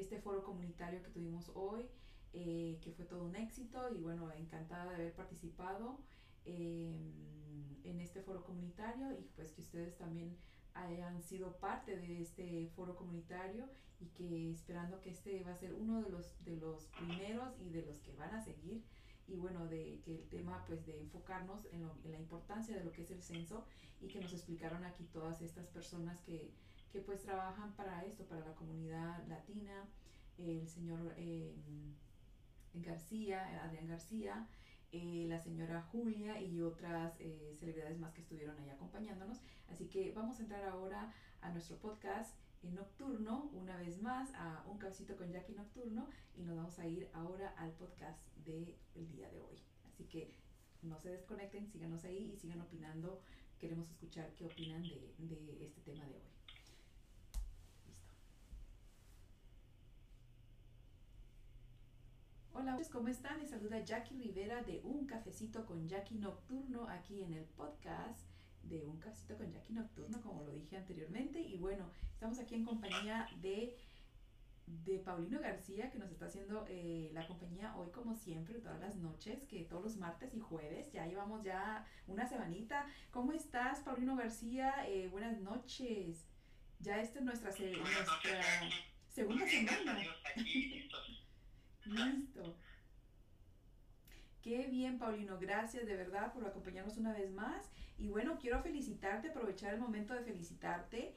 este 0.00 0.18
foro 0.20 0.42
comunitario 0.42 1.02
que 1.02 1.10
tuvimos 1.10 1.50
hoy, 1.54 1.88
eh, 2.32 2.78
que 2.82 2.92
fue 2.92 3.04
todo 3.04 3.24
un 3.24 3.36
éxito 3.36 3.88
y 3.94 4.00
bueno, 4.00 4.30
encantada 4.32 4.86
de 4.90 4.94
haber 4.94 5.14
participado 5.14 5.98
em, 6.44 7.12
en 7.84 8.00
este 8.00 8.20
foro 8.20 8.44
comunitario 8.44 9.12
y 9.18 9.22
pues 9.34 9.52
que 9.52 9.62
ustedes 9.62 9.96
también 9.96 10.36
hayan 10.74 11.22
sido 11.22 11.56
parte 11.56 11.96
de 11.96 12.20
este 12.20 12.68
foro 12.76 12.96
comunitario 12.96 13.68
y 14.00 14.06
que 14.08 14.52
esperando 14.52 15.00
que 15.00 15.10
este 15.10 15.42
va 15.42 15.52
a 15.52 15.56
ser 15.56 15.74
uno 15.74 16.02
de 16.02 16.10
los, 16.10 16.44
de 16.44 16.56
los 16.56 16.86
primeros 16.88 17.58
y 17.60 17.70
de 17.70 17.82
los 17.82 17.98
que 18.00 18.14
van 18.14 18.34
a 18.34 18.40
seguir 18.40 18.84
y 19.26 19.36
bueno, 19.36 19.66
de 19.66 20.00
que 20.04 20.14
el 20.14 20.28
tema 20.28 20.64
pues 20.66 20.86
de 20.86 21.00
enfocarnos 21.00 21.66
en, 21.72 21.82
en, 22.04 22.12
la 22.12 22.18
importancia 22.18 22.76
de 22.76 22.84
lo 22.84 22.92
que 22.92 23.02
es 23.02 23.10
el 23.10 23.22
censo 23.22 23.64
y 24.00 24.08
que 24.08 24.20
nos 24.20 24.32
explicaron 24.32 24.84
aquí 24.84 25.04
todas 25.04 25.42
estas 25.42 25.66
personas 25.66 26.20
que, 26.22 26.52
que 26.90 27.00
pues 27.00 27.22
trabajan 27.22 27.72
para 27.74 28.04
esto, 28.04 28.24
para 28.24 28.44
la 28.44 28.54
comunidad 28.54 29.26
latina, 29.28 29.86
el 30.38 30.68
señor 30.68 31.14
eh, 31.16 31.54
García, 32.74 33.64
Adrián 33.64 33.88
García, 33.88 34.46
eh, 34.90 35.26
la 35.28 35.38
señora 35.38 35.82
Julia 35.82 36.40
y 36.40 36.62
otras 36.62 37.14
eh, 37.18 37.56
celebridades 37.58 37.98
más 37.98 38.14
que 38.14 38.22
estuvieron 38.22 38.58
ahí 38.58 38.70
acompañándonos. 38.70 39.38
Así 39.68 39.86
que 39.88 40.12
vamos 40.12 40.38
a 40.38 40.42
entrar 40.42 40.64
ahora 40.64 41.12
a 41.42 41.50
nuestro 41.50 41.76
podcast 41.76 42.34
en 42.62 42.74
nocturno, 42.74 43.50
una 43.52 43.76
vez 43.76 44.00
más, 44.00 44.32
a 44.34 44.64
un 44.66 44.78
cafecito 44.78 45.16
con 45.16 45.30
Jackie 45.30 45.52
nocturno 45.52 46.08
y 46.36 46.42
nos 46.42 46.56
vamos 46.56 46.78
a 46.78 46.86
ir 46.86 47.08
ahora 47.12 47.50
al 47.58 47.72
podcast 47.72 48.18
del 48.44 48.74
día 48.94 49.30
de 49.30 49.40
hoy. 49.40 49.58
Así 49.86 50.04
que 50.04 50.34
no 50.82 50.98
se 50.98 51.10
desconecten, 51.10 51.68
síganos 51.68 52.04
ahí 52.04 52.32
y 52.32 52.36
sigan 52.36 52.60
opinando. 52.60 53.20
Queremos 53.58 53.90
escuchar 53.90 54.32
qué 54.36 54.46
opinan 54.46 54.82
de, 54.82 55.14
de 55.18 55.66
este 55.66 55.80
tema 55.82 56.04
de 56.06 56.14
hoy. 56.14 56.37
Hola, 62.60 62.76
¿cómo 62.90 63.06
están? 63.06 63.38
Les 63.38 63.50
saluda 63.50 63.84
Jackie 63.84 64.16
Rivera 64.16 64.64
de 64.64 64.80
Un 64.82 65.06
Cafecito 65.06 65.64
con 65.64 65.86
Jackie 65.86 66.16
Nocturno 66.16 66.88
aquí 66.88 67.22
en 67.22 67.32
el 67.32 67.44
podcast 67.44 68.18
de 68.64 68.84
Un 68.84 68.98
Cafecito 68.98 69.36
con 69.36 69.52
Jackie 69.52 69.74
Nocturno, 69.74 70.20
como 70.20 70.42
lo 70.42 70.50
dije 70.50 70.76
anteriormente. 70.76 71.40
Y 71.40 71.56
bueno, 71.56 71.88
estamos 72.14 72.40
aquí 72.40 72.56
en 72.56 72.64
compañía 72.64 73.28
de, 73.40 73.78
de 74.66 74.98
Paulino 74.98 75.38
García, 75.38 75.88
que 75.92 76.00
nos 76.00 76.10
está 76.10 76.26
haciendo 76.26 76.66
eh, 76.68 77.12
la 77.14 77.28
compañía 77.28 77.76
hoy, 77.76 77.92
como 77.92 78.16
siempre, 78.16 78.58
todas 78.58 78.80
las 78.80 78.96
noches, 78.96 79.46
que 79.46 79.62
todos 79.62 79.84
los 79.84 79.96
martes 79.96 80.34
y 80.34 80.40
jueves. 80.40 80.90
Ya 80.90 81.06
llevamos 81.06 81.44
ya 81.44 81.86
una 82.08 82.26
semanita. 82.26 82.86
¿Cómo 83.12 83.34
estás, 83.34 83.82
Paulino 83.82 84.16
García? 84.16 84.74
Eh, 84.88 85.06
buenas 85.12 85.40
noches. 85.40 86.26
Ya 86.80 87.00
esta 87.00 87.20
es 87.20 87.24
nuestra, 87.24 87.50
nuestra 87.50 88.42
segunda 89.10 89.46
semana. 89.46 90.02
Listo. 91.88 92.56
Qué 94.42 94.66
bien, 94.68 94.98
Paulino. 94.98 95.38
Gracias 95.38 95.86
de 95.86 95.96
verdad 95.96 96.32
por 96.32 96.46
acompañarnos 96.46 96.96
una 96.96 97.12
vez 97.12 97.30
más. 97.32 97.70
Y 97.98 98.08
bueno, 98.08 98.38
quiero 98.40 98.62
felicitarte, 98.62 99.28
aprovechar 99.28 99.74
el 99.74 99.80
momento 99.80 100.14
de 100.14 100.22
felicitarte 100.22 101.14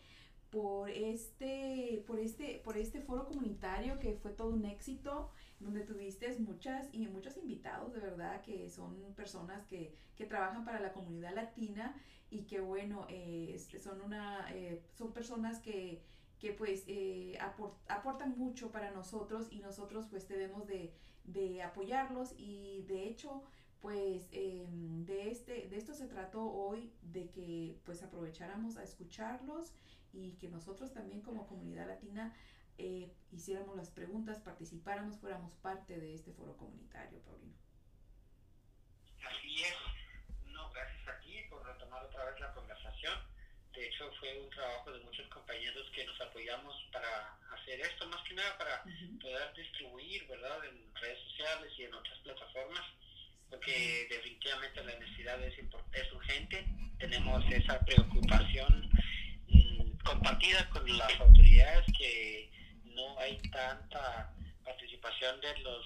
por 0.50 0.90
este, 0.90 2.04
por 2.06 2.20
este, 2.20 2.62
por 2.64 2.78
este 2.78 3.00
foro 3.02 3.26
comunitario 3.26 4.00
que 4.00 4.16
fue 4.16 4.32
todo 4.32 4.50
un 4.50 4.66
éxito, 4.66 5.32
donde 5.60 5.82
tuviste 5.82 6.38
muchas 6.40 6.90
y 6.92 7.08
muchos 7.08 7.38
invitados, 7.38 7.94
de 7.94 8.02
verdad, 8.02 8.42
que 8.42 8.70
son 8.70 9.14
personas 9.16 9.64
que, 9.66 9.96
que 10.16 10.26
trabajan 10.26 10.66
para 10.66 10.82
la 10.82 10.92
comunidad 10.92 11.34
latina 11.34 11.96
y 12.30 12.44
que 12.44 12.60
bueno, 12.60 13.06
eh, 13.10 13.58
son 13.82 14.02
una, 14.02 14.48
eh, 14.54 14.82
son 14.94 15.14
personas 15.14 15.60
que, 15.60 16.02
que 16.42 16.54
pues 16.54 16.84
eh, 16.88 17.38
aportan 17.88 18.36
mucho 18.36 18.72
para 18.72 18.90
nosotros 18.90 19.48
y 19.52 19.60
nosotros 19.60 20.08
pues 20.10 20.28
debemos 20.28 20.66
de, 20.66 20.92
de 21.24 21.62
apoyarlos 21.62 22.34
y 22.36 22.82
de 22.88 23.08
hecho 23.08 23.44
pues 23.80 24.28
em, 24.32 25.06
de, 25.06 25.30
este, 25.30 25.68
de 25.68 25.78
esto 25.78 25.94
se 25.94 26.08
trató 26.08 26.44
hoy, 26.44 26.92
de 27.04 27.30
que 27.30 27.80
pues 27.86 28.02
aprovecháramos 28.02 28.78
a 28.78 28.84
escucharlos 28.84 29.74
y 30.14 30.34
que 30.34 30.50
nosotros 30.50 30.94
también 30.94 31.22
como 31.22 31.48
comunidad 31.48 31.88
latina 31.88 32.34
eh, 32.80 33.12
hiciéramos 33.32 33.76
las 33.76 33.92
preguntas, 33.92 34.40
participáramos, 34.40 35.20
fuéramos 35.20 35.54
parte 35.56 36.00
de 36.00 36.16
este 36.16 36.32
foro 36.32 36.58
comunitario, 36.58 37.20
Paulino. 37.22 37.54
No, 40.48 40.72
gracias 40.72 41.08
a 41.08 41.20
ti 41.20 41.36
por 41.50 41.66
retomar 41.66 42.04
otra 42.04 42.26
vez 42.26 42.40
la 42.40 42.54
conversación. 42.54 43.14
De 43.74 43.88
hecho, 43.88 44.12
fue 44.20 44.38
un 44.40 44.50
trabajo 44.50 44.92
de 44.92 45.00
muchos 45.00 45.28
compañeros 45.28 45.90
que 45.96 46.06
nos 46.06 46.20
apoyamos 46.22 46.76
para 46.92 47.38
hacer 47.54 47.80
esto, 47.80 48.08
más 48.08 48.22
que 48.28 48.34
nada 48.34 48.58
para 48.58 48.84
poder 49.22 49.54
distribuir, 49.54 50.28
¿verdad?, 50.28 50.66
en 50.66 50.96
redes 50.96 51.20
sociales 51.30 51.72
y 51.78 51.84
en 51.84 51.94
otras 51.94 52.20
plataformas 52.20 52.86
porque 53.52 54.08
definitivamente 54.10 54.82
la 54.84 54.98
necesidad 54.98 55.44
es, 55.44 55.54
es 55.60 56.14
urgente. 56.14 56.66
Tenemos 56.98 57.44
esa 57.52 57.80
preocupación 57.82 58.90
mm, 59.50 59.98
compartida 60.06 60.68
con 60.70 60.98
las 60.98 61.20
autoridades 61.20 61.86
que 61.98 62.50
no 62.86 63.20
hay 63.20 63.38
tanta 63.52 64.34
participación 64.64 65.40
de 65.42 65.58
los 65.60 65.86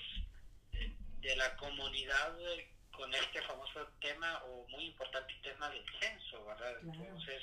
de 1.22 1.36
la 1.38 1.56
comunidad 1.58 2.38
con 2.92 3.12
este 3.16 3.42
famoso 3.42 3.88
tema 4.00 4.44
o 4.46 4.68
muy 4.70 4.86
importante 4.86 5.34
tema 5.42 5.68
del 5.72 5.84
censo, 6.00 6.46
¿verdad? 6.46 6.76
Entonces, 6.84 7.42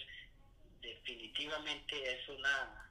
definitivamente 0.83 2.13
es 2.13 2.29
una 2.29 2.91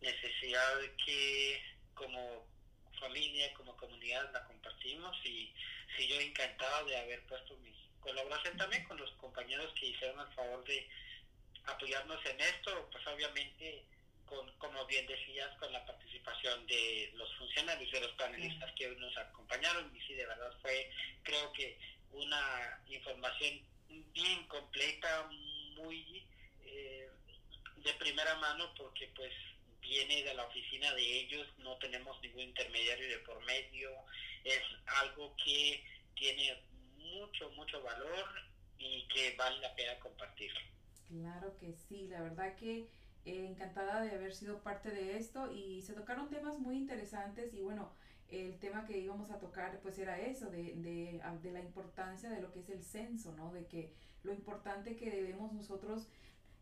necesidad 0.00 0.80
que 1.04 1.62
como 1.94 2.46
familia, 2.98 3.52
como 3.54 3.76
comunidad 3.76 4.32
la 4.32 4.44
compartimos 4.44 5.16
y 5.24 5.52
sí, 5.96 6.08
yo 6.08 6.20
encantado 6.20 6.86
de 6.86 6.96
haber 6.96 7.24
puesto 7.26 7.56
mi 7.58 7.72
colaboración 8.00 8.56
también 8.56 8.84
con 8.84 8.96
los 8.96 9.10
compañeros 9.12 9.72
que 9.78 9.86
hicieron 9.86 10.20
el 10.20 10.34
favor 10.34 10.64
de 10.64 10.88
apoyarnos 11.64 12.24
en 12.26 12.40
esto, 12.40 12.88
pues 12.90 13.06
obviamente 13.06 13.84
con, 14.24 14.50
como 14.58 14.84
bien 14.86 15.06
decías, 15.06 15.56
con 15.58 15.72
la 15.72 15.84
participación 15.86 16.66
de 16.66 17.12
los 17.14 17.32
funcionarios, 17.36 17.90
de 17.90 18.00
los 18.00 18.12
panelistas 18.12 18.72
que 18.74 18.88
nos 18.96 19.16
acompañaron 19.16 19.94
y 19.94 20.00
sí, 20.02 20.14
de 20.14 20.26
verdad 20.26 20.52
fue, 20.60 20.90
creo 21.22 21.52
que 21.52 21.78
una 22.12 22.80
información 22.88 23.60
bien 24.12 24.46
completa, 24.46 25.28
muy 25.76 26.26
eh, 26.70 27.10
de 27.76 27.92
primera 27.94 28.34
mano, 28.36 28.72
porque 28.76 29.10
pues 29.16 29.32
viene 29.80 30.22
de 30.22 30.34
la 30.34 30.44
oficina 30.44 30.94
de 30.94 31.20
ellos, 31.20 31.46
no 31.58 31.76
tenemos 31.78 32.20
ningún 32.20 32.42
intermediario 32.42 33.08
de 33.08 33.18
por 33.18 33.44
medio, 33.46 33.90
es 34.44 34.62
algo 35.02 35.34
que 35.42 35.84
tiene 36.14 36.62
mucho, 36.96 37.50
mucho 37.50 37.82
valor 37.82 38.26
y 38.78 39.06
que 39.08 39.34
vale 39.36 39.58
la 39.60 39.74
pena 39.74 39.98
compartir. 40.00 40.52
Claro 41.08 41.56
que 41.58 41.72
sí, 41.72 42.06
la 42.08 42.22
verdad 42.22 42.54
que 42.56 42.88
eh, 43.24 43.46
encantada 43.46 44.02
de 44.02 44.10
haber 44.10 44.34
sido 44.34 44.62
parte 44.62 44.90
de 44.90 45.16
esto 45.16 45.50
y 45.52 45.82
se 45.82 45.94
tocaron 45.94 46.28
temas 46.28 46.58
muy 46.58 46.76
interesantes 46.76 47.54
y 47.54 47.62
bueno, 47.62 47.92
el 48.28 48.58
tema 48.58 48.84
que 48.84 48.98
íbamos 48.98 49.30
a 49.30 49.38
tocar 49.38 49.80
pues 49.80 49.98
era 49.98 50.20
eso, 50.20 50.50
de, 50.50 50.74
de, 50.74 51.22
de 51.42 51.50
la 51.50 51.60
importancia 51.60 52.28
de 52.28 52.42
lo 52.42 52.52
que 52.52 52.60
es 52.60 52.68
el 52.68 52.82
censo, 52.82 53.32
¿no? 53.32 53.52
De 53.52 53.66
que 53.66 53.94
lo 54.22 54.32
importante 54.32 54.96
que 54.96 55.10
debemos 55.10 55.52
nosotros 55.52 56.08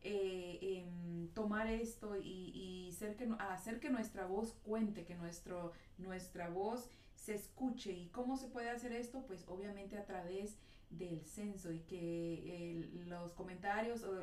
eh, 0.09 0.59
em, 0.63 1.29
tomar 1.35 1.67
esto 1.67 2.17
y, 2.17 2.93
ser 2.97 3.17
que, 3.17 3.29
hacer 3.41 3.81
que 3.81 3.91
nuestra 3.91 4.25
voz 4.25 4.53
cuente, 4.65 5.05
que 5.05 5.17
nuestro, 5.17 5.73
nuestra 5.99 6.49
voz 6.49 6.89
se 7.17 7.35
escuche. 7.35 7.93
¿Y 7.93 8.07
cómo 8.11 8.37
se 8.37 8.47
puede 8.47 8.71
hacer 8.71 8.93
esto? 8.93 9.27
Pues 9.27 9.45
obviamente 9.49 9.99
a 9.99 10.07
través 10.07 10.57
del 10.91 11.27
censo 11.27 11.73
y 11.73 11.81
que 11.81 12.89
los 13.07 13.33
comentarios 13.33 14.05
o 14.05 14.15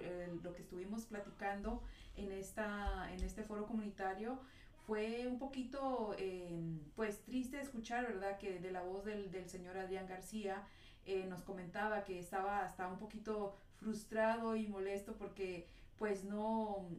lo 0.41 0.53
que 0.55 0.61
estuvimos 0.61 1.03
platicando 1.05 1.83
en, 2.15 2.31
esta, 2.31 3.11
en 3.13 3.21
este 3.21 3.43
foro 3.43 3.67
comunitario 3.67 4.39
fue 4.87 5.27
un 5.27 5.37
poquito 5.37 6.15
em, 6.17 6.79
pues 6.95 7.19
triste 7.25 7.59
escuchar, 7.59 8.07
¿verdad? 8.07 8.37
Que 8.37 8.59
de 8.59 8.71
la 8.71 8.81
voz 8.83 9.03
del, 9.03 9.31
del 9.31 9.49
señor 9.49 9.77
Adrián 9.77 10.07
García 10.07 10.63
eh, 11.05 11.25
nos 11.27 11.41
comentaba 11.41 12.05
que 12.05 12.17
estaba 12.19 12.63
hasta 12.63 12.87
un 12.87 12.97
poquito 12.97 13.57
frustrado 13.83 14.55
y 14.55 14.67
molesto 14.67 15.15
porque 15.17 15.67
pues 15.97 16.23
no, 16.23 16.89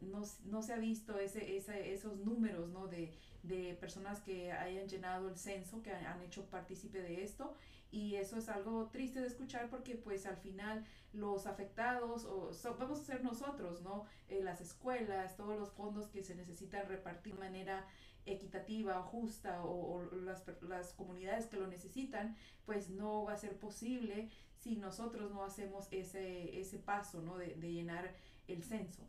no, 0.45 0.63
se 0.63 0.73
ha 0.73 0.79
visto 0.79 1.19
ese, 1.19 1.59
esos 1.93 2.19
números 2.19 2.71
¿no? 2.71 2.87
de, 2.87 3.13
de, 3.43 3.75
personas 3.75 4.21
que 4.21 4.53
hayan 4.53 4.89
llenado 4.89 5.29
el 5.29 5.37
censo, 5.37 5.83
que 5.83 5.93
han 5.93 6.23
hecho 6.23 6.47
partícipe 6.47 7.03
de 7.03 7.23
esto. 7.23 7.55
Y 7.91 8.17
eso 8.17 8.39
es 8.39 8.49
algo 8.49 8.89
triste 8.91 9.21
de 9.21 9.27
escuchar 9.27 9.69
porque 9.69 9.95
pues 9.95 10.27
al 10.27 10.37
final 10.37 10.85
los 11.13 11.47
afectados 11.47 12.25
o 12.25 12.51
vamos 12.79 13.01
a 13.01 13.05
ser 13.05 13.23
nosotros, 13.23 13.83
¿no? 13.83 14.07
Eh, 14.29 14.43
las 14.43 14.61
escuelas, 14.61 15.37
todos 15.37 15.59
los 15.59 15.71
fondos 15.71 16.09
que 16.09 16.25
se 16.25 16.35
necesitan 16.35 16.89
repartir 16.89 17.35
de 17.35 17.41
manera 17.41 17.87
equitativa, 18.27 19.01
justa 19.03 19.63
o, 19.63 19.97
o 19.97 20.17
las, 20.17 20.43
las 20.63 20.93
comunidades 20.95 21.47
que 21.47 21.57
lo 21.57 21.67
necesitan, 21.69 22.37
pues 22.67 22.89
no 22.89 23.25
va 23.25 23.35
a 23.35 23.37
ser 23.37 23.59
posible 23.59 24.31
si 24.65 24.77
nosotros 24.77 25.31
no 25.31 25.45
hacemos 25.45 25.89
ese, 25.91 26.59
ese 26.59 26.79
paso, 26.79 27.21
¿no? 27.21 27.37
De, 27.37 27.55
de 27.55 27.71
llenar 27.71 28.17
el 28.49 28.65
censo. 28.65 29.07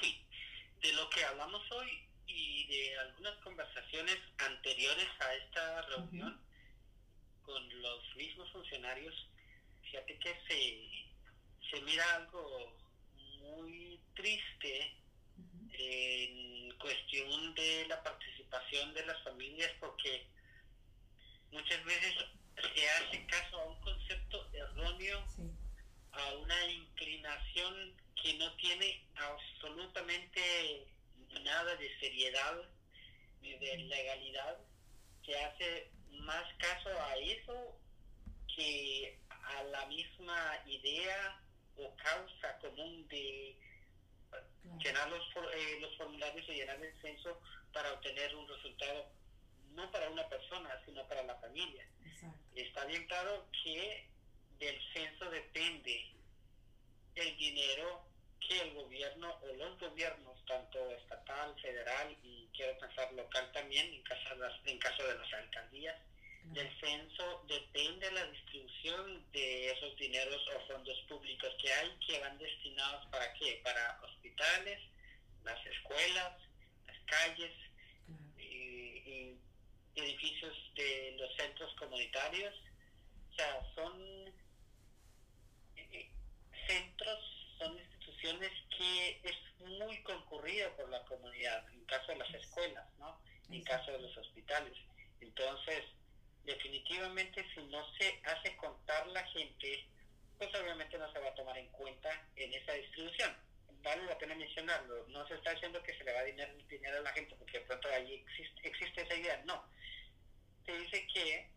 Sí, 0.00 0.24
de 0.80 0.92
lo 0.94 1.06
hablamos 1.28 1.60
hoy 1.72 2.08
y 2.26 2.66
de 2.68 2.98
algunas 2.98 3.36
conversaciones 3.44 4.16
anteriores 4.38 5.06
a 5.20 5.34
esta 5.34 5.82
reunión 5.82 6.40
con 7.42 7.82
los 7.82 8.16
mismos 8.16 8.50
funcionarios, 8.52 9.14
fíjate 9.82 10.18
que 10.18 10.34
se, 10.48 11.70
se 11.70 11.82
mira 11.82 12.04
algo 12.14 12.74
muy 13.40 14.00
triste 14.14 14.96
en 15.74 16.78
cuestión 16.78 17.54
de 17.54 17.86
la 17.86 18.02
participación 18.02 18.94
de 18.94 19.04
las 19.04 19.22
familias 19.24 19.70
porque 19.78 20.26
muchas 21.50 21.84
veces 21.84 22.14
se 22.56 22.88
hace 22.88 23.26
caso 23.26 23.58
a 23.60 23.64
un 23.66 23.80
concepto 23.80 24.48
erróneo, 24.52 25.24
a 26.12 26.34
una 26.34 26.66
inclinación 26.66 27.94
que 28.20 28.34
no 28.34 28.54
tiene 28.56 29.04
absolutamente 29.16 30.86
nada 31.42 31.74
de 31.76 31.98
seriedad 31.98 32.62
ni 33.40 33.52
de 33.54 33.76
legalidad, 33.78 34.58
se 35.24 35.36
hace 35.36 35.90
más 36.10 36.44
caso 36.58 36.88
a 36.90 37.16
eso 37.16 37.78
que 38.54 39.18
a 39.28 39.62
la 39.64 39.86
misma 39.86 40.62
idea 40.66 41.40
o 41.76 41.94
causa 41.96 42.58
común 42.58 43.06
de 43.08 43.56
llenar 44.78 45.08
los, 45.10 45.22
eh, 45.54 45.78
los 45.80 45.96
formularios 45.96 46.48
y 46.48 46.52
llenar 46.52 46.82
el 46.82 47.00
censo 47.00 47.40
para 47.72 47.92
obtener 47.94 48.34
un 48.36 48.46
resultado 48.48 49.10
no 49.74 49.90
para 49.90 50.10
una 50.10 50.28
persona, 50.28 50.80
sino 50.84 51.06
para 51.08 51.22
la 51.22 51.36
familia. 51.36 51.86
Está 52.54 52.84
bien 52.84 53.06
claro 53.06 53.48
que 53.62 54.08
del 54.58 54.78
censo 54.92 55.30
depende 55.30 56.12
el 57.14 57.36
dinero 57.36 58.06
que 58.40 58.60
el 58.60 58.74
gobierno 58.74 59.38
o 59.42 59.46
los 59.54 59.78
gobiernos, 59.78 60.44
tanto 60.46 60.90
estatal, 60.92 61.54
federal 61.60 62.16
y 62.22 62.48
quiero 62.54 62.78
pensar 62.78 63.12
local 63.12 63.50
también, 63.52 63.92
en 63.92 64.02
caso 64.02 64.30
de 64.30 64.36
las, 64.36 64.52
en 64.64 64.78
caso 64.78 65.06
de 65.06 65.18
las 65.18 65.32
alcaldías, 65.32 65.96
del 66.44 66.68
censo 66.80 67.44
depende 67.46 68.10
la 68.10 68.26
distribución 68.26 69.24
de 69.30 69.70
esos 69.70 69.96
dineros 69.96 70.42
o 70.48 70.66
fondos 70.66 70.98
públicos 71.08 71.54
que 71.62 71.72
hay 71.72 71.90
que 72.04 72.18
van 72.18 72.36
destinados 72.38 73.06
para 73.06 73.32
qué? 73.34 73.60
Para 73.62 74.00
hospitales, 74.02 74.80
las 75.44 75.64
escuelas, 75.66 76.32
las 76.86 76.98
calles 77.06 77.52
y 78.38 79.36
edificios 79.94 80.56
de 80.74 81.16
los 81.18 81.34
centros 81.36 81.74
comunitarios. 81.76 82.54
O 83.30 83.34
sea, 83.34 83.74
son 83.74 84.34
eh, 85.76 86.10
centros, 86.66 87.18
son 87.58 87.78
instituciones 87.78 88.50
que 88.76 89.20
es 89.24 89.36
muy 89.60 90.02
concurrida 90.02 90.74
por 90.76 90.88
la 90.88 91.02
comunidad, 91.04 91.68
en 91.72 91.84
caso 91.84 92.12
de 92.12 92.18
las 92.18 92.34
escuelas, 92.34 92.86
¿no? 92.98 93.20
En 93.50 93.62
caso 93.64 93.92
de 93.92 94.00
los 94.00 94.16
hospitales. 94.16 94.76
Entonces, 95.20 95.84
definitivamente 96.44 97.44
si 97.54 97.62
no 97.64 97.84
se 97.96 98.20
hace 98.24 98.56
contar 98.56 99.06
la 99.08 99.24
gente, 99.28 99.86
pues 100.38 100.50
obviamente 100.54 100.98
no 100.98 101.10
se 101.12 101.18
va 101.18 101.28
a 101.28 101.34
tomar 101.34 101.56
en 101.58 101.68
cuenta 101.68 102.10
en 102.36 102.52
esa 102.52 102.72
distribución. 102.72 103.36
Vale 103.82 104.04
la 104.04 104.18
pena 104.18 104.34
mencionarlo, 104.34 105.06
no 105.08 105.26
se 105.26 105.34
está 105.34 105.52
diciendo 105.52 105.82
que 105.82 105.96
se 105.96 106.04
le 106.04 106.12
va 106.12 106.20
a 106.20 106.24
dinero, 106.24 106.52
dinero 106.68 106.98
a 106.98 107.02
la 107.02 107.12
gente 107.12 107.34
porque 107.36 107.58
de 107.58 107.64
pronto 107.64 107.88
ahí 107.88 108.14
existe, 108.14 108.68
existe 108.68 109.02
esa 109.02 109.14
idea, 109.16 109.42
no. 109.44 109.64
Se 110.66 110.78
dice 110.78 111.06
que 111.12 111.50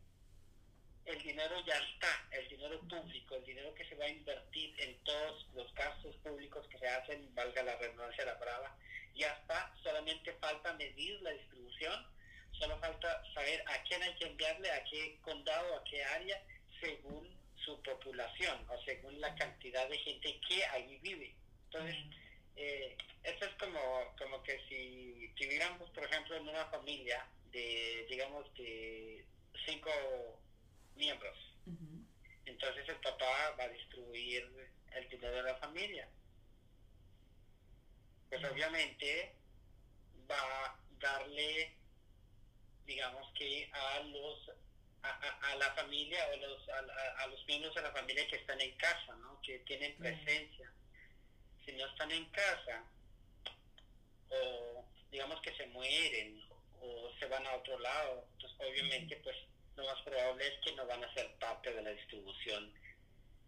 el 1.06 1.22
dinero 1.22 1.64
ya 1.66 1.76
está, 1.76 2.28
el 2.32 2.48
dinero 2.48 2.80
público, 2.82 3.36
el 3.36 3.46
dinero 3.46 3.74
que 3.76 3.86
se 3.86 3.96
va 3.96 4.06
a 4.06 4.10
invertir 4.10 4.74
en 4.80 4.98
todos 5.04 5.48
los 5.54 5.74
gastos 5.76 6.16
públicos 6.18 6.68
que 6.68 6.80
se 6.80 6.88
hacen, 6.88 7.34
valga 7.36 7.64
la 7.64 7.76
redundancia 7.78 8.26
la 8.26 8.36
brava, 8.36 8.76
ya 9.14 9.32
está, 9.34 9.74
solamente 9.84 10.34
falta 10.34 10.74
medir 10.74 11.22
la 11.22 11.32
distribución 11.32 12.16
Solo 12.60 12.80
falta 12.80 13.24
saber 13.34 13.64
a 13.68 13.84
quién 13.84 14.02
hay 14.02 14.14
que 14.16 14.28
enviarle, 14.28 14.72
a 14.72 14.84
qué 14.86 15.18
condado, 15.22 15.76
a 15.76 15.84
qué 15.84 16.04
área, 16.04 16.42
según 16.80 17.30
su 17.58 17.82
población 17.82 18.66
o 18.70 18.82
según 18.84 19.20
la 19.20 19.34
cantidad 19.36 19.90
de 19.90 19.98
gente 19.98 20.40
que 20.48 20.64
allí 20.66 20.98
vive. 21.00 21.36
Entonces, 21.66 21.98
eh, 22.56 22.96
esto 23.24 23.46
es 23.46 23.56
como, 23.56 24.16
como 24.18 24.42
que 24.44 24.60
si 24.70 25.28
viviéramos, 25.36 25.90
por 25.90 26.06
ejemplo, 26.06 26.38
en 26.38 26.48
una 26.48 26.66
familia 26.68 27.26
de, 27.56 28.06
digamos, 28.10 28.54
de 28.56 29.26
cinco 29.66 29.90
miembros. 30.96 31.38
Entonces 32.46 32.88
el 32.90 32.98
papá 32.98 33.56
va 33.58 33.64
a 33.64 33.70
distribuir 33.70 34.70
el 34.92 35.10
dinero 35.10 35.36
de 35.38 35.44
la 35.44 35.56
familia. 35.56 36.08
Pues 38.30 38.44
obviamente 38.44 39.34
va 40.30 40.66
a 40.66 40.80
darle 41.00 41.76
digamos 42.86 43.32
que 43.34 43.70
a 43.72 44.00
los 44.00 44.52
a, 45.02 45.56
la 45.56 45.74
familia 45.76 46.20
o 46.34 46.36
los, 46.38 46.70
a, 46.70 47.28
los 47.28 47.46
miembros 47.46 47.74
de 47.76 47.82
la 47.82 47.92
familia 47.92 48.28
que 48.28 48.38
están 48.38 48.60
en 48.60 48.76
casa, 48.78 49.16
¿no? 49.18 49.40
que 49.42 49.60
tienen 49.60 49.96
presencia. 49.98 50.72
Si 51.64 51.72
no 51.74 51.86
están 51.86 52.12
en 52.12 52.26
casa, 52.26 52.84
o 54.30 54.86
digamos 55.12 55.40
que 55.42 55.56
se 55.56 55.68
mueren 55.68 56.45
o 56.86 57.12
se 57.20 57.26
van 57.28 57.46
a 57.48 57.56
otro 57.56 57.78
lado, 57.80 58.26
entonces 58.34 58.58
pues, 58.58 58.70
obviamente 58.70 59.16
pues 59.24 59.36
lo 59.76 59.86
más 59.86 60.02
probable 60.04 60.48
es 60.48 60.60
que 60.64 60.76
no 60.76 60.86
van 60.86 61.04
a 61.04 61.14
ser 61.14 61.34
parte 61.36 61.74
de 61.74 61.82
la 61.82 61.92
distribución 61.92 62.74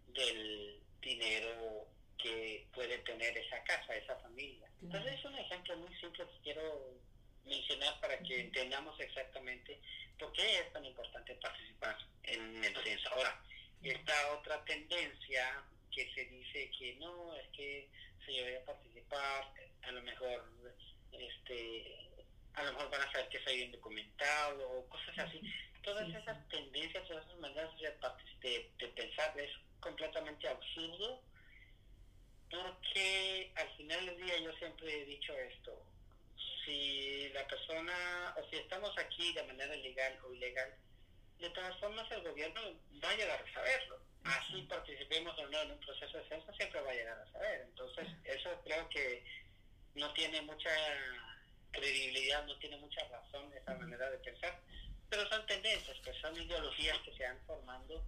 del 0.08 0.80
dinero 1.00 1.86
que 2.18 2.66
puede 2.72 2.98
tener 2.98 3.36
esa 3.38 3.62
casa, 3.64 3.94
esa 3.94 4.16
familia. 4.16 4.68
Entonces 4.82 5.14
es 5.14 5.24
un 5.24 5.36
ejemplo 5.36 5.76
muy 5.76 5.94
simple 5.96 6.26
que 6.26 6.42
quiero 6.42 6.94
mencionar 7.44 7.98
para 8.00 8.18
que 8.18 8.40
entendamos 8.40 8.98
exactamente 9.00 9.80
por 10.18 10.32
qué 10.32 10.58
es 10.58 10.72
tan 10.72 10.84
importante 10.84 11.34
participar 11.36 11.96
en 12.24 12.64
el 12.64 12.76
censo. 12.82 13.08
Ahora, 13.10 13.40
esta 13.82 14.32
otra 14.32 14.64
tendencia 14.64 15.62
que 15.90 16.12
se 16.12 16.24
dice 16.26 16.70
que 16.78 16.96
no, 16.96 17.34
es 17.36 17.48
que 17.48 17.88
si 18.26 18.34
yo 18.34 18.44
voy 18.44 18.54
a 18.54 18.64
participar, 18.64 19.52
a 19.82 19.92
lo 19.92 20.02
mejor 20.02 20.44
este 21.12 22.07
a 22.58 22.62
lo 22.64 22.72
mejor 22.72 22.90
van 22.90 23.02
a 23.02 23.12
saber 23.12 23.28
que 23.28 23.42
soy 23.44 23.62
indocumentado 23.62 24.70
o 24.70 24.88
cosas 24.88 25.18
así. 25.18 25.40
Todas 25.82 26.08
esas 26.08 26.48
tendencias, 26.48 27.06
todas 27.06 27.24
esas 27.24 27.38
maneras 27.38 27.70
de, 27.78 28.70
de 28.78 28.88
pensar 28.88 29.38
es 29.38 29.50
completamente 29.80 30.48
absurdo 30.48 31.22
porque 32.50 33.52
al 33.56 33.76
final 33.76 34.06
del 34.06 34.16
día 34.16 34.38
yo 34.40 34.52
siempre 34.54 35.02
he 35.02 35.04
dicho 35.04 35.32
esto, 35.34 35.82
si 36.64 37.28
la 37.30 37.46
persona, 37.46 38.34
o 38.36 38.50
si 38.50 38.56
estamos 38.56 38.96
aquí 38.98 39.32
de 39.32 39.42
manera 39.44 39.74
legal 39.76 40.18
o 40.24 40.32
ilegal, 40.32 40.74
de 41.38 41.50
todas 41.50 41.78
formas 41.78 42.10
el 42.10 42.22
gobierno 42.22 42.60
va 43.02 43.10
a 43.10 43.16
llegar 43.16 43.40
a 43.40 43.52
saberlo. 43.52 44.00
Así 44.24 44.62
participemos 44.62 45.38
o 45.38 45.46
no 45.46 45.62
en 45.62 45.72
un 45.72 45.80
proceso 45.80 46.18
de 46.18 46.28
censo, 46.28 46.52
siempre 46.54 46.80
va 46.80 46.90
a 46.90 46.94
llegar 46.94 47.18
a 47.18 47.32
saber. 47.32 47.60
Entonces, 47.62 48.08
eso 48.24 48.50
creo 48.64 48.88
que 48.88 49.24
no 49.94 50.12
tiene 50.12 50.42
mucha 50.42 50.70
credibilidad, 51.70 52.44
no 52.46 52.56
tiene 52.58 52.76
mucha 52.78 53.02
razón 53.08 53.52
esa 53.52 53.74
manera 53.74 54.10
de 54.10 54.18
pensar, 54.18 54.60
pero 55.08 55.28
son 55.28 55.46
tendencias, 55.46 55.96
pues 56.04 56.16
son 56.18 56.36
ideologías 56.36 56.98
que 56.98 57.14
se 57.14 57.24
van 57.24 57.38
formando. 57.46 58.04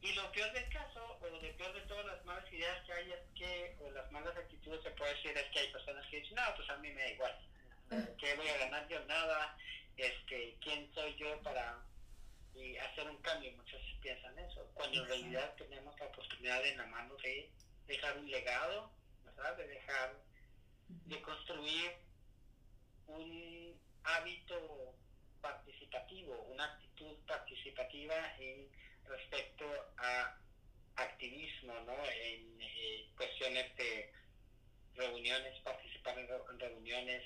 Y 0.00 0.12
lo 0.14 0.32
peor 0.32 0.52
del 0.52 0.68
caso, 0.68 1.18
o 1.20 1.28
lo 1.28 1.40
peor 1.40 1.72
de 1.74 1.80
todas 1.82 2.06
las 2.06 2.24
malas 2.24 2.52
ideas 2.52 2.84
que 2.84 2.92
hay 2.92 3.12
es 3.12 3.20
que, 3.36 3.76
o 3.80 3.90
las 3.90 4.10
malas 4.10 4.36
actitudes 4.36 4.82
se 4.82 4.90
puede 4.90 5.14
decir 5.14 5.36
es 5.36 5.50
que 5.52 5.60
hay 5.60 5.68
personas 5.72 6.06
que 6.08 6.20
dicen, 6.20 6.34
no, 6.34 6.42
pues 6.56 6.68
a 6.70 6.76
mí 6.78 6.90
me 6.90 7.02
da 7.02 7.08
igual 7.08 7.38
¿Qué 8.18 8.34
voy 8.36 8.48
a 8.48 8.56
ganar 8.58 8.88
yo? 8.88 9.04
Nada. 9.04 9.56
Este, 9.96 10.56
¿Quién 10.60 10.90
soy 10.94 11.14
yo 11.16 11.40
para 11.42 11.78
y 12.54 12.76
hacer 12.78 13.08
un 13.08 13.18
cambio? 13.18 13.52
Muchos 13.52 13.80
piensan 14.00 14.38
eso, 14.38 14.66
cuando 14.74 15.02
en 15.02 15.08
realidad 15.08 15.54
tenemos 15.56 15.98
la 16.00 16.06
oportunidad 16.06 16.66
en 16.66 16.78
la 16.78 16.86
mano 16.86 17.14
de 17.16 17.50
dejar 17.86 18.18
un 18.18 18.30
legado, 18.30 18.90
¿verdad? 19.24 19.56
De 19.56 19.68
dejar, 19.68 20.14
de 20.88 21.22
construir 21.22 21.92
un 23.16 23.80
hábito 24.04 24.94
participativo, 25.40 26.34
una 26.50 26.64
actitud 26.64 27.16
participativa 27.26 28.14
en 28.38 28.68
respecto 29.04 29.64
a 29.98 30.38
activismo, 30.96 31.74
¿no? 31.86 31.96
En 32.04 32.60
eh, 32.60 33.10
cuestiones 33.16 33.76
de 33.76 34.12
reuniones, 34.94 35.58
participar 35.60 36.18
en 36.18 36.58
reuniones, 36.58 37.22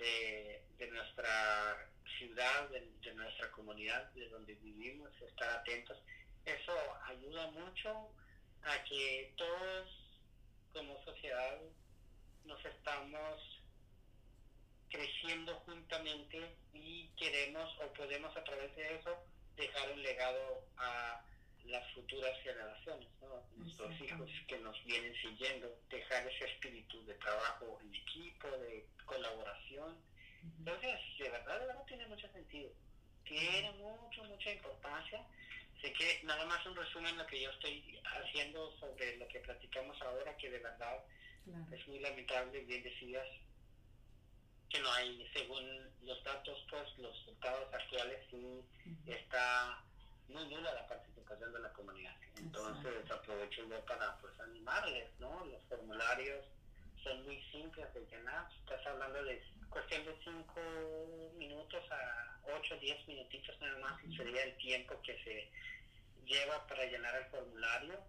de, 0.00 0.90
nuestra 0.90 1.90
ciudad, 2.18 2.68
de, 2.70 3.14
nuestra 3.14 3.50
comunidad, 3.52 4.10
de 4.12 4.28
donde 4.28 4.54
vivimos, 4.54 5.10
estar 5.20 5.50
atentos. 5.50 5.98
Eso 6.44 6.72
ayuda 7.04 7.50
mucho 7.50 8.10
a 8.62 8.82
que 8.84 9.34
todos 9.36 9.88
como 10.72 11.02
sociedad 11.04 11.60
nos 12.44 12.64
estamos 12.64 13.59
creciendo 14.90 15.54
juntamente 15.66 16.56
y 16.72 17.08
queremos 17.16 17.68
o 17.80 17.92
podemos 17.92 18.36
a 18.36 18.44
través 18.44 18.74
de 18.76 18.96
eso 18.96 19.16
dejar 19.56 19.92
un 19.92 20.02
legado 20.02 20.64
a 20.76 21.22
las 21.64 21.92
futuras 21.92 22.36
generaciones, 22.42 23.08
¿no? 23.20 23.42
nuestros 23.56 24.00
hijos 24.00 24.30
que 24.48 24.58
nos 24.58 24.82
vienen 24.84 25.14
siguiendo, 25.20 25.78
dejar 25.88 26.26
ese 26.26 26.46
espíritu 26.46 27.04
de 27.04 27.14
trabajo 27.14 27.78
en 27.82 27.94
equipo, 27.94 28.48
de 28.48 28.86
colaboración. 29.04 29.96
Entonces, 30.58 30.98
de 31.18 31.28
verdad, 31.28 31.60
de 31.60 31.66
verdad 31.66 31.84
tiene 31.86 32.06
mucho 32.06 32.28
sentido. 32.32 32.70
Tiene 33.24 33.70
mucho, 33.72 34.24
mucha 34.24 34.52
importancia. 34.52 35.24
Así 35.78 35.92
que 35.92 36.20
nada 36.24 36.44
más 36.46 36.64
un 36.66 36.76
resumen 36.76 37.16
lo 37.16 37.26
que 37.26 37.40
yo 37.40 37.50
estoy 37.50 38.00
haciendo 38.04 38.70
sobre 38.78 39.16
lo 39.18 39.28
que 39.28 39.40
platicamos 39.40 40.00
ahora, 40.02 40.36
que 40.36 40.50
de 40.50 40.58
verdad 40.58 41.04
es 41.72 41.88
muy 41.88 41.98
lamentable, 42.00 42.60
bien 42.64 42.82
decías, 42.82 43.26
que 44.70 44.80
no 44.80 44.90
hay, 44.92 45.28
según 45.32 45.90
los 46.02 46.22
datos, 46.24 46.64
pues 46.70 46.98
los 46.98 47.16
resultados 47.18 47.74
actuales 47.74 48.24
sí 48.30 48.62
está 49.06 49.82
muy 50.28 50.46
nula 50.48 50.72
la 50.72 50.86
participación 50.86 51.52
de 51.52 51.58
la 51.58 51.72
comunidad. 51.72 52.16
Entonces 52.36 53.10
aprovecho 53.10 53.68
yo 53.68 53.84
para 53.84 54.16
pues 54.18 54.38
animarles, 54.40 55.10
¿no? 55.18 55.44
Los 55.46 55.62
formularios 55.64 56.44
son 57.02 57.24
muy 57.24 57.42
simples 57.50 57.92
de 57.94 58.06
llenar. 58.06 58.48
Estás 58.60 58.86
hablando 58.86 59.24
de 59.24 59.42
cuestión 59.68 60.04
de 60.04 60.16
5 60.24 61.32
minutos 61.36 61.84
a 61.90 62.40
8, 62.44 62.76
10 62.80 63.08
minutitos 63.08 63.60
nada 63.60 63.78
más 63.78 64.04
y 64.04 64.16
sería 64.16 64.44
el 64.44 64.56
tiempo 64.56 65.00
que 65.02 65.18
se 65.24 65.50
lleva 66.26 66.66
para 66.68 66.84
llenar 66.86 67.14
el 67.16 67.24
formulario 67.26 68.00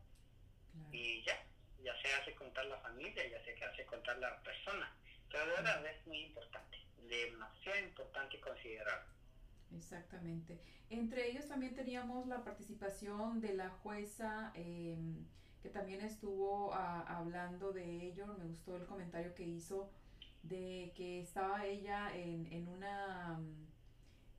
y 0.91 1.23
ya, 1.23 1.43
ya 1.83 1.99
se 2.01 2.13
hace 2.13 2.35
contar 2.35 2.65
la 2.65 2.77
familia, 2.77 3.27
ya 3.27 3.43
se 3.43 3.63
hace 3.63 3.85
contar 3.85 4.17
la 4.19 4.39
persona. 4.43 4.95
Verdad 5.31 5.85
es 5.85 6.05
muy 6.07 6.25
importante, 6.25 6.77
demasiado 7.07 7.79
importante 7.79 8.39
considerar. 8.41 9.05
Exactamente. 9.75 10.59
Entre 10.89 11.29
ellos 11.29 11.47
también 11.47 11.73
teníamos 11.73 12.27
la 12.27 12.43
participación 12.43 13.39
de 13.39 13.53
la 13.53 13.69
jueza 13.69 14.51
em, 14.55 15.25
que 15.61 15.69
también 15.69 16.01
estuvo 16.01 16.73
ah, 16.73 17.05
hablando 17.07 17.71
de 17.71 18.07
ello. 18.07 18.27
Me 18.37 18.45
gustó 18.45 18.75
el 18.75 18.85
comentario 18.85 19.33
que 19.33 19.43
hizo 19.43 19.89
de 20.43 20.91
que 20.95 21.21
estaba 21.21 21.65
ella 21.65 22.13
en, 22.15 22.51
en, 22.51 22.67
una, 22.67 23.39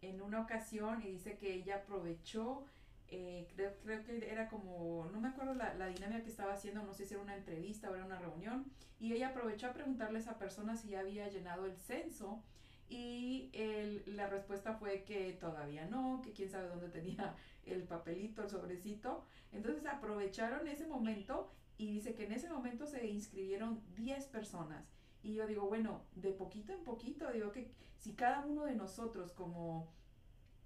en 0.02 0.20
una 0.20 0.42
ocasión 0.42 1.00
y 1.02 1.12
dice 1.12 1.38
que 1.38 1.54
ella 1.54 1.76
aprovechó, 1.76 2.66
eh, 3.14 3.47
creo, 3.54 3.75
creo, 3.83 4.02
que 4.04 4.31
era 4.31 4.49
como, 4.49 5.09
no 5.12 5.21
me 5.21 5.28
acuerdo 5.28 5.54
la, 5.54 5.75
la, 5.75 5.87
dinámica 5.88 6.23
que 6.23 6.31
estaba 6.31 6.54
haciendo, 6.54 6.83
no 6.83 6.95
sé 6.95 7.04
si 7.04 7.14
era 7.14 7.23
una 7.23 7.37
entrevista 7.37 7.90
o 7.90 7.95
era 7.95 8.07
una 8.07 8.19
reunión, 8.19 8.64
y 8.99 9.12
ella 9.12 9.28
aprovechó 9.28 9.66
a 9.66 9.73
preguntarle 9.75 10.19
a 10.19 10.23
esa 10.23 10.38
persona 10.38 10.76
si 10.76 10.88
ya 10.88 11.00
había 11.00 11.28
llenado 11.28 11.66
el 11.66 11.76
censo 11.76 12.42
y 12.88 13.50
el, 13.52 14.02
la 14.07 14.28
respuesta 14.28 14.75
fue 14.75 15.04
que 15.04 15.33
todavía 15.33 15.87
no, 15.87 16.21
que 16.23 16.33
quién 16.33 16.50
sabe 16.50 16.69
dónde 16.69 16.88
tenía 16.88 17.35
el 17.66 17.85
papelito, 17.85 18.42
el 18.42 18.50
sobrecito. 18.50 19.25
Entonces 19.50 19.87
aprovecharon 19.87 20.66
ese 20.69 20.87
momento 20.87 21.50
y 21.78 21.90
dice 21.90 22.14
que 22.14 22.25
en 22.25 22.33
ese 22.33 22.50
momento 22.50 22.87
se 22.87 23.07
inscribieron 23.07 23.83
10 23.97 24.26
personas. 24.26 24.85
Y 25.23 25.35
yo 25.35 25.47
digo, 25.47 25.66
bueno, 25.69 26.02
de 26.16 26.33
poquito 26.33 26.73
en 26.73 26.85
poquito, 26.85 27.31
digo 27.31 27.52
que 27.52 27.71
si 27.97 28.14
cada 28.14 28.45
uno 28.45 28.64
de 28.64 28.75
nosotros 28.75 29.33
como 29.33 29.88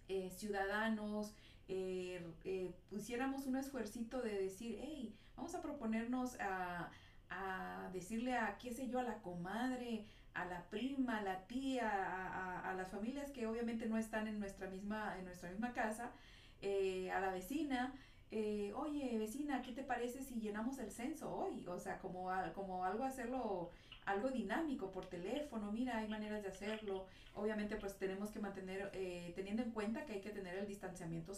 eh, 0.08 0.30
ciudadanos 0.30 1.34
eh, 1.68 2.24
eh, 2.44 2.70
pusiéramos 2.90 3.46
un 3.46 3.56
esfuercito 3.56 4.20
de 4.22 4.42
decir, 4.42 4.78
hey, 4.80 5.14
vamos 5.36 5.54
a 5.54 5.62
proponernos 5.62 6.38
a, 6.40 6.90
a 7.30 7.90
decirle 7.92 8.36
a, 8.36 8.56
qué 8.58 8.72
sé 8.72 8.88
yo, 8.88 8.98
a 8.98 9.02
la 9.02 9.22
comadre, 9.22 10.04
a 10.34 10.44
la 10.44 10.62
prima, 10.68 11.18
a 11.18 11.22
la 11.22 11.46
tía, 11.46 11.88
a, 11.90 12.70
a, 12.70 12.74
las 12.74 12.90
familias 12.90 13.30
que 13.30 13.46
obviamente 13.46 13.86
no 13.86 13.96
están 13.96 14.28
en 14.28 14.38
nuestra 14.38 14.68
misma, 14.68 15.16
en 15.18 15.24
nuestra 15.24 15.50
misma 15.50 15.72
casa, 15.72 16.12
eh, 16.60 17.10
a 17.10 17.20
la 17.20 17.30
vecina, 17.30 17.94
eh, 18.30 18.72
oye 18.74 19.16
vecina, 19.18 19.62
¿qué 19.62 19.72
te 19.72 19.82
parece 19.82 20.22
si 20.22 20.40
llenamos 20.40 20.78
el 20.78 20.90
censo 20.90 21.32
hoy? 21.34 21.66
O 21.66 21.78
sea, 21.78 21.98
como, 21.98 22.30
como 22.54 22.84
algo 22.84 23.04
hacerlo, 23.04 23.70
algo 24.06 24.30
dinámico 24.30 24.90
por 24.90 25.06
teléfono, 25.06 25.70
mira, 25.72 25.98
hay 25.98 26.08
maneras 26.08 26.42
de 26.42 26.48
hacerlo. 26.48 27.06
Obviamente 27.34 27.76
pues 27.76 27.98
tenemos 27.98 28.30
que 28.30 28.40
mantener, 28.40 28.90
eh, 28.94 29.32
teniendo 29.36 29.62
en 29.62 29.72
cuenta 29.72 30.06
que 30.06 30.14
hay 30.14 30.20
que 30.20 30.30
tener 30.30 30.56
el 30.56 30.66
distanciamiento 30.66 31.34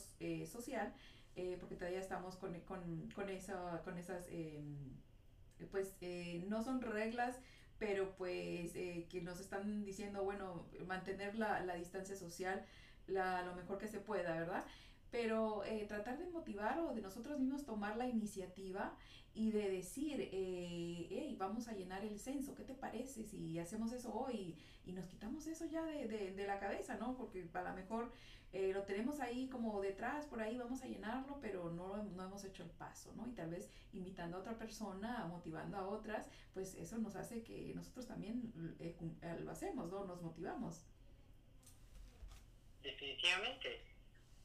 social, 0.46 0.94
porque 1.60 1.76
todavía 1.76 2.00
estamos 2.00 2.34
con, 2.36 2.58
con, 2.62 3.08
con, 3.14 3.28
esa, 3.30 3.80
con 3.84 3.96
esas, 3.96 4.26
em, 4.28 4.76
pues 5.70 5.94
no 6.48 6.62
son 6.62 6.80
reglas 6.82 7.38
pero 7.78 8.14
pues 8.16 8.74
eh, 8.74 9.06
que 9.08 9.20
nos 9.20 9.40
están 9.40 9.84
diciendo, 9.84 10.24
bueno, 10.24 10.66
mantener 10.86 11.36
la, 11.36 11.60
la 11.60 11.74
distancia 11.74 12.16
social 12.16 12.64
la, 13.06 13.42
lo 13.42 13.54
mejor 13.54 13.78
que 13.78 13.88
se 13.88 14.00
pueda, 14.00 14.34
¿verdad? 14.34 14.64
Pero 15.10 15.64
eh, 15.64 15.86
tratar 15.88 16.18
de 16.18 16.26
motivar 16.26 16.78
o 16.80 16.94
de 16.94 17.00
nosotros 17.00 17.38
mismos 17.38 17.64
tomar 17.64 17.96
la 17.96 18.06
iniciativa 18.06 18.94
y 19.38 19.52
de 19.52 19.70
decir, 19.70 20.20
eh, 20.20 21.06
hey, 21.10 21.36
vamos 21.38 21.68
a 21.68 21.72
llenar 21.72 22.04
el 22.04 22.18
censo, 22.18 22.56
¿qué 22.56 22.64
te 22.64 22.74
parece 22.74 23.22
si 23.22 23.56
hacemos 23.60 23.92
eso 23.92 24.12
hoy 24.12 24.56
y 24.84 24.90
nos 24.90 25.06
quitamos 25.06 25.46
eso 25.46 25.64
ya 25.66 25.84
de, 25.84 26.08
de, 26.08 26.32
de 26.32 26.46
la 26.48 26.58
cabeza, 26.58 26.96
¿no? 26.96 27.16
Porque 27.16 27.42
para 27.44 27.70
lo 27.70 27.76
mejor 27.76 28.10
eh, 28.52 28.72
lo 28.74 28.82
tenemos 28.82 29.20
ahí 29.20 29.48
como 29.48 29.80
detrás, 29.80 30.26
por 30.26 30.42
ahí 30.42 30.58
vamos 30.58 30.82
a 30.82 30.86
llenarlo, 30.86 31.38
pero 31.40 31.70
no, 31.70 32.02
no 32.02 32.24
hemos 32.24 32.42
hecho 32.42 32.64
el 32.64 32.70
paso, 32.70 33.12
¿no? 33.14 33.28
Y 33.28 33.30
tal 33.30 33.50
vez 33.50 33.70
invitando 33.92 34.38
a 34.38 34.40
otra 34.40 34.58
persona, 34.58 35.24
motivando 35.26 35.76
a 35.76 35.86
otras, 35.86 36.28
pues 36.52 36.74
eso 36.74 36.98
nos 36.98 37.14
hace 37.14 37.44
que 37.44 37.72
nosotros 37.76 38.08
también 38.08 38.52
eh, 38.80 38.96
eh, 39.22 39.38
lo 39.44 39.52
hacemos, 39.52 39.88
¿no? 39.88 40.04
Nos 40.04 40.20
motivamos. 40.20 40.84
Definitivamente. 42.82 43.84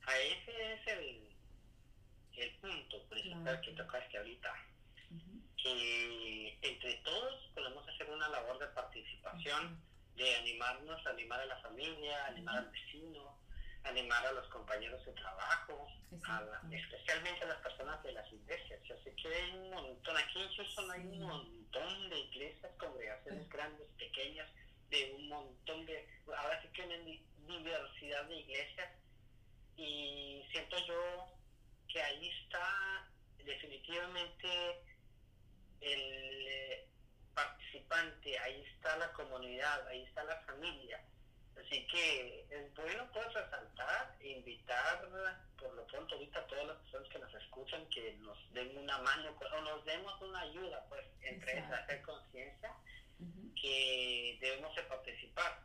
A 0.06 0.20
ese 0.20 0.74
es 0.74 0.88
el, 0.88 1.30
el 2.34 2.56
punto 2.58 3.04
principal 3.10 3.60
que 3.62 3.72
tocaste 3.72 4.20
ahorita. 4.20 4.54
Que 5.64 6.60
entre 6.62 6.96
todos 7.06 7.50
podemos 7.56 7.88
hacer 7.88 8.10
una 8.10 8.28
labor 8.28 8.60
de 8.60 8.68
participación, 8.68 9.82
de 10.16 10.36
animarnos, 10.36 11.08
animar 11.08 11.40
a 11.40 11.46
la 11.46 11.58
familia, 11.62 12.26
animar 12.26 12.58
al 12.58 12.70
vecino, 12.70 13.40
animar 13.86 14.26
a 14.26 14.34
los 14.34 14.46
compañeros 14.48 15.04
de 15.06 15.14
trabajo, 15.14 15.88
especialmente 16.70 17.44
a 17.44 17.48
las 17.48 17.62
personas 17.62 18.04
de 18.04 18.12
las 18.12 18.32
iglesias. 18.34 18.82
Yo 18.84 18.96
sé 19.04 19.16
que 19.16 19.34
hay 19.34 19.52
un 19.52 19.70
montón, 19.70 20.18
aquí 20.18 20.42
en 20.42 20.54
Houston 20.54 20.92
hay 20.92 21.00
un 21.02 21.20
montón 21.22 22.10
de 22.10 22.20
iglesias, 22.20 22.72
congregaciones 22.78 23.48
grandes, 23.48 23.88
pequeñas, 23.98 24.50
de 24.90 25.14
un 25.14 25.30
montón 25.30 25.86
de, 25.86 26.08
ahora 26.28 26.62
sí 26.62 26.68
que 26.74 26.82
hay 26.84 27.24
una 27.46 27.58
diversidad 27.58 28.26
de 28.26 28.36
iglesias 28.36 28.90
y 29.78 30.44
siento 30.52 30.78
yo 30.86 31.28
que 31.88 32.02
ahí 32.02 32.30
está 32.44 33.08
definitivamente 33.44 34.84
el 35.84 36.48
eh, 36.48 36.88
participante, 37.34 38.40
ahí 38.40 38.64
está 38.76 38.98
la 38.98 39.12
comunidad, 39.14 39.88
ahí 39.88 40.04
está 40.04 40.24
la 40.24 40.38
familia. 40.42 41.04
Así 41.58 41.86
que 41.88 42.46
es 42.50 42.76
bueno 42.76 43.08
pues 43.14 43.34
resaltar, 43.34 44.16
invitar 44.22 45.08
por 45.60 45.74
lo 45.76 45.86
pronto 45.88 46.16
ahorita 46.16 46.40
a 46.40 46.48
todas 46.48 46.68
las 46.68 46.78
personas 46.78 47.10
que 47.10 47.20
nos 47.20 47.34
escuchan 47.36 47.90
que 47.90 48.14
nos 48.22 48.54
den 48.54 48.78
una 48.78 48.98
mano 49.00 49.38
o 49.40 49.62
nos 49.62 49.86
demos 49.86 50.22
una 50.22 50.42
ayuda 50.42 50.84
pues 50.90 51.06
entre 51.22 51.60
a 51.60 51.76
hacer 51.78 52.02
conciencia 52.02 52.74
que 53.62 54.38
debemos 54.42 54.76
de 54.76 54.84
participar. 54.84 55.60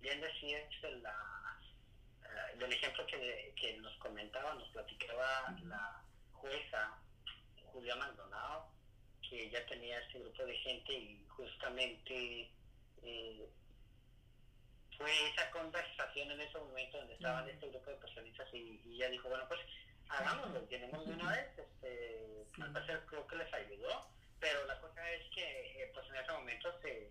Bien 0.00 0.20
decía 0.20 0.58
la, 1.02 1.60
uh, 2.22 2.58
del 2.58 2.72
ejemplo 2.72 3.06
que, 3.06 3.54
que, 3.56 3.76
nos 3.78 3.96
comentaba, 3.98 4.54
nos 4.54 4.68
platicaba 4.68 5.54
la 5.62 6.02
jueza 6.32 6.98
Julia 7.72 7.96
Maldonado, 7.96 8.73
que 9.34 9.50
ya 9.50 9.66
tenía 9.66 9.98
este 9.98 10.20
grupo 10.20 10.44
de 10.44 10.56
gente 10.58 10.92
y 10.92 11.26
justamente 11.28 12.50
eh, 13.02 13.48
fue 14.96 15.10
esa 15.30 15.50
conversación 15.50 16.30
en 16.30 16.40
ese 16.40 16.56
momento 16.58 16.98
donde 16.98 17.14
estaban 17.14 17.48
este 17.48 17.68
grupo 17.68 17.90
de 17.90 17.96
personistas 17.96 18.48
y, 18.52 18.80
y, 18.84 18.94
ella 18.94 19.08
dijo, 19.08 19.28
bueno, 19.28 19.44
pues 19.48 19.60
hagámoslo, 20.08 20.60
tenemos 20.62 21.04
de 21.04 21.14
una 21.14 21.32
vez, 21.32 21.58
este, 21.58 22.46
al 22.62 22.72
parecer 22.72 23.02
creo 23.06 23.26
que 23.26 23.36
les 23.36 23.52
ayudó, 23.52 24.06
pero 24.38 24.64
la 24.66 24.80
cosa 24.80 25.10
es 25.10 25.22
que 25.34 25.82
eh, 25.82 25.90
pues 25.92 26.06
en 26.10 26.16
ese 26.16 26.32
momento 26.32 26.68
se, 26.80 27.10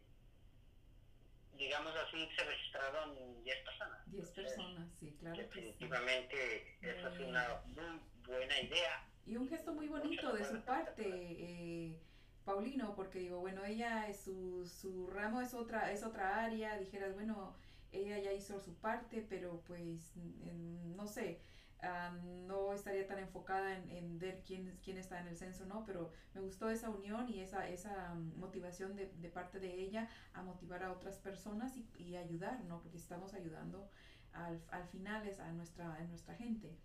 digamos 1.58 1.94
así, 2.08 2.30
se 2.38 2.44
registraron 2.46 3.44
10 3.44 3.58
personas. 3.66 4.12
10 4.12 4.30
personas, 4.30 4.88
sí, 4.98 5.14
claro. 5.20 5.36
Definitivamente 5.36 6.38
que 6.38 6.78
sí. 6.80 6.88
eso 6.88 7.08
es 7.10 7.20
una 7.20 7.62
muy 7.66 8.00
buena 8.26 8.62
idea. 8.62 9.10
Y 9.26 9.36
un 9.36 9.50
gesto 9.50 9.74
muy 9.74 9.88
bonito 9.88 10.32
de 10.34 10.46
su 10.46 10.62
parte. 10.62 11.04
Eh, 11.06 11.98
Paulino, 12.46 12.96
porque 12.96 13.20
digo, 13.20 13.40
bueno, 13.40 13.64
ella 13.66 14.08
es 14.08 14.22
su, 14.22 14.66
su 14.68 15.08
ramo 15.08 15.42
es 15.42 15.54
otra, 15.54 15.92
es 15.92 16.04
otra 16.04 16.44
área, 16.44 16.78
dijeras, 16.78 17.14
bueno, 17.14 17.54
ella 17.92 18.20
ya 18.20 18.34
hizo 18.34 18.60
su 18.60 18.74
parte, 18.76 19.26
pero 19.28 19.62
pues 19.66 20.14
no 20.96 21.08
sé, 21.08 21.40
no 22.48 22.74
estaría 22.74 23.06
tan 23.08 23.20
enfocada 23.20 23.76
en, 23.78 23.90
en, 23.90 24.20
ver 24.20 24.42
quién, 24.46 24.78
quién 24.84 24.98
está 24.98 25.20
en 25.20 25.28
el 25.28 25.38
censo, 25.38 25.66
¿no? 25.66 25.86
Pero 25.86 26.12
me 26.34 26.42
gustó 26.42 26.70
esa 26.70 26.90
unión 26.90 27.30
y 27.30 27.40
esa, 27.42 27.68
esa 27.70 28.16
motivación 28.38 28.96
de, 28.96 29.08
de 29.08 29.30
parte 29.30 29.60
de 29.60 29.74
ella 29.82 30.08
a 30.34 30.42
motivar 30.44 30.84
a 30.84 30.92
otras 30.92 31.18
personas 31.20 31.78
y, 31.78 31.86
y 31.98 32.16
ayudar, 32.16 32.64
¿no? 32.66 32.82
Porque 32.82 32.98
estamos 32.98 33.34
ayudando 33.34 33.90
al, 34.34 34.62
al 34.72 34.86
final 34.88 35.28
es 35.28 35.40
a 35.40 35.52
nuestra, 35.52 35.96
a 35.96 36.04
nuestra 36.04 36.36
gente. 36.36 36.76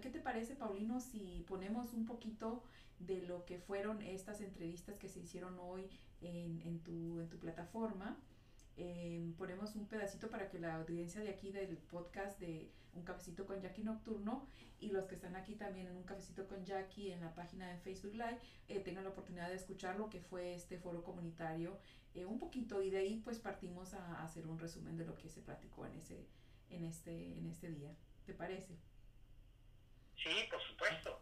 ¿Qué 0.00 0.10
te 0.10 0.20
parece, 0.20 0.56
Paulino, 0.56 0.98
si 1.00 1.44
ponemos 1.46 1.92
un 1.92 2.06
poquito 2.06 2.64
de 3.06 3.22
lo 3.22 3.44
que 3.44 3.58
fueron 3.58 4.02
estas 4.02 4.40
entrevistas 4.40 4.98
que 4.98 5.08
se 5.08 5.20
hicieron 5.20 5.58
hoy 5.58 5.88
en, 6.20 6.60
en, 6.62 6.80
tu, 6.80 7.20
en 7.20 7.28
tu 7.28 7.38
plataforma? 7.38 8.18
Em, 8.76 9.34
ponemos 9.34 9.74
un 9.76 9.86
pedacito 9.86 10.30
para 10.30 10.48
que 10.48 10.58
la 10.58 10.76
audiencia 10.76 11.20
de 11.20 11.28
aquí 11.28 11.50
del 11.50 11.76
podcast 11.76 12.38
de 12.40 12.70
Un 12.94 13.02
Cafecito 13.02 13.44
con 13.44 13.60
Jackie 13.60 13.82
Nocturno 13.82 14.48
y 14.80 14.90
los 14.90 15.04
que 15.04 15.14
están 15.14 15.36
aquí 15.36 15.54
también 15.56 15.88
en 15.88 15.96
Un 15.96 16.04
Cafecito 16.04 16.48
con 16.48 16.64
Jackie 16.64 17.12
en 17.12 17.20
la 17.20 17.34
página 17.34 17.68
de 17.68 17.78
Facebook 17.78 18.14
Live 18.14 18.38
eh, 18.68 18.80
tengan 18.80 19.04
la 19.04 19.10
oportunidad 19.10 19.50
de 19.50 19.56
escuchar 19.56 19.96
lo 19.96 20.08
que 20.08 20.20
fue 20.20 20.54
este 20.54 20.78
foro 20.78 21.02
comunitario 21.02 21.78
eh, 22.14 22.24
un 22.24 22.38
poquito 22.38 22.82
y 22.82 22.88
de 22.88 22.98
ahí 22.98 23.20
pues 23.22 23.38
partimos 23.38 23.92
a, 23.92 24.22
hacer 24.22 24.46
un 24.46 24.58
resumen 24.58 24.96
de 24.96 25.04
lo 25.04 25.16
que 25.16 25.28
se 25.28 25.42
platicó 25.42 25.84
en 25.86 25.94
ese 25.96 26.26
en 26.70 26.84
este 26.84 27.38
en 27.38 27.46
este 27.46 27.68
día. 27.70 27.94
¿Te 28.24 28.32
parece? 28.32 28.74
Sí, 30.16 30.30
por 30.50 30.62
supuesto. 30.62 31.21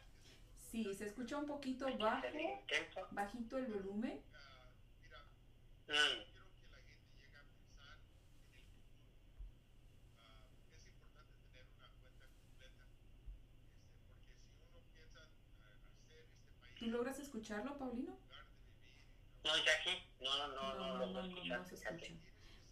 Sí, 0.71 0.85
se 0.95 1.05
escucha 1.05 1.37
un 1.37 1.47
poquito 1.47 1.85
bajo, 1.97 2.25
bajito 3.11 3.57
el 3.57 3.65
volumen. 3.65 4.21
¿Tú 16.79 16.85
logras 16.87 17.19
escucharlo, 17.19 17.77
Paulino? 17.77 18.17
No, 19.43 19.51
Jackie, 19.57 20.07
no, 20.21 20.47
no, 20.47 20.75
no, 20.75 21.05
no, 21.05 21.05
no, 21.07 21.43
no, 21.43 21.65
se 21.65 21.75
escucha. 21.75 22.13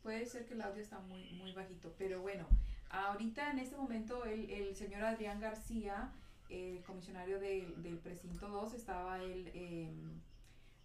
Puede 0.01 0.25
ser 0.25 0.45
que 0.45 0.53
el 0.53 0.61
audio 0.61 0.81
está 0.81 0.99
muy, 0.99 1.31
muy 1.31 1.51
bajito, 1.51 1.93
pero 1.97 2.21
bueno, 2.21 2.47
ahorita 2.89 3.51
en 3.51 3.59
este 3.59 3.75
momento 3.75 4.23
el, 4.23 4.49
el 4.49 4.75
señor 4.77 5.03
Adrián 5.03 5.41
García 5.41 6.13
el 6.49 6.81
comisionario 6.83 7.39
del 7.39 7.99
precinto 8.03 8.47
2 8.47 8.73
estaba 8.73 9.21
él 9.21 9.51
em, 9.53 10.19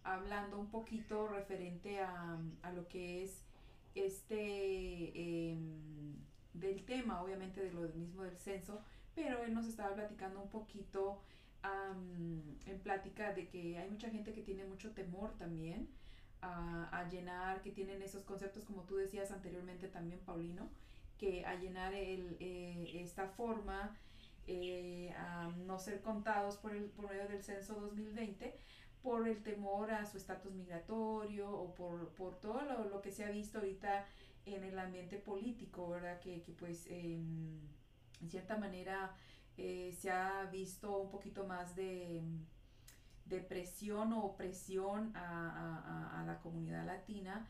hablando 0.03 0.59
un 0.59 0.71
poquito 0.71 1.27
referente 1.27 2.01
a, 2.01 2.39
lo 2.75 2.87
que 2.89 3.25
es 3.25 3.43
este 3.95 5.53
em, 5.53 6.15
del 6.53 6.85
tema, 6.85 7.23
obviamente 7.23 7.63
de 7.63 7.73
lo 7.73 7.81
mismo 7.95 8.23
del 8.23 8.37
censo, 8.37 8.83
pero 9.15 9.43
él 9.45 9.55
nos 9.55 9.67
estaba 9.67 9.95
platicando 9.95 10.41
un 10.41 10.51
poquito 10.51 11.21
en 12.67 12.79
plática 12.81 13.33
de 13.33 13.49
que 13.49 13.79
hay 13.79 13.89
mucha 13.89 14.11
gente 14.11 14.35
que 14.35 14.43
tiene 14.43 14.67
mucho 14.67 14.93
temor 14.93 15.33
también 15.39 15.89
a, 16.43 17.09
llenar, 17.11 17.63
que 17.63 17.71
tienen 17.71 18.03
esos 18.03 18.23
conceptos 18.25 18.65
como 18.65 18.83
tú 18.83 18.97
decías 18.97 19.31
anteriormente 19.31 19.89
también, 19.89 20.21
Paulino, 20.21 20.69
que 21.19 21.45
a 21.47 21.55
llenar 21.55 21.95
el, 21.95 22.37
eh, 22.39 23.01
esta 23.01 23.29
forma 23.29 23.97
eh, 24.47 25.13
a 25.17 25.49
no 25.67 25.79
ser 25.79 26.01
contados 26.01 26.57
por, 26.57 26.75
el, 26.75 26.85
por 26.85 27.09
medio 27.11 27.29
del 27.29 27.43
censo 27.43 27.75
2020 27.75 28.55
por 29.03 29.29
el 29.29 29.43
temor 29.43 29.91
a 29.91 30.07
su 30.07 30.17
estatus 30.17 30.53
migratorio 30.53 31.51
o 31.51 31.75
por, 31.75 32.09
por 32.15 32.41
todo 32.41 32.63
lo, 32.63 32.89
lo, 32.89 33.03
que 33.03 33.13
se 33.13 33.25
ha 33.25 33.31
visto 33.31 33.59
ahorita 33.59 34.07
en 34.47 34.65
el 34.65 34.79
ambiente 34.79 35.19
político, 35.19 35.91
¿verdad? 35.91 36.21
Que, 36.21 36.41
que 36.41 36.53
pues 36.53 36.87
en 36.89 37.61
cierta 38.31 38.57
manera 38.57 39.15
eh, 39.57 39.95
se 39.97 40.11
ha 40.11 40.45
visto 40.51 40.99
un 40.99 41.11
poquito 41.11 41.47
más 41.47 41.77
de, 41.77 42.23
de 43.27 43.41
presión 43.41 44.13
o 44.13 44.25
opresión 44.25 45.13
a, 45.15 45.21
a, 45.21 46.21
a, 46.21 46.25
la 46.25 46.41
comunidad 46.41 46.87
latina 46.87 47.47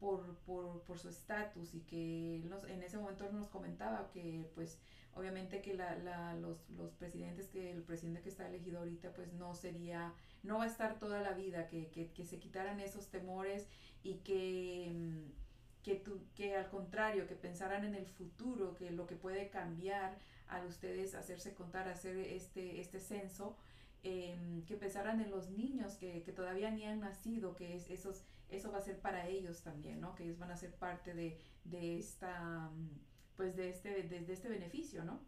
por, 0.00 0.36
por, 0.46 0.82
por 0.82 0.98
su 0.98 1.08
estatus 1.08 1.74
y 1.74 1.80
que 1.80 2.42
nos, 2.48 2.64
en 2.64 2.82
ese 2.82 2.98
momento 2.98 3.30
nos 3.32 3.48
comentaba 3.48 4.10
que 4.10 4.48
pues 4.54 4.78
obviamente 5.18 5.60
que 5.60 5.74
la, 5.74 5.96
la, 5.98 6.34
los, 6.36 6.70
los 6.70 6.92
presidentes, 6.92 7.48
que 7.48 7.72
el 7.72 7.82
presidente 7.82 8.22
que 8.22 8.28
está 8.28 8.46
elegido 8.48 8.78
ahorita, 8.78 9.12
pues 9.12 9.32
no 9.32 9.54
sería, 9.54 10.14
no 10.42 10.58
va 10.58 10.64
a 10.64 10.68
estar 10.68 10.98
toda 10.98 11.20
la 11.20 11.32
vida, 11.32 11.66
que, 11.66 11.88
que, 11.88 12.12
que 12.12 12.24
se 12.24 12.38
quitaran 12.38 12.80
esos 12.80 13.08
temores 13.08 13.66
y 14.02 14.18
que, 14.18 14.92
mm, 14.94 15.82
que, 15.82 15.96
tu, 15.96 16.20
que 16.34 16.56
al 16.56 16.68
contrario, 16.70 17.26
que 17.26 17.34
pensaran 17.34 17.84
en 17.84 17.94
el 17.94 18.06
futuro, 18.06 18.74
que 18.74 18.90
lo 18.90 19.06
que 19.06 19.16
puede 19.16 19.48
cambiar 19.48 20.18
al 20.48 20.66
ustedes 20.66 21.14
hacerse 21.14 21.52
contar, 21.54 21.88
hacer 21.88 22.16
este, 22.16 22.80
este 22.80 23.00
censo, 23.00 23.56
em, 24.04 24.64
que 24.66 24.76
pensaran 24.76 25.20
en 25.20 25.30
los 25.30 25.50
niños 25.50 25.96
que, 25.96 26.22
que, 26.22 26.32
todavía 26.32 26.70
ni 26.70 26.84
han 26.84 27.00
nacido, 27.00 27.56
que 27.56 27.74
es, 27.74 27.90
esos, 27.90 28.24
eso 28.50 28.72
va 28.72 28.78
a 28.78 28.82
ser 28.82 29.00
para 29.00 29.26
ellos 29.26 29.62
también, 29.62 30.00
¿no? 30.00 30.14
Que 30.14 30.24
ellos 30.24 30.38
van 30.38 30.50
a 30.50 30.56
ser 30.56 30.74
parte 30.74 31.14
de, 31.14 31.40
de 31.64 31.98
esta 31.98 32.70
mm, 32.70 33.00
pues 33.36 33.54
de 33.56 33.70
este, 33.70 34.02
de, 34.02 34.32
este 34.32 34.48
beneficio, 34.48 35.04
¿no? 35.04 35.24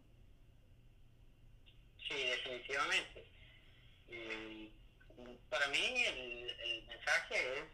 Sí, 1.97 2.13
definitivamente. 2.13 3.25
para 5.49 5.67
mí 5.69 6.03
el, 6.05 6.49
el 6.49 6.87
mensaje 6.87 7.59
es 7.59 7.65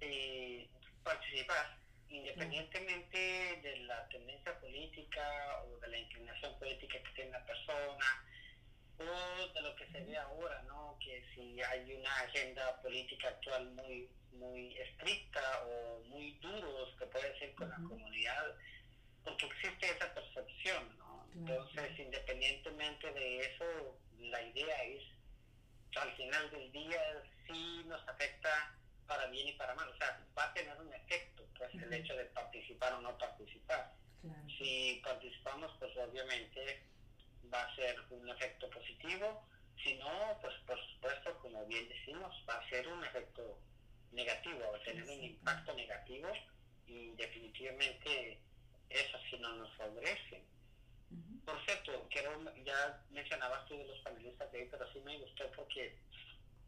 eh, 0.00 0.68
participar, 1.02 1.78
independientemente 2.08 3.60
de 3.62 3.76
la 3.86 4.08
tendencia 4.08 4.58
política 4.60 5.62
o 5.64 5.78
de 5.80 5.88
la 5.88 5.98
inclinación 5.98 6.58
política 6.58 7.02
que 7.02 7.10
tiene 7.14 7.32
la 7.32 7.44
persona, 7.44 8.24
de 9.04 9.60
lo 9.62 9.74
que 9.76 9.86
se 9.86 10.00
ve 10.04 10.16
ahora, 10.16 10.62
¿no? 10.62 10.96
Que 11.02 11.24
si 11.34 11.60
hay 11.62 11.92
una 11.94 12.14
agenda 12.20 12.80
política 12.82 13.28
actual 13.28 13.70
muy 13.70 14.08
muy 14.32 14.76
estricta 14.78 15.64
o 15.66 16.02
muy 16.08 16.32
duros 16.40 16.94
que 16.98 17.06
puede 17.06 17.38
ser 17.38 17.54
con 17.54 17.68
la 17.68 17.76
comunidad, 17.76 18.54
porque 19.24 19.46
existe 19.46 19.90
esa 19.90 20.14
percepción, 20.14 20.98
¿no? 20.98 21.26
Entonces, 21.34 21.98
independientemente 21.98 23.12
de 23.12 23.40
eso, 23.40 23.98
la 24.18 24.42
idea 24.42 24.84
es, 24.84 25.02
al 25.96 26.12
final 26.16 26.50
del 26.50 26.72
día, 26.72 27.22
sí 27.46 27.84
nos 27.86 28.06
afecta 28.08 28.74
para 29.06 29.26
bien 29.26 29.48
y 29.48 29.52
para 29.52 29.74
mal, 29.74 29.88
o 29.88 29.96
sea, 29.96 30.24
va 30.38 30.44
a 30.44 30.54
tener 30.54 30.76
un 30.80 30.92
efecto, 30.92 31.44
pues, 31.58 31.74
el 31.74 31.92
hecho 31.92 32.14
de 32.16 32.24
participar 32.26 32.94
o 32.94 33.00
no 33.00 33.16
participar. 33.18 33.92
Si 34.58 35.00
participamos, 35.02 35.74
pues 35.78 35.96
obviamente 35.96 36.82
va 37.52 37.62
a 37.62 37.76
ser 37.76 37.96
un 38.10 38.28
efecto 38.28 38.68
positivo, 38.70 39.46
si 39.82 39.94
no, 39.94 40.38
pues 40.42 40.54
por 40.66 40.78
supuesto, 40.92 41.38
como 41.38 41.64
bien 41.66 41.88
decimos, 41.88 42.32
va 42.48 42.54
a 42.54 42.68
ser 42.68 42.86
un 42.88 43.02
efecto 43.04 43.58
negativo, 44.12 44.60
va 44.72 44.76
a 44.76 44.82
tener 44.82 45.04
un 45.04 45.24
impacto 45.24 45.74
negativo 45.74 46.28
y 46.86 47.10
definitivamente 47.12 48.38
eso 48.88 49.18
sí 49.30 49.38
no 49.38 49.54
nos 49.56 49.72
favorece. 49.76 50.42
Por 51.44 51.64
cierto, 51.64 52.06
quiero, 52.10 52.30
ya 52.64 53.02
mencionabas 53.10 53.66
tú 53.66 53.76
de 53.76 53.86
los 53.86 53.98
panelistas 54.00 54.50
de 54.52 54.58
hoy, 54.58 54.68
pero 54.70 54.92
sí 54.92 55.00
me 55.00 55.18
gustó 55.18 55.50
porque 55.56 55.96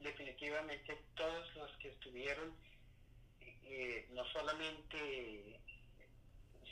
definitivamente 0.01 0.99
todos 1.15 1.55
los 1.57 1.71
que 1.77 1.89
estuvieron 1.89 2.57
eh, 3.65 4.07
no 4.11 4.25
solamente 4.27 5.61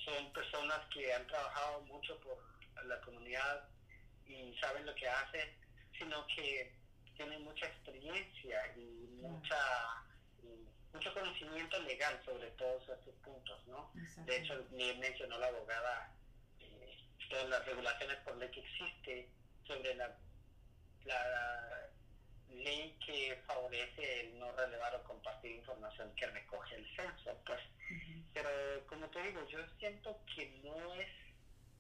son 0.05 0.33
personas 0.33 0.81
que 0.93 1.13
han 1.13 1.27
trabajado 1.27 1.83
mucho 1.83 2.19
por 2.21 2.39
la 2.87 3.01
comunidad 3.03 3.69
y 4.31 4.57
saben 4.59 4.87
lo 4.87 4.95
que 4.95 5.09
hacen, 5.09 5.49
sino 5.99 6.27
que 6.29 6.73
tienen 7.17 7.43
mucha 7.45 7.67
experiencia 7.67 8.75
y 8.77 9.09
mucha 9.21 10.01
mucho 10.93 11.15
conocimiento 11.15 11.79
legal 11.83 12.21
sobre 12.25 12.51
todos 12.53 12.83
estos 12.89 13.15
puntos, 13.23 13.67
¿no? 13.69 13.93
De 14.27 14.39
hecho, 14.39 14.67
mencionó 14.71 15.39
la 15.39 15.47
abogada 15.47 16.13
eh, 16.59 16.97
todas 17.29 17.49
las 17.49 17.65
regulaciones 17.65 18.17
por 18.19 18.37
ley 18.37 18.51
que 18.51 18.61
existe 18.61 19.29
sobre 19.67 19.95
la, 19.95 20.17
la 21.05 21.91
ley 22.49 22.97
que 23.07 23.41
favorece 23.47 24.21
el 24.21 24.39
no 24.39 24.51
relevar 24.53 24.95
o 24.97 25.05
compartir 25.05 25.53
información 25.53 26.13
que 26.17 26.27
recoge 26.27 26.75
el 26.75 26.97
censo, 26.97 27.41
pues. 27.47 27.61
Pero 28.35 28.51
como 28.89 29.09
te 29.11 29.23
digo, 29.23 29.47
yo 29.49 29.59
siento 29.79 30.19
que 30.35 30.61
no 30.65 30.95
es 30.95 31.09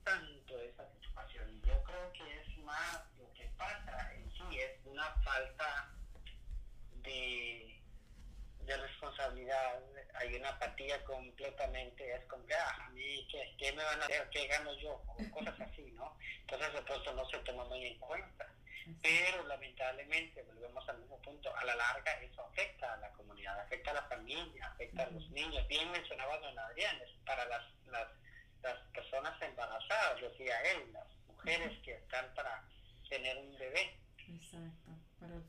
tanto 0.04 0.58
esa 0.60 0.86
situación. 1.00 1.62
Yo 1.62 1.82
creo 1.84 2.12
que 2.12 2.40
es 2.40 2.58
más 2.58 3.00
lo 3.18 3.32
que 3.34 3.46
pasa 3.56 4.14
en 4.14 4.30
sí, 4.32 4.58
es 4.58 4.78
una 4.84 5.10
falta 5.22 5.90
de 7.02 7.80
de 8.70 8.76
responsabilidad, 8.76 9.80
hay 10.14 10.34
una 10.36 10.50
apatía 10.50 11.02
completamente, 11.04 12.14
es 12.14 12.24
como 12.26 12.46
que, 12.46 12.54
ah, 12.54 12.86
a 12.86 12.88
mí, 12.90 13.26
¿qué, 13.58 13.72
me 13.72 13.82
van 13.82 14.00
a 14.00 14.04
hacer? 14.04 14.28
¿Qué 14.30 14.46
gano 14.46 14.72
yo? 14.74 15.02
O 15.06 15.30
cosas 15.32 15.60
así, 15.60 15.90
¿no? 15.92 16.16
Entonces, 16.42 16.72
de 16.74 16.82
pronto 16.82 17.12
no 17.14 17.28
se 17.28 17.38
toma 17.38 17.64
muy 17.64 17.84
en 17.84 17.98
cuenta. 17.98 18.46
Pero 19.02 19.46
lamentablemente, 19.46 20.42
volvemos 20.42 20.88
al 20.88 20.98
mismo 20.98 21.20
punto, 21.22 21.54
a 21.54 21.64
la 21.64 21.74
larga 21.74 22.12
eso 22.22 22.44
afecta 22.44 22.94
a 22.94 22.96
la 22.98 23.10
comunidad, 23.12 23.58
afecta 23.60 23.90
a 23.90 23.94
la 23.94 24.02
familia, 24.02 24.66
afecta 24.66 25.02
a 25.02 25.10
los 25.10 25.28
niños. 25.30 25.66
Bien 25.68 25.90
mencionaba 25.90 26.38
don 26.38 26.58
Adrián, 26.58 26.96
para 27.24 27.44
las, 27.46 27.64
las 27.86 28.08
decía 30.20 30.60
él, 30.72 30.92
las 30.92 31.06
mujeres 31.26 31.78
que 31.82 31.92
están 31.92 32.32
para 32.34 32.64
tener 33.08 33.36
un 33.38 33.58
bebé. 33.58 33.96
Exacto. 34.28 34.90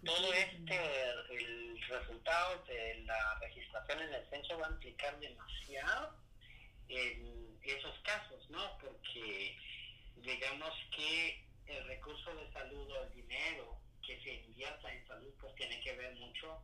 Todo 0.03 0.33
este, 0.33 1.11
el 1.31 1.81
resultado 1.87 2.63
de 2.65 2.95
la 3.05 3.39
registración 3.39 4.01
en 4.01 4.13
el 4.13 4.29
censo 4.29 4.57
va 4.57 4.67
a 4.67 4.71
implicar 4.71 5.19
demasiado 5.19 6.15
en 6.89 7.57
esos 7.63 7.97
casos, 7.99 8.49
¿no? 8.49 8.77
Porque 8.79 9.57
digamos 10.17 10.73
que 10.95 11.45
el 11.67 11.87
recurso 11.87 12.35
de 12.35 12.51
salud 12.51 12.89
o 12.91 13.03
el 13.03 13.13
dinero 13.13 13.77
que 14.05 14.19
se 14.21 14.33
invierta 14.33 14.91
en 14.91 15.07
salud 15.07 15.33
pues 15.39 15.55
tiene 15.55 15.79
que 15.81 15.93
ver 15.93 16.13
mucho 16.15 16.61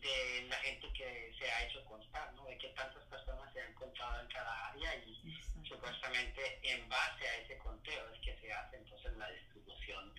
de 0.00 0.46
la 0.48 0.56
gente 0.56 0.92
que 0.92 1.34
se 1.38 1.50
ha 1.50 1.66
hecho 1.66 1.84
constar, 1.84 2.32
¿no? 2.34 2.44
De 2.46 2.58
que 2.58 2.68
tantas 2.68 3.04
personas 3.04 3.52
se 3.52 3.60
han 3.60 3.74
contado 3.74 4.20
en 4.20 4.28
cada 4.28 4.68
área 4.70 4.94
y 5.04 5.34
supuestamente 5.66 6.60
en 6.62 6.88
base 6.88 7.28
a 7.28 7.38
ese 7.38 7.58
conteo 7.58 8.12
es 8.12 8.20
que 8.20 8.36
se 8.40 8.52
hace 8.52 8.76
entonces 8.76 9.12
la 9.16 9.30
distribución 9.30 10.14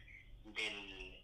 del, 0.46 1.24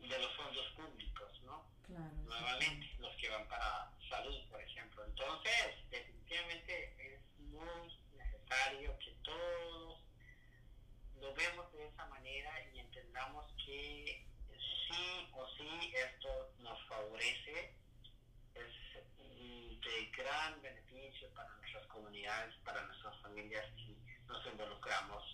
de 0.00 0.18
los 0.18 0.36
fondos 0.36 0.66
públicos, 0.76 1.42
¿no? 1.44 1.64
Nuevamente, 1.88 2.90
los 2.98 3.14
que 3.16 3.28
van 3.28 3.46
para 3.48 3.92
salud, 4.08 4.48
por 4.48 4.60
ejemplo. 4.62 5.04
Entonces, 5.04 5.90
definitivamente 5.90 6.94
es 6.98 7.20
muy 7.38 7.98
necesario 8.16 8.98
que 8.98 9.10
todos 9.22 10.00
lo 11.20 11.34
vemos 11.34 11.72
de 11.72 11.86
esa 11.86 12.06
manera 12.06 12.50
y 12.72 12.80
entendamos 12.80 13.44
que 13.64 14.26
sí 14.88 15.28
o 15.32 15.46
sí 15.56 15.92
esto 15.94 16.41
favorece, 17.02 17.74
es 18.54 19.80
de 19.80 20.06
gran 20.16 20.62
beneficio 20.62 21.28
para 21.34 21.48
nuestras 21.56 21.86
comunidades, 21.86 22.54
para 22.64 22.82
nuestras 22.84 23.20
familias 23.22 23.64
si 23.76 23.96
nos 24.26 24.46
involucramos 24.46 25.24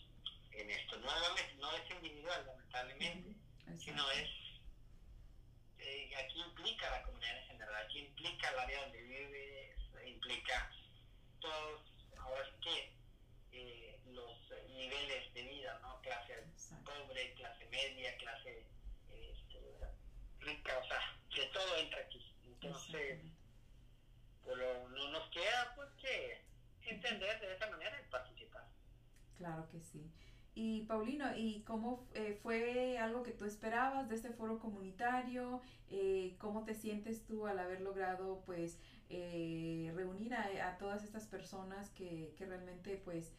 en 0.52 0.70
esto. 0.70 0.96
Nuevamente, 0.98 1.54
no 1.58 1.70
es 1.72 1.90
individual, 1.90 2.46
lamentablemente, 2.46 3.34
sino 3.78 4.10
es, 4.12 4.28
eh, 5.78 6.10
aquí 6.16 6.40
implica 6.40 6.90
la 6.90 7.02
comunidad 7.02 7.38
en 7.38 7.46
general, 7.48 7.84
aquí 7.84 7.98
implica 7.98 8.48
el 8.50 8.58
área 8.58 8.82
donde 8.82 9.02
vive, 9.02 9.76
implica 10.06 10.70
todos, 11.40 11.82
ahora 12.18 12.44
sí 12.44 12.60
que 12.62 12.92
eh, 13.52 14.00
los 14.06 14.52
niveles 14.70 15.34
de 15.34 15.42
vida, 15.42 15.78
¿no? 15.82 16.00
Clase 16.00 16.44
pobre, 16.84 17.34
clase 17.34 17.66
media, 17.66 18.16
clase 18.16 18.64
rica, 20.40 20.78
o 20.78 20.86
sea, 20.86 21.17
que 21.38 21.46
todo 21.46 21.76
entra 21.76 22.00
aquí. 22.00 22.34
Entonces, 22.44 23.20
pues 24.44 24.58
no 24.90 25.10
nos 25.10 25.28
queda 25.30 25.72
pues 25.76 25.88
que 25.94 26.44
entender 26.82 27.40
de 27.40 27.54
esa 27.54 27.70
manera 27.70 28.00
y 28.00 28.10
participar. 28.10 28.66
Claro 29.36 29.68
que 29.68 29.80
sí. 29.80 30.10
Y 30.54 30.82
Paulino, 30.86 31.36
¿y 31.36 31.62
cómo 31.62 32.08
eh, 32.14 32.36
fue 32.42 32.98
algo 32.98 33.22
que 33.22 33.30
tú 33.30 33.44
esperabas 33.44 34.08
de 34.08 34.16
este 34.16 34.30
foro 34.30 34.58
comunitario? 34.58 35.62
Eh, 35.88 36.34
¿Cómo 36.40 36.64
te 36.64 36.74
sientes 36.74 37.24
tú 37.24 37.46
al 37.46 37.60
haber 37.60 37.80
logrado 37.80 38.42
pues 38.44 38.80
eh, 39.08 39.92
reunir 39.94 40.34
a, 40.34 40.68
a, 40.68 40.78
todas 40.78 41.04
estas 41.04 41.28
personas 41.28 41.90
que, 41.90 42.34
que 42.36 42.44
realmente 42.44 43.00
pues 43.04 43.32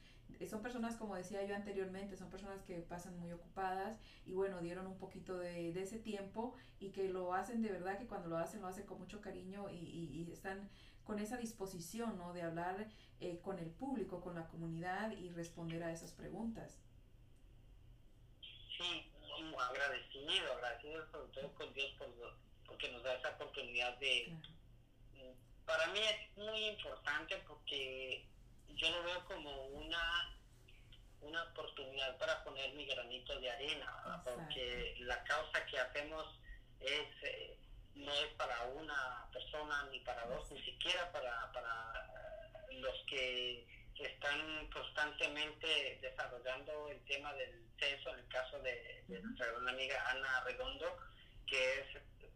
son 0.48 0.62
personas, 0.62 0.96
como 0.96 1.16
decía 1.16 1.44
yo 1.46 1.56
anteriormente, 1.56 2.16
son 2.16 2.30
personas 2.30 2.62
que 2.64 2.76
pasan 2.76 3.18
muy 3.20 3.32
ocupadas 3.32 4.00
y 4.26 4.34
bueno, 4.34 4.62
dieron 4.62 4.88
un 4.88 4.98
poquito 4.98 5.38
de, 5.38 5.74
de 5.74 5.82
ese 5.82 6.00
tiempo 6.00 6.56
y 6.80 6.92
que 6.92 7.10
lo 7.10 7.34
hacen 7.34 7.62
de 7.62 7.70
verdad, 7.72 7.98
que 7.98 8.08
cuando 8.08 8.30
lo 8.30 8.38
hacen, 8.38 8.62
lo 8.62 8.68
hacen 8.68 8.86
con 8.86 9.00
mucho 9.00 9.22
cariño 9.22 9.70
y, 9.70 9.76
y, 9.76 10.32
están 10.32 10.70
con 11.04 11.20
esa 11.20 11.38
disposición, 11.38 12.18
¿no? 12.18 12.34
De 12.34 12.44
hablar 12.44 12.88
eh, 13.20 13.40
con 13.42 13.60
el 13.60 13.70
público, 13.72 14.22
con 14.22 14.36
la 14.36 14.48
comunidad 14.48 15.12
y 15.12 15.30
responder 15.30 15.84
a 15.84 15.92
esas 15.92 16.12
preguntas. 16.14 16.80
Sí, 18.78 19.12
agradecido, 19.58 20.54
agradecido 20.54 21.12
sobre 21.12 21.34
todo 21.34 21.54
con 21.56 21.74
Dios 21.74 21.92
por, 21.98 22.08
porque 22.66 22.92
nos 22.92 23.04
da 23.04 23.16
esa 23.16 23.30
oportunidad 23.32 23.98
de... 23.98 24.38
Para 25.66 25.88
mí 25.88 26.00
es 26.00 26.38
muy 26.38 26.66
importante 26.70 27.36
porque 27.48 28.29
yo 28.76 28.90
lo 28.90 29.04
veo 29.04 29.26
como 29.26 29.66
una 29.68 30.36
una 31.22 31.44
oportunidad 31.44 32.18
para 32.18 32.44
poner 32.44 32.74
mi 32.74 32.86
granito 32.86 33.38
de 33.40 33.52
arena, 33.52 34.22
porque 34.24 34.96
la 35.00 35.22
causa 35.26 35.66
que 35.66 35.78
hacemos 35.78 36.26
es 36.80 37.08
eh, 37.24 37.58
no 37.96 38.14
es 38.14 38.28
para 38.38 38.64
una 38.68 39.28
persona 39.34 39.88
ni 39.92 40.00
para 40.00 40.26
dos, 40.28 40.50
ni 40.52 40.62
siquiera 40.64 41.12
para, 41.12 41.52
para 41.52 42.08
los 42.72 42.96
que 43.06 43.68
están 44.00 44.70
constantemente 44.72 46.00
desarrollando 46.02 46.90
el 46.90 47.04
tema 47.06 47.34
del 47.34 47.66
censo, 47.78 48.14
en 48.14 48.20
el 48.20 48.28
caso 48.30 48.60
de, 48.60 49.04
nuestra 49.08 49.48
gran 49.48 49.68
amiga 49.68 50.10
Ana 50.10 50.44
Redondo, 50.46 50.98
que 51.46 51.80
es 51.80 51.88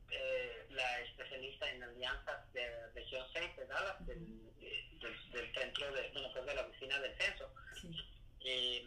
eh, 0.09 0.67
la 0.71 0.99
especialista 1.01 1.69
en 1.69 1.83
alianzas 1.83 2.51
de 2.51 2.91
región 2.93 3.25
6 3.31 3.55
de 3.55 3.65
Dallas, 3.65 4.05
del 4.05 4.27
del, 5.03 5.53
centro 5.53 5.91
de, 5.93 6.09
bueno, 6.11 6.29
pues 6.33 6.45
de 6.45 6.55
la 6.55 6.61
oficina 6.61 6.99
del 6.99 7.15
censo, 7.17 7.49
eh, 8.41 8.85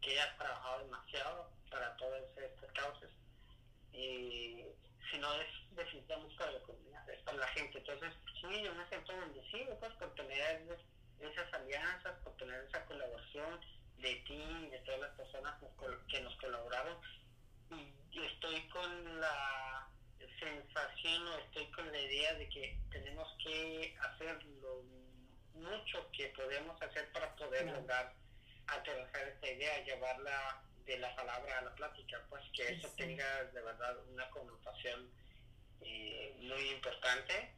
que 0.00 0.20
ha 0.20 0.36
trabajado 0.36 0.84
demasiado 0.84 1.50
para 1.70 1.96
todas 1.96 2.22
estas 2.36 2.72
causas. 2.72 3.10
Y 3.92 4.64
si 5.10 5.18
no 5.18 5.34
es 5.34 5.48
definitivamente 5.72 6.36
para 6.36 6.52
la 6.52 6.60
comunidad, 6.60 7.10
es 7.10 7.22
para 7.22 7.38
la 7.38 7.48
gente. 7.48 7.78
Entonces, 7.78 8.12
sí, 8.40 8.62
yo 8.62 8.74
me 8.74 8.88
siento 8.88 9.16
bendecido 9.18 9.78
pues, 9.78 9.92
por 9.94 10.14
tener 10.14 10.78
esas 11.20 11.54
alianzas, 11.54 12.18
por 12.22 12.36
tener 12.36 12.64
esa 12.64 12.84
colaboración 12.84 13.60
de 13.98 14.14
ti 14.26 14.42
y 14.66 14.70
de 14.70 14.78
todas 14.80 15.00
las 15.00 15.16
personas 15.16 15.54
que 16.08 16.20
nos 16.20 16.34
colaboraron. 16.36 16.96
Y 18.10 18.24
estoy 18.24 18.68
con 18.68 19.20
la 19.20 19.88
sensación 20.38 21.26
o 21.28 21.38
estoy 21.38 21.66
con 21.72 21.90
la 21.90 22.00
idea 22.00 22.34
de 22.34 22.48
que 22.48 22.78
tenemos 22.90 23.28
que 23.42 23.96
hacerlo 24.00 24.84
mucho 25.58 26.10
que 26.12 26.28
podemos 26.28 26.80
hacer 26.82 27.10
para 27.12 27.34
poder 27.36 27.66
lograr 27.66 28.14
aterrizar 28.66 29.28
esta 29.28 29.50
idea, 29.50 29.84
llevarla 29.84 30.62
de 30.84 30.98
la 30.98 31.14
palabra 31.14 31.58
a 31.58 31.62
la 31.62 31.74
plática, 31.74 32.24
pues 32.28 32.42
que 32.54 32.68
eso 32.72 32.88
tenga 32.96 33.44
de 33.44 33.60
verdad 33.60 33.96
una 34.10 34.28
connotación 34.30 35.10
eh, 35.80 36.34
muy 36.40 36.70
importante. 36.70 37.52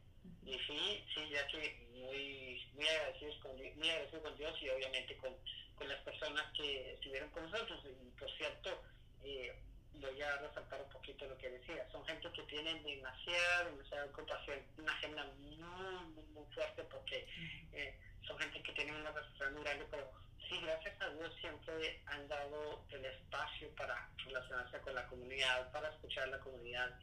Y 0.45 0.53
sí, 0.53 1.05
sí, 1.13 1.29
ya 1.29 1.47
que 1.47 1.87
muy, 1.93 2.69
muy, 2.73 2.87
agradecidos 2.87 3.37
con, 3.37 3.55
muy 3.55 3.89
agradecido 3.89 4.21
con 4.21 4.37
Dios 4.37 4.61
y 4.61 4.69
obviamente 4.69 5.17
con, 5.17 5.35
con 5.75 5.87
las 5.87 5.99
personas 6.01 6.45
que 6.55 6.93
estuvieron 6.93 7.29
con 7.29 7.49
nosotros. 7.49 7.79
Y 7.85 8.19
por 8.19 8.29
cierto, 8.37 8.83
eh, 9.23 9.55
voy 9.93 10.21
a 10.21 10.37
resaltar 10.37 10.81
un 10.81 10.89
poquito 10.89 11.25
lo 11.27 11.37
que 11.37 11.49
decía. 11.49 11.87
Son 11.91 12.05
gente 12.05 12.31
que 12.31 12.43
tienen 12.43 12.83
demasiada, 12.83 13.65
demasiada 13.65 14.05
ocupación, 14.05 14.59
una 14.77 14.93
agenda 14.93 15.23
muy, 15.39 16.05
muy, 16.13 16.25
muy 16.33 16.45
fuerte 16.53 16.83
porque 16.85 17.27
eh, 17.73 17.97
son 18.27 18.37
gente 18.39 18.61
que 18.63 18.71
tiene 18.73 18.91
una 18.99 19.11
responsabilidad 19.11 19.51
muy 19.53 19.63
grande, 19.63 19.87
pero 19.91 20.11
sí, 20.49 20.59
gracias 20.61 21.01
a 21.01 21.09
Dios 21.09 21.33
siempre 21.39 22.01
han 22.07 22.27
dado 22.27 22.83
el 22.89 23.05
espacio 23.05 23.69
para 23.75 24.09
relacionarse 24.25 24.79
con 24.79 24.95
la 24.95 25.07
comunidad, 25.07 25.71
para 25.71 25.89
escuchar 25.89 26.23
a 26.25 26.37
la 26.37 26.39
comunidad. 26.39 26.99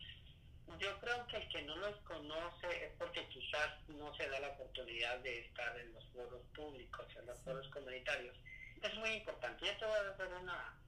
Yo 0.79 1.01
creo 1.01 1.27
que 1.27 1.39
el 1.39 1.49
que 1.49 1.63
no 1.63 1.77
los 1.77 1.97
conoce 2.03 2.85
es 2.85 2.93
porque 2.99 3.27
quizás 3.29 3.71
no 3.89 4.15
se 4.15 4.29
da 4.29 4.39
la 4.39 4.49
oportunidad 4.49 5.19
de 5.21 5.41
estar 5.41 5.79
en 5.79 5.93
los 5.95 6.05
foros 6.13 6.43
públicos, 6.55 7.07
en 7.17 7.27
los 7.27 7.39
foros 7.41 7.67
comunitarios. 7.69 8.37
Es 8.83 8.95
muy 8.97 9.11
importante. 9.11 9.65
Ya 9.65 9.79
te 9.79 9.87
voy 9.87 9.97
a 9.97 10.03
dar 10.05 10.33
una, 10.35 10.79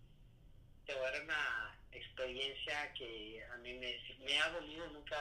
te 0.87 0.95
voy 0.95 1.05
a 1.07 1.11
dar 1.11 1.23
una 1.23 1.79
experiencia 1.93 2.93
que 2.95 3.45
a 3.53 3.57
mí 3.59 3.75
me, 3.75 3.97
me 4.25 4.39
ha 4.39 4.49
dolido, 4.51 4.87
nunca 4.89 5.17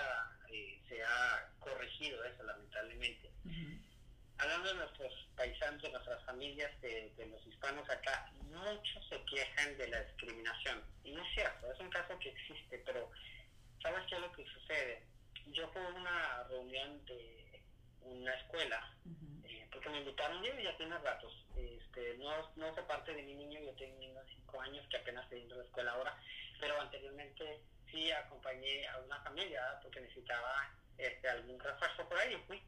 eh, 0.52 0.80
se 0.88 1.04
ha 1.04 1.50
corregido 1.60 2.24
eso 2.24 2.44
lamentablemente. 2.44 3.30
Hablando 4.38 4.70
de 4.70 4.76
nuestros 4.76 5.28
paisanos, 5.36 5.82
de 5.82 5.92
nuestras 5.92 6.24
familias, 6.24 6.72
de, 6.82 7.12
los 7.30 7.46
hispanos 7.46 7.90
acá, 7.90 8.32
muchos 8.44 9.08
se 9.10 9.22
quejan 9.26 9.78
de 9.78 9.88
la 9.90 10.02
discriminación. 10.04 10.82
Y 11.04 11.12
no 11.12 11.24
es 11.24 11.34
cierto, 11.34 11.72
es 11.72 11.80
un 11.80 11.90
caso 11.90 12.18
que 12.20 12.30
existe, 12.30 12.82
pero 12.86 13.12
¿sabes 13.82 14.06
qué 14.08 14.16
es 14.16 14.22
lo 14.22 14.32
que 14.32 14.46
sucede? 14.46 15.04
Yo 15.48 15.70
fui 15.74 15.82
a 15.82 15.88
una 15.90 16.44
reunión 16.44 17.06
de 17.06 17.62
una 18.02 18.34
escuela, 18.34 18.96
porque 19.72 19.90
me 19.90 20.00
invitaron, 20.00 20.44
yo 20.44 20.54
ya 20.60 20.76
tiene 20.78 20.98
ratos, 21.00 21.34
este, 21.56 22.18
no, 22.18 22.50
no 22.56 22.76
sé 22.76 22.82
parte 22.84 23.14
de 23.14 23.24
mi 23.24 23.34
niño, 23.34 23.60
yo 23.60 23.74
tengo 23.74 23.94
un 23.94 24.00
niño 24.00 24.20
de 24.24 24.34
5 24.34 24.62
años 24.62 24.88
que 24.90 24.98
apenas 24.98 25.24
está 25.26 25.36
yendo 25.36 25.56
a 25.56 25.58
la 25.60 25.64
escuela 25.64 25.92
ahora, 25.92 26.18
pero 26.60 26.80
anteriormente 26.82 27.62
sí 27.92 28.12
acompañé 28.12 28.88
a 28.88 28.98
una 29.00 29.20
familia 29.22 29.80
porque 29.82 30.02
necesitaba 30.02 30.72
este, 30.98 31.30
algún 31.30 31.60
refuerzo 31.60 32.08
por 32.08 32.18
ahí, 32.18 32.36
fui. 32.48 32.62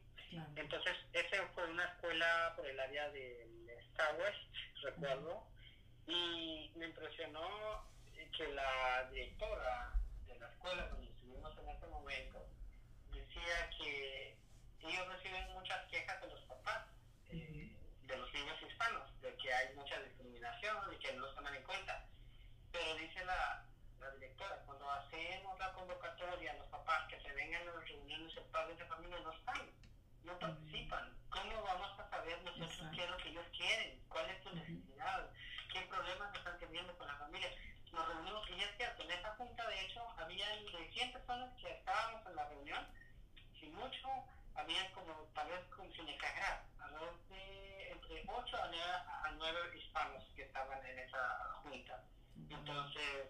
Entonces, 0.56 0.96
esa 1.12 1.46
fue 1.48 1.68
una 1.68 1.84
escuela 1.84 2.54
por 2.56 2.66
el 2.66 2.80
área 2.80 3.10
del 3.10 3.68
Star 3.90 4.16
West, 4.16 4.82
recuerdo, 4.82 5.46
y 6.06 6.72
me 6.74 6.86
impresionó 6.86 7.86
que 8.36 8.48
la 8.48 9.08
directora 9.12 9.92
de 10.26 10.38
la 10.38 10.48
escuela 10.48 10.88
donde 10.88 11.10
estuvimos 11.10 11.58
en 11.58 11.68
ese 11.68 11.86
momento 11.88 12.46
decía 13.12 13.70
que 13.76 14.36
ellos 14.80 15.08
reciben 15.08 15.52
muchas 15.52 15.84
quejas 15.90 16.20
de 16.22 16.28
los 16.28 16.40
papás, 16.42 16.86
eh, 17.32 17.72
de 18.06 18.16
los 18.18 18.30
niños 18.34 18.60
hispanos, 18.60 19.08
de 19.22 19.34
que 19.36 19.52
hay 19.54 19.74
mucha 19.74 19.98
discriminación 20.00 20.76
y 20.92 20.98
que 20.98 21.14
no 21.14 21.20
los 21.20 21.34
toman 21.34 21.54
en 21.54 21.62
cuenta. 21.62 22.04
Pero 22.70 22.94
dice 22.96 23.24
la, 23.24 23.64
la 24.00 24.10
directora, 24.10 24.62
cuando 24.66 24.90
hacemos 24.90 25.58
la 25.58 25.72
convocatoria 25.72 26.52
los 26.54 26.68
papás 26.68 27.08
que 27.08 27.18
se 27.22 27.32
vengan 27.32 27.62
a 27.62 27.72
las 27.72 27.88
reuniones 27.88 28.34
de 28.34 28.42
padres 28.52 28.76
de 28.76 28.84
familia, 28.84 29.18
no 29.20 29.32
están, 29.32 29.70
no 30.24 30.38
participan. 30.38 31.16
¿Cómo 31.30 31.62
vamos 31.62 31.98
a 32.00 32.10
saber 32.10 32.42
nosotros 32.42 32.90
qué 32.94 33.02
es 33.02 33.10
lo 33.10 33.16
que 33.16 33.28
ellos 33.30 33.46
quieren? 33.56 34.02
¿Cuál 34.10 34.28
es 34.28 34.42
su 34.42 34.54
necesidad? 34.54 35.30
¿Qué 35.72 35.80
problemas 35.82 36.34
están 36.34 36.58
teniendo 36.58 36.94
con 36.98 37.08
la 37.08 37.16
familia? 37.16 37.48
Nos 37.92 38.08
reunimos 38.08 38.50
y 38.50 38.60
es 38.60 38.76
cierto, 38.76 39.02
en 39.04 39.10
esa 39.10 39.34
junta 39.36 39.66
de 39.68 39.80
hecho 39.86 40.06
había 40.18 40.48
de 40.48 40.90
100 40.92 41.12
personas 41.12 41.50
que 41.58 41.70
estábamos 41.70 42.26
en 42.26 42.36
la 42.36 42.48
reunión, 42.48 42.86
sin 43.58 43.74
mucho, 43.74 44.08
había 44.54 44.92
como 44.92 45.14
tal 45.34 45.48
vez 45.48 45.60
como 45.74 45.90
sin 45.92 46.08
exagerar, 46.08 46.64
de 48.12 48.20
entre 48.20 48.34
8 48.34 48.56
a 49.24 49.30
9 49.30 49.78
hispanos 49.78 50.24
que 50.36 50.42
estaban 50.42 50.84
en 50.86 50.98
esa 50.98 51.54
junta. 51.62 52.04
Entonces, 52.50 53.28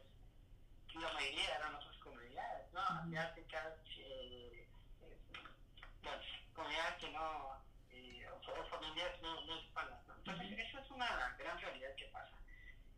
la 0.94 1.12
mayoría 1.12 1.56
eran 1.56 1.74
otras 1.74 1.96
comunidades, 1.98 2.72
¿no? 2.72 2.80
Asiáticas, 2.80 3.74
eh, 3.98 4.68
eh, 5.02 5.18
bueno, 6.02 6.22
comunidades 6.54 6.96
que 7.00 7.10
no, 7.10 7.56
eh, 7.92 8.28
o, 8.28 8.64
familias 8.66 9.20
no, 9.22 9.40
no 9.46 9.56
hispanas, 9.58 10.06
¿no? 10.06 10.14
Entonces, 10.16 10.58
eso 10.58 10.78
es 10.78 10.90
una 10.90 11.36
gran 11.38 11.58
realidad 11.58 11.94
que 11.96 12.06
pasa. 12.06 12.36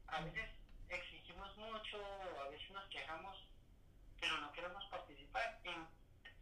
A 0.09 0.21
veces 0.21 0.51
exigimos 0.89 1.57
mucho, 1.57 1.99
a 2.45 2.49
veces 2.49 2.71
nos 2.71 2.89
quejamos, 2.89 3.37
pero 4.21 4.39
no 4.39 4.53
queremos 4.53 4.85
participar 4.87 5.61
en 5.65 5.87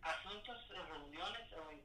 asuntos, 0.02 0.58
en 0.70 0.86
reuniones 0.86 1.52
o 1.52 1.70
en, 1.70 1.82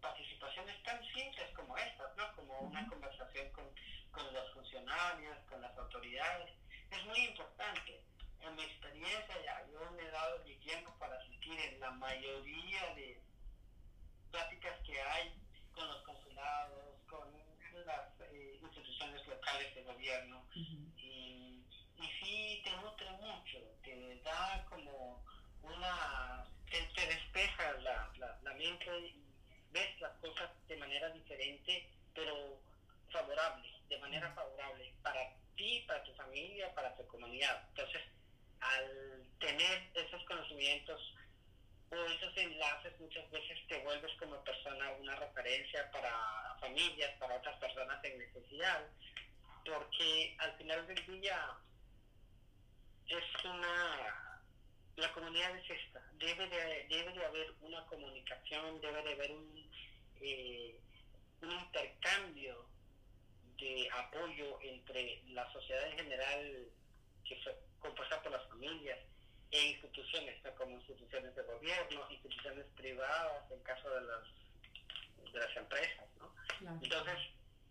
participaciones 0.00 0.82
tan 0.82 1.00
simples 1.14 1.48
como 1.54 1.76
estas, 1.78 2.16
¿no? 2.16 2.34
Como 2.34 2.58
una 2.60 2.86
conversación 2.88 3.48
con, 3.52 3.64
con 4.10 4.32
los 4.34 4.50
funcionarios, 4.92 5.38
con 5.48 5.60
las 5.60 5.76
autoridades. 5.78 6.50
Es 6.90 7.04
muy 7.06 7.18
importante. 7.26 8.02
En 8.40 8.56
mi 8.56 8.62
experiencia, 8.62 9.34
ya 9.44 9.66
yo 9.72 9.90
me 9.92 10.02
he 10.02 10.10
dado 10.10 10.44
mi 10.44 10.56
tiempo 10.56 10.92
para 10.98 11.16
asistir 11.16 11.58
en 11.60 11.80
la 11.80 11.90
mayoría 11.92 12.94
de 12.94 13.20
pláticas 14.30 14.78
que 14.84 15.00
hay 15.00 15.32
con 15.74 15.86
los 15.86 16.02
consulados, 16.02 17.00
con 17.08 17.32
las 17.86 18.20
eh, 18.32 18.58
instituciones 18.60 19.26
locales 19.26 19.74
de 19.74 19.82
gobierno. 19.84 20.44
y, 20.54 21.64
y 21.96 22.06
sí, 22.20 22.62
te 22.64 22.76
nutre 22.78 23.10
mucho, 23.12 23.58
te 23.84 24.20
da 24.24 24.66
como 24.68 25.24
una 25.62 26.44
te, 26.68 27.06
despeja 27.06 27.72
la, 27.80 28.10
la, 28.18 28.38
la, 28.42 28.54
mente 28.54 28.98
y 29.00 29.24
ves 29.70 30.00
las 30.00 30.12
cosas 30.18 30.50
de 30.68 30.76
manera 30.78 31.10
diferente, 31.10 31.88
pero 32.14 32.58
favorable, 33.10 33.71
de 33.92 33.98
manera 33.98 34.32
favorable 34.32 34.94
para 35.02 35.20
ti, 35.54 35.84
para 35.86 36.02
tu 36.02 36.14
familia, 36.14 36.74
para 36.74 36.96
tu 36.96 37.06
comunidad. 37.08 37.62
Entonces, 37.68 38.02
al 38.60 39.26
tener 39.38 39.90
esos 39.94 40.24
conocimientos 40.24 41.14
o 41.90 41.96
esos 41.96 42.36
enlaces, 42.38 42.98
muchas 42.98 43.30
veces 43.30 43.58
te 43.68 43.78
vuelves 43.84 44.10
como 44.18 44.42
persona 44.44 44.92
una 44.92 45.14
referencia 45.16 45.90
para 45.90 46.56
familias, 46.58 47.10
para 47.18 47.36
otras 47.36 47.58
personas 47.58 48.02
en 48.04 48.18
necesidad, 48.18 48.88
porque 49.66 50.36
al 50.38 50.56
final 50.56 50.86
del 50.86 51.06
día 51.06 51.38
es 53.08 53.44
una 53.44 54.28
la 54.96 55.12
comunidad 55.12 55.56
es 55.56 55.70
esta. 55.70 56.02
Debe 56.18 56.48
de, 56.48 56.86
debe 56.88 57.12
de 57.12 57.24
haber 57.24 57.54
una 57.62 57.84
comunicación, 57.86 58.80
debe 58.80 59.02
de 59.02 59.12
haber 59.12 59.32
un, 59.32 59.70
eh, 60.20 60.78
un 61.40 61.50
intercambio 61.50 62.71
de 63.58 63.88
apoyo 63.90 64.58
entre 64.62 65.22
la 65.28 65.50
sociedad 65.52 65.88
en 65.90 65.98
general, 65.98 66.68
que 67.24 67.36
fue 67.42 67.56
compuesta 67.80 68.22
por 68.22 68.32
las 68.32 68.46
familias, 68.48 68.98
e 69.50 69.66
instituciones, 69.66 70.40
como 70.56 70.76
instituciones 70.76 71.34
de 71.36 71.42
gobierno, 71.42 72.06
instituciones 72.10 72.64
privadas, 72.74 73.50
en 73.50 73.60
caso 73.60 73.90
de 73.90 74.00
las, 74.00 75.32
de 75.32 75.38
las 75.38 75.56
empresas. 75.56 76.06
¿no? 76.18 76.34
Entonces, 76.82 77.18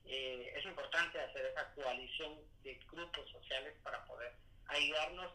eh, 0.06 0.54
es 0.56 0.66
importante 0.66 1.20
hacer 1.20 1.46
esa 1.46 1.74
coalición 1.74 2.40
de 2.64 2.76
grupos 2.92 3.30
sociales 3.32 3.74
para 3.84 4.06
poder 4.06 4.32
ayudarnos 4.68 5.32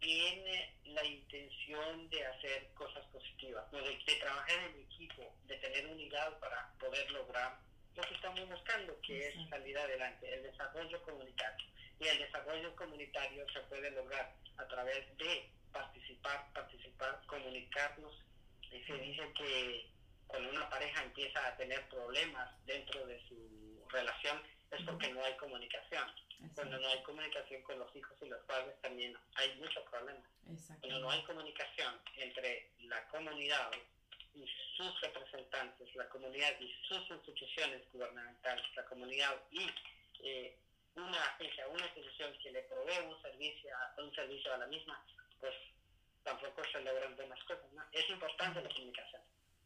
tiene 0.00 0.74
la 0.84 1.04
intención 1.04 2.08
de 2.10 2.24
hacer 2.26 2.68
cosas 2.74 3.04
positivas, 3.06 3.70
de, 3.72 4.14
trabajar 4.20 4.58
en 4.64 4.80
equipo, 4.80 5.34
de 5.46 5.56
tener 5.56 5.86
unidad 5.86 6.38
para 6.38 6.72
poder 6.78 7.10
lograr 7.10 7.58
lo 7.98 8.04
que 8.04 8.14
estamos 8.14 8.48
buscando, 8.48 9.00
que 9.00 9.28
es 9.28 9.34
salir 9.50 9.76
adelante, 9.76 10.32
el 10.32 10.44
desarrollo 10.44 11.02
comunitario. 11.02 11.66
Y 11.98 12.06
el 12.06 12.18
desarrollo 12.18 12.76
comunitario 12.76 13.44
se 13.52 13.60
puede 13.62 13.90
lograr 13.90 14.32
a 14.56 14.64
través 14.68 15.16
de 15.18 15.50
participar, 15.72 16.46
participar, 16.54 17.20
comunicarnos. 17.26 18.14
Y 18.70 18.80
se 18.84 18.94
dice 18.98 19.32
que 19.36 19.90
cuando 20.28 20.50
una 20.50 20.70
pareja 20.70 21.02
empieza 21.02 21.44
a 21.44 21.56
tener 21.56 21.88
problemas 21.88 22.48
dentro 22.66 23.04
de 23.04 23.20
su 23.28 23.84
relación 23.90 24.40
es 24.70 24.82
porque 24.84 25.12
no 25.12 25.24
hay 25.24 25.36
comunicación 25.36 26.08
cuando 26.54 26.78
no 26.78 26.88
hay 26.88 27.02
comunicación 27.02 27.62
con 27.62 27.78
los 27.78 27.94
hijos 27.96 28.16
y 28.22 28.28
los 28.28 28.40
padres 28.44 28.80
también 28.80 29.16
hay 29.34 29.56
muchos 29.56 29.82
problemas. 29.90 30.24
Cuando 30.80 31.00
no 31.00 31.10
hay 31.10 31.22
comunicación 31.24 31.94
entre 32.16 32.70
la 32.80 33.06
comunidad 33.08 33.70
y 34.34 34.46
sus 34.76 35.00
representantes, 35.00 35.94
la 35.94 36.08
comunidad 36.08 36.58
y 36.60 36.72
sus 36.86 37.10
instituciones 37.10 37.82
gubernamentales, 37.92 38.64
la 38.76 38.84
comunidad 38.84 39.36
y 39.50 39.66
eh, 40.22 40.56
una 40.94 41.22
agencia, 41.22 41.68
una 41.68 41.84
institución 41.84 42.32
que 42.42 42.50
le 42.50 42.62
provee 42.62 43.06
un 43.06 43.20
servicio, 43.22 43.70
un 43.98 44.14
servicio 44.14 44.54
a 44.54 44.58
la 44.58 44.66
misma, 44.66 45.04
pues 45.40 45.54
tampoco 46.24 46.62
se 46.70 46.80
logran 46.80 47.16
buenas 47.16 47.42
cosas. 47.44 47.64
Es 47.92 48.08
importante 48.10 48.62
la 48.62 48.68
comunicación. 48.68 49.22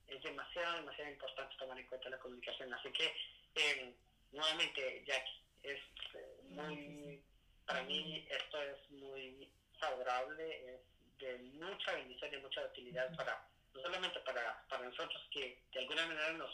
Es 0.07 0.23
demasiado, 0.23 0.77
demasiado 0.77 1.11
importante 1.11 1.57
tomar 1.57 1.79
en 1.79 1.87
cuenta 1.87 2.11
la 2.11 2.19
comunicación. 2.19 2.73
Así 2.75 2.93
que, 2.93 3.15
eh, 3.55 3.95
nuevamente, 4.33 5.05
Jackie, 5.07 5.41
es 5.63 5.81
eh, 6.15 6.41
muy, 6.51 7.23
para 7.67 7.83
mí 7.85 8.27
esto 8.29 8.63
es 8.63 8.91
muy 8.91 9.49
favorable, 9.79 10.75
es 10.75 10.81
de 11.19 11.39
mucha 11.55 11.93
bendición 11.93 12.35
y 12.35 12.37
mucha 12.39 12.65
utilidad 12.65 13.15
para, 13.17 13.47
no 13.75 13.83
solamente 13.83 14.21
para, 14.21 14.65
para 14.69 14.85
nosotros 14.85 15.29
que 15.31 15.63
de 15.73 15.81
alguna 15.81 16.07
manera 16.07 16.33
nos 16.33 16.51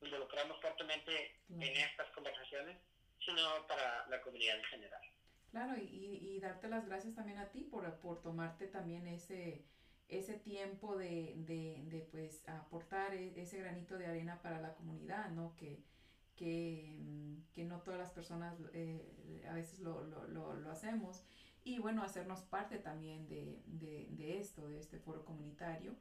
involucramos 0.00 0.60
fuertemente 0.60 1.36
en 1.48 1.76
estas 1.76 2.10
conversaciones, 2.10 2.78
sino 3.24 3.66
para 3.66 4.06
la 4.08 4.20
comunidad 4.22 4.58
en 4.58 4.64
general. 4.64 5.00
Claro, 5.50 5.76
y, 5.76 6.18
y 6.22 6.40
darte 6.40 6.68
las 6.68 6.86
gracias 6.86 7.14
también 7.14 7.38
a 7.38 7.50
ti 7.50 7.60
por, 7.64 7.98
por 8.00 8.22
tomarte 8.22 8.66
también 8.66 9.06
ese, 9.06 9.64
ese 10.08 10.34
tiempo 10.34 10.96
de, 10.96 11.34
de, 11.36 11.82
de, 11.86 12.00
pues 12.10 12.46
aportar 12.48 13.14
e, 13.14 13.40
ese 13.40 13.58
granito 13.58 13.96
de 13.96 14.06
arena 14.06 14.40
para 14.42 14.60
la 14.60 14.74
comunidad, 14.74 15.30
¿no? 15.30 15.54
Que, 15.56 15.82
que, 16.36 16.96
mm, 16.98 17.52
que 17.52 17.64
no 17.64 17.80
todas 17.80 18.00
las 18.00 18.10
personas 18.10 18.56
eh, 18.74 19.44
a 19.48 19.54
veces 19.54 19.80
lo, 19.80 20.04
lo, 20.04 20.54
lo, 20.54 20.70
hacemos 20.70 21.22
y 21.64 21.78
bueno, 21.78 22.02
hacernos 22.02 22.40
parte 22.42 22.78
también 22.78 23.28
de, 23.28 23.62
de, 23.66 24.08
de, 24.10 24.38
esto, 24.38 24.68
de 24.68 24.80
este 24.80 24.98
foro 24.98 25.24
comunitario 25.24 25.94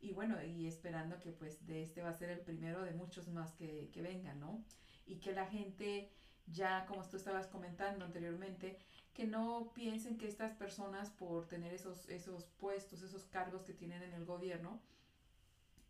y 0.00 0.12
bueno, 0.12 0.42
y 0.42 0.66
esperando 0.66 1.18
que 1.18 1.32
pues 1.32 1.66
de 1.66 1.82
este 1.82 2.02
va 2.02 2.10
a 2.10 2.14
ser 2.14 2.30
el 2.30 2.40
primero 2.40 2.82
de 2.82 2.92
muchos 2.92 3.28
más 3.28 3.52
que, 3.52 3.90
que 3.92 4.02
vengan, 4.02 4.40
¿no? 4.40 4.64
Y 5.06 5.16
que 5.16 5.32
la 5.32 5.46
gente 5.46 6.10
ya, 6.46 6.86
como 6.86 7.02
tú 7.08 7.16
estabas 7.16 7.46
comentando 7.46 8.04
anteriormente, 8.04 8.78
que 9.12 9.26
no 9.26 9.72
piensen 9.74 10.16
que 10.16 10.28
estas 10.28 10.52
personas 10.52 11.10
por 11.10 11.48
tener 11.48 11.72
esos, 11.72 12.08
esos 12.08 12.44
puestos, 12.58 13.02
esos 13.02 13.24
cargos 13.24 13.62
que 13.62 13.74
tienen 13.74 14.02
en 14.02 14.14
el 14.14 14.24
gobierno, 14.24 14.80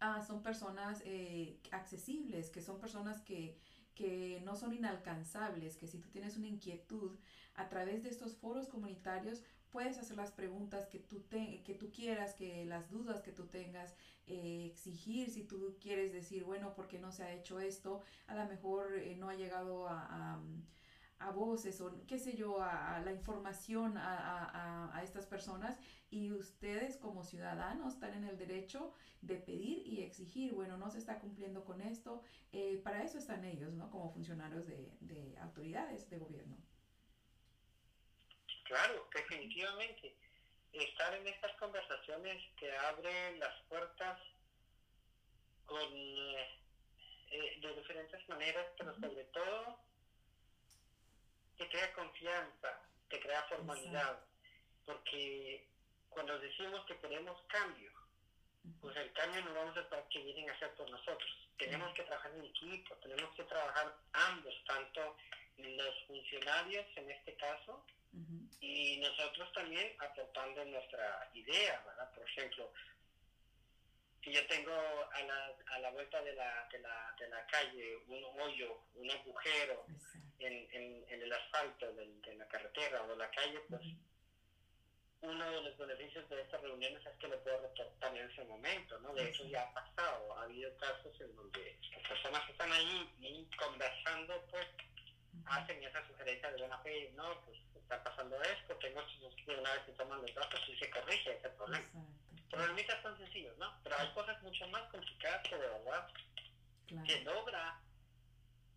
ah, 0.01 0.23
son 0.23 0.43
personas 0.43 1.03
eh, 1.05 1.61
accesibles, 1.71 2.51
que 2.51 2.63
son 2.63 2.81
personas 2.81 3.21
que 3.21 3.59
que 3.99 4.41
no 4.45 4.55
son 4.55 4.73
inalcanzables, 4.73 5.77
que 5.77 5.89
si 5.89 5.99
tú 5.99 6.09
tienes 6.09 6.37
una 6.37 6.47
inquietud 6.47 7.19
a 7.57 7.69
través 7.69 8.05
de 8.05 8.11
estos 8.11 8.37
foros 8.37 8.69
comunitarios, 8.69 9.43
puedes 9.71 9.99
hacer 9.99 10.17
las 10.17 10.33
preguntas 10.33 10.87
que 10.87 10.99
tú, 10.99 11.21
te, 11.21 11.63
que 11.63 11.75
tú 11.75 11.91
quieras, 11.91 12.35
que 12.35 12.65
las 12.65 12.91
dudas 12.91 13.23
que 13.23 13.33
tú 13.33 13.47
tengas, 13.47 13.95
eh, 14.27 14.67
exigir 14.67 15.31
si 15.31 15.45
tú 15.45 15.77
quieres 15.81 16.13
decir, 16.13 16.45
bueno, 16.45 16.75
¿por 16.75 16.89
qué 16.89 16.99
no 16.99 17.13
se 17.13 17.25
ha 17.25 17.33
hecho 17.33 17.61
esto? 17.61 18.01
A 18.27 18.35
lo 18.35 18.47
mejor 18.47 18.95
eh, 18.95 19.17
no 19.17 19.29
ha 19.29 19.35
llegado 19.35 19.89
a 19.89 20.41
a 21.19 21.31
voces 21.31 21.81
o 21.81 21.93
qué 22.07 22.19
sé 22.19 22.37
yo, 22.37 22.63
a, 22.63 23.01
la 23.01 23.13
información 23.13 23.97
a, 23.97 24.91
a, 24.95 25.03
estas 25.03 25.27
personas 25.27 25.79
y 26.11 26.33
ustedes 26.33 26.97
como 26.97 27.25
ciudadanos 27.25 27.95
están 27.95 28.15
en 28.15 28.25
el 28.25 28.39
derecho 28.39 28.93
de 29.21 29.37
pedir 29.37 29.87
y 29.87 30.03
exigir, 30.03 30.55
bueno, 30.55 30.77
no 30.77 30.91
se 30.91 30.99
está 30.99 31.19
cumpliendo 31.19 31.65
con 31.65 31.81
esto, 31.81 32.23
eh, 32.53 32.81
para 32.85 33.03
eso 33.03 33.19
están 33.19 33.45
ellos, 33.45 33.73
¿no? 33.75 33.91
Como 33.91 34.11
funcionarios 34.11 34.67
de, 34.67 34.93
de 35.01 35.37
autoridades 35.39 36.09
de 36.09 36.19
gobierno. 36.19 36.57
Claro, 38.69 39.09
definitivamente. 39.15 40.15
Estar 40.73 41.15
en 41.15 41.27
estas 41.27 41.57
conversaciones 41.57 42.45
que 42.59 42.71
abren 42.77 43.41
las 43.41 43.63
puertas 43.63 44.21
con, 45.65 45.91
eh, 45.91 46.61
eh, 47.31 47.59
de 47.63 47.75
diferentes 47.77 48.29
maneras, 48.29 48.67
pero 48.77 48.95
sobre 49.01 49.25
todo 49.25 49.79
te 51.57 51.69
crea 51.71 51.93
confianza, 51.95 52.81
te 53.09 53.19
crea 53.21 53.43
formalidad, 53.45 54.21
porque 54.85 55.67
cuando 56.11 56.39
decimos 56.39 56.85
que 56.85 56.99
queremos 56.99 57.41
cambio, 57.49 57.91
pues 58.83 58.95
el 58.97 59.11
cambio 59.15 59.43
no 59.45 59.55
vamos 59.55 59.77
a 59.79 59.81
esperar 59.81 60.07
que 60.09 60.23
vienen 60.23 60.51
a 60.51 60.53
hacer 60.53 60.75
por 60.75 60.91
nosotros. 60.91 61.31
Tenemos 61.57 61.93
que 61.95 62.03
trabajar 62.03 62.33
en 62.33 62.45
equipo, 62.45 62.95
tenemos 62.97 63.35
que 63.35 63.45
trabajar 63.45 63.97
ambos, 64.13 64.55
tanto 64.67 65.17
los 65.57 66.05
funcionarios 66.07 66.87
en 66.97 67.11
este 67.11 67.35
caso, 67.37 67.85
y 68.61 68.97
nosotros 68.99 69.53
también 69.53 69.95
aportando 70.01 70.65
nuestra 70.65 71.31
idea, 71.35 71.81
¿verdad? 71.87 72.13
Por 72.13 72.29
ejemplo, 72.29 72.73
si 74.23 74.33
yo 74.33 74.47
tengo 74.47 74.73
a 74.73 75.23
la, 75.23 75.55
a 75.75 75.79
la 75.79 75.91
vuelta 75.91 76.21
de 76.23 76.35
la, 76.35 76.69
de, 76.71 76.81
la, 76.81 77.15
de 77.19 77.29
la 77.29 77.47
calle 77.47 77.97
un 78.09 78.25
hoyo, 78.41 78.83
un 78.95 79.11
agujero 79.11 79.87
en, 80.39 80.69
en, 80.73 81.05
en, 81.09 81.23
el 81.23 81.33
asfalto 81.33 81.93
de, 81.93 82.35
la 82.35 82.49
carretera 82.49 83.03
o 83.05 83.09
de 83.09 83.17
la 83.17 83.31
calle, 83.31 83.61
pues 83.69 83.83
uno 85.21 85.51
de 85.51 85.63
los 85.63 85.79
beneficios 85.79 86.29
de 86.29 86.43
estas 86.43 86.61
reuniones 86.63 87.05
es 87.05 87.17
que 87.19 87.29
lo 87.29 87.43
puedo 87.43 87.61
reportar 87.61 88.17
en 88.17 88.31
ese 88.31 88.45
momento, 88.45 88.99
¿no? 89.01 89.13
De 89.15 89.29
hecho 89.29 89.45
ya 89.47 89.63
ha 89.63 89.75
pasado, 89.75 90.39
ha 90.39 90.43
habido 90.43 90.77
casos 90.77 91.21
en 91.21 91.35
donde 91.35 91.77
las 91.93 92.09
personas 92.09 92.45
que 92.47 92.53
están 92.53 92.73
ahí 92.73 93.11
y 93.21 93.49
conversando, 93.57 94.45
pues 94.51 94.67
hacen 95.47 95.83
esa 95.83 96.07
sugerencia 96.07 96.51
de 96.53 96.59
buena 96.59 96.79
fe, 96.79 97.13
no, 97.17 97.41
pues 97.45 97.59
está 97.89 98.05
pasando 98.05 98.37
esto, 98.43 98.77
tengo 98.77 99.01
que 99.07 99.55
una 99.55 99.73
vez 99.73 99.83
que 99.87 99.93
toman 99.93 100.21
los 100.21 100.35
datos 100.35 100.61
y 100.69 100.77
se 100.77 100.91
corrige 100.91 101.37
ese 101.37 101.49
problema. 101.51 101.89
Problemitas 102.51 103.03
tan 103.03 103.17
sencillos, 103.17 103.57
¿no? 103.57 103.73
Pero 103.83 103.97
hay 103.99 104.09
cosas 104.13 104.43
mucho 104.43 104.69
más 104.69 104.83
complicadas 104.91 105.49
que 105.49 105.57
de 105.57 105.69
verdad 105.69 106.09
que 106.87 107.21
logra 107.25 107.81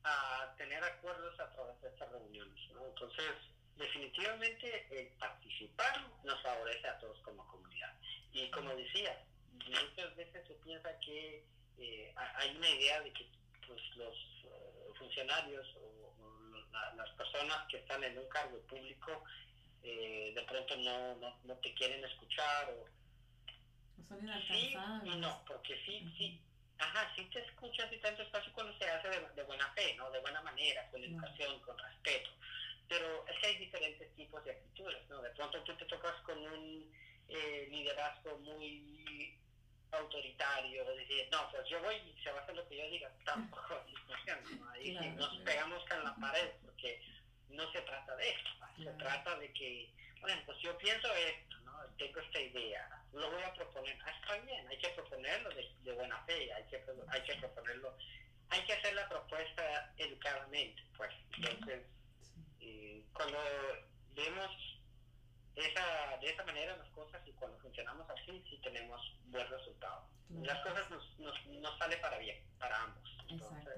a 0.04 0.54
tener 0.58 0.82
acuerdos 0.84 1.38
a 1.41 1.50
través 1.52 1.82
de 1.82 1.89
estas 1.89 2.10
reuniones, 2.10 2.71
¿no? 2.71 2.86
Entonces, 2.88 3.32
definitivamente 3.76 4.88
el 4.91 5.08
participar 5.17 6.08
nos 6.24 6.41
favorece 6.41 6.88
a 6.88 6.97
todos 7.00 7.19
como 7.19 7.45
comunidad. 7.47 7.93
Y 8.32 8.50
como 8.52 8.74
decía, 8.76 9.24
muchas 9.52 10.15
veces 10.15 10.47
se 10.47 10.54
piensa 10.56 10.97
que 11.00 11.43
eh, 11.78 12.13
hay 12.15 12.56
una 12.56 12.69
idea 12.69 13.02
de 13.02 13.12
que 13.12 13.30
pues, 13.67 13.82
los 13.97 14.15
eh, 14.45 14.93
funcionarios 14.97 15.67
o, 15.76 16.11
las 16.95 17.10
personas 17.12 17.67
que 17.69 17.77
están 17.77 18.03
en 18.03 18.17
un 18.17 18.27
cargo 18.29 18.60
público 18.67 19.23
eh, 19.84 20.31
de 20.36 20.41
pronto 20.43 20.75
no, 20.77 21.15
no, 21.15 21.38
no, 21.43 21.55
te 21.55 21.73
quieren 21.73 22.03
escuchar 22.05 22.69
o... 22.69 22.86
son 24.07 24.23
inalcanzables. 24.23 25.13
Sí 25.13 25.19
no, 25.19 25.43
porque 25.47 25.75
sí, 25.86 26.13
sí, 26.17 26.41
ajá, 26.77 27.12
sí 27.15 27.25
te 27.25 27.39
escuchas 27.39 27.91
y 27.91 27.97
tanto 27.97 28.21
espacio 28.21 28.53
cuando 28.53 28.77
se 28.77 28.86
hace 28.86 29.10
de, 29.10 29.43
buena 29.43 29.71
fe, 29.73 29.95
¿no? 29.95 30.12
De 30.12 30.19
buena 30.19 30.41
manera, 30.41 30.88
con 30.91 31.03
educación, 31.03 31.60
con 31.62 31.77
respeto. 31.77 32.29
Pero 32.88 33.25
es 33.27 33.39
que 33.39 33.47
hay 33.47 33.57
diferentes 33.57 34.15
tipos 34.15 34.43
de 34.43 34.51
actitudes, 34.51 35.10
¿no? 35.10 35.21
De 35.21 35.29
pronto 35.31 35.63
tú 35.63 35.75
te 35.75 35.86
tocas 35.86 36.15
con 36.21 36.38
un 36.38 36.93
eh, 37.29 37.67
liderazgo 37.71 38.38
muy 38.39 38.90
autoritario, 39.91 40.86
decir, 40.95 41.27
no, 41.32 41.49
pues 41.51 41.67
yo 41.69 41.82
voy 41.82 41.95
y 41.95 42.23
se 42.23 42.32
va 42.32 42.39
a 42.39 42.43
hacer 42.43 42.56
lo 42.56 42.67
que 42.67 42.77
yo 42.77 42.89
diga, 42.89 43.12
tampoco 43.25 43.84
¿no? 44.60 44.69
Ahí 44.71 44.93
nos 45.17 45.38
pegamos 45.39 45.84
con 45.88 46.04
la 46.04 46.15
pared, 46.15 46.51
porque 46.65 47.01
no 47.49 47.69
se 47.71 47.82
trata 47.82 48.15
de 48.15 48.30
esto, 48.30 48.49
se 48.77 48.91
trata 48.93 49.38
de 49.38 49.51
que, 49.54 49.89
bueno, 50.21 50.41
pues 50.45 50.58
yo 50.60 50.77
pienso 50.77 51.13
esto, 51.13 51.58
¿no? 51.65 51.73
Tengo 51.97 52.19
esta 52.19 52.39
idea, 52.39 53.04
lo 53.13 53.30
voy 53.32 53.43
a 53.43 53.54
proponer, 53.54 53.97
ah, 54.06 54.12
está 54.12 54.38
bien, 54.38 54.67
hay 54.67 54.77
que 54.77 54.89
proponerlo 54.89 55.49
de, 55.49 55.93
buena 55.93 56.23
fe, 56.23 56.54
hay 56.54 56.63
que, 56.65 56.84
hay 57.10 57.21
que 57.23 57.36
proponerlo, 57.36 57.97
hay 58.49 58.62
que 58.65 58.73
hacer 58.73 58.93
la 58.93 59.10
propuesta 59.10 59.93
educadamente, 59.97 60.82
pues, 60.95 61.12
entonces, 61.38 61.82
eh, 62.62 63.04
cuando 63.13 63.38
vemos 64.15 64.70
esa, 65.56 66.18
de 66.20 66.30
esa 66.30 66.44
manera 66.46 66.78
las 66.78 66.90
cosas 66.90 67.22
y 67.28 67.32
cuando 67.34 67.58
funcionamos 67.60 68.10
así 68.10 68.44
sí 68.50 68.60
tenemos 68.64 69.02
buen 69.28 69.48
resultado. 69.50 70.06
Las 70.30 70.60
cosas 70.60 70.90
nos, 70.90 71.20
nos, 71.20 71.46
nos 71.48 71.78
sale 71.78 71.98
para 71.98 72.18
bien, 72.18 72.38
para 72.58 72.84
ambos. 72.84 73.18
Entonces, 73.30 73.76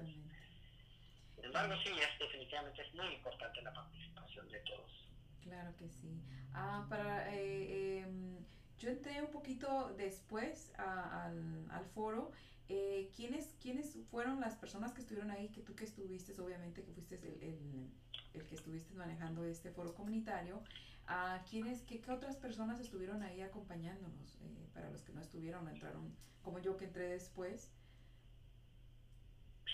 sin 1.34 1.44
embargo, 1.44 1.74
sí, 1.82 1.90
es, 1.90 2.18
definitivamente 2.18 2.82
es 2.82 2.94
muy 2.94 3.06
importante 3.14 3.60
la 3.62 3.72
participación 3.72 4.48
de 4.50 4.60
todos. 4.60 5.08
Claro 5.42 5.76
que 5.76 5.88
sí. 5.88 6.22
Ah, 6.52 6.86
para, 6.88 7.34
eh, 7.34 8.00
em, 8.00 8.38
yo 8.78 8.88
entré 8.88 9.20
un 9.20 9.30
poquito 9.30 9.92
después 9.96 10.72
al, 10.78 11.70
al 11.70 11.84
foro. 11.86 12.30
Eh, 12.68 13.10
¿quiénes, 13.14 13.54
¿Quiénes 13.60 13.98
fueron 14.10 14.40
las 14.40 14.56
personas 14.56 14.92
que 14.92 15.00
estuvieron 15.02 15.30
ahí? 15.30 15.48
Que 15.48 15.60
tú 15.60 15.74
que 15.74 15.84
estuviste, 15.84 16.32
obviamente 16.40 16.82
que 16.82 16.92
fuiste 16.92 17.16
el, 17.16 17.42
el, 17.42 17.90
el 18.32 18.46
que 18.46 18.54
estuviste 18.54 18.94
manejando 18.94 19.44
este 19.44 19.70
foro 19.70 19.94
comunitario. 19.94 20.62
¿A 21.06 21.42
quiénes, 21.50 21.82
qué, 21.82 22.00
qué, 22.00 22.10
otras 22.10 22.36
personas 22.36 22.80
estuvieron 22.80 23.22
ahí 23.22 23.42
acompañándonos? 23.42 24.36
Eh, 24.40 24.68
para 24.72 24.90
los 24.90 25.02
que 25.02 25.12
no 25.12 25.20
estuvieron, 25.20 25.68
entraron 25.68 26.16
como 26.42 26.58
yo 26.60 26.76
que 26.76 26.86
entré 26.86 27.08
después. 27.08 27.70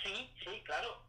Sí, 0.03 0.33
sí, 0.45 0.63
claro. 0.65 1.03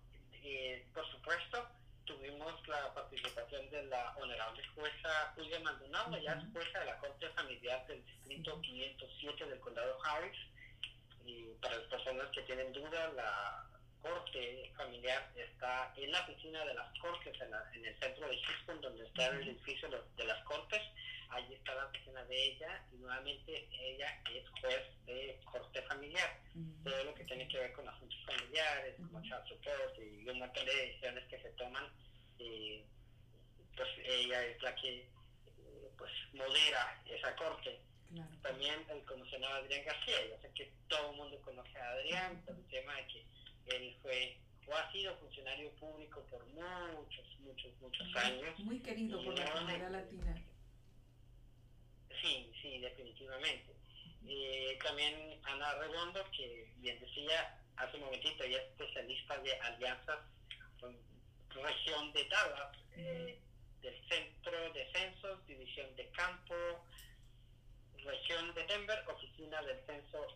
Eh, 0.44 0.88
por 0.94 1.06
supuesto, 1.12 1.68
tuvimos 2.06 2.68
la 2.68 2.94
participación 2.94 3.70
de 3.70 3.84
la 3.86 4.16
honorable 4.18 4.64
jueza 4.76 5.34
Julia 5.36 5.60
Maldonado, 5.60 6.18
ya 6.18 6.34
es 6.34 6.52
jueza 6.52 6.80
de 6.80 6.86
la 6.86 6.98
Corte 7.00 7.30
Familiar 7.30 7.86
del 7.88 8.04
Distrito 8.06 8.60
507 8.62 9.46
del 9.46 9.60
Condado 9.60 9.98
Harris. 10.04 10.38
Y 11.26 11.54
para 11.62 11.78
las 11.78 11.88
personas 11.88 12.30
que 12.32 12.42
tienen 12.42 12.74
duda, 12.74 13.12
la 13.14 13.71
corte 14.02 14.72
familiar 14.76 15.32
está 15.36 15.94
en 15.96 16.12
la 16.12 16.22
oficina 16.22 16.66
de 16.66 16.74
las 16.74 17.00
cortes, 17.00 17.34
en, 17.42 17.86
el 17.86 18.00
centro 18.00 18.28
de 18.28 18.42
Houston, 18.42 18.82
donde 18.82 19.06
está 19.06 19.28
el 19.28 19.48
edificio 19.48 19.90
de 19.90 20.26
las 20.26 20.44
cortes. 20.44 20.82
Allí 21.30 21.54
está 21.54 21.74
la 21.76 21.86
oficina 21.86 22.26
de 22.26 22.44
ella 22.44 22.84
y 22.92 22.98
nuevamente 22.98 23.68
ella 23.72 24.22
es 24.34 24.44
juez 24.60 24.84
de 25.06 25.40
corte 25.46 25.82
familiar. 25.84 26.40
Todo 26.84 27.04
lo 27.06 27.16
que 27.16 27.24
tiene 27.24 27.48
que 27.48 27.58
ver 27.58 27.72
con 27.74 27.88
asuntos 27.88 28.20
familiares, 28.26 28.96
como 28.98 29.22
child 29.22 29.48
support 29.48 29.98
y 30.00 30.28
un 30.28 30.40
montón 30.40 30.66
de 30.66 30.76
decisiones 30.76 31.24
que 31.30 31.42
se 31.42 31.50
toman, 31.52 31.88
pues 33.82 33.90
ella 34.04 34.46
es 34.46 34.62
la 34.62 34.76
que 34.76 35.00
eh, 35.00 35.92
pues 35.98 36.12
modera 36.34 37.02
esa 37.06 37.36
corte. 37.36 37.80
También 38.42 38.86
el 38.90 39.06
comisionado 39.06 39.56
Adrián 39.56 39.86
García, 39.86 40.18
yo 40.28 40.42
sé 40.42 40.52
que 40.54 40.74
todo 40.90 41.12
el 41.12 41.18
mundo 41.18 41.40
conoce 41.42 41.78
a 41.78 41.92
Adrián, 41.92 42.42
por 42.46 42.56
el 42.56 42.68
tema 42.68 42.94
de 42.96 43.08
que 43.08 43.26
él 43.76 43.96
fue 44.02 44.38
o 44.68 44.76
ha 44.76 44.92
sido 44.92 45.16
funcionario 45.18 45.72
público 45.72 46.22
por 46.30 46.46
muchos, 46.48 47.26
muchos, 47.40 47.72
muchos 47.82 48.16
años. 48.16 48.58
Muy 48.60 48.80
querido 48.80 49.24
por 49.24 49.38
la 49.38 49.52
comunidad 49.52 49.92
latina. 49.92 50.42
Sí, 52.22 52.52
sí, 52.62 52.80
definitivamente. 52.80 53.74
Eh, 54.28 54.78
también 54.84 55.40
Ana 55.44 55.74
Redondo, 55.76 56.24
que 56.32 56.72
bien 56.78 57.00
decía 57.00 57.58
hace 57.76 57.98
un 57.98 58.04
momentito, 58.06 58.44
ella 58.44 58.58
es 58.58 58.70
especialista 58.70 59.38
de 59.40 59.60
alianzas 59.60 60.20
con 60.80 60.96
región 61.50 62.14
de 62.14 62.26
Dallas, 62.26 62.78
eh, 62.96 63.40
del 63.82 64.08
Centro 64.08 64.74
de 64.74 64.92
Censos, 64.92 65.46
División 65.48 65.96
de 65.96 66.08
Campo, 66.12 66.56
región 67.98 68.54
de 68.54 68.64
Denver, 68.68 69.04
Oficina 69.08 69.62
del 69.64 69.84
Censo 69.86 70.28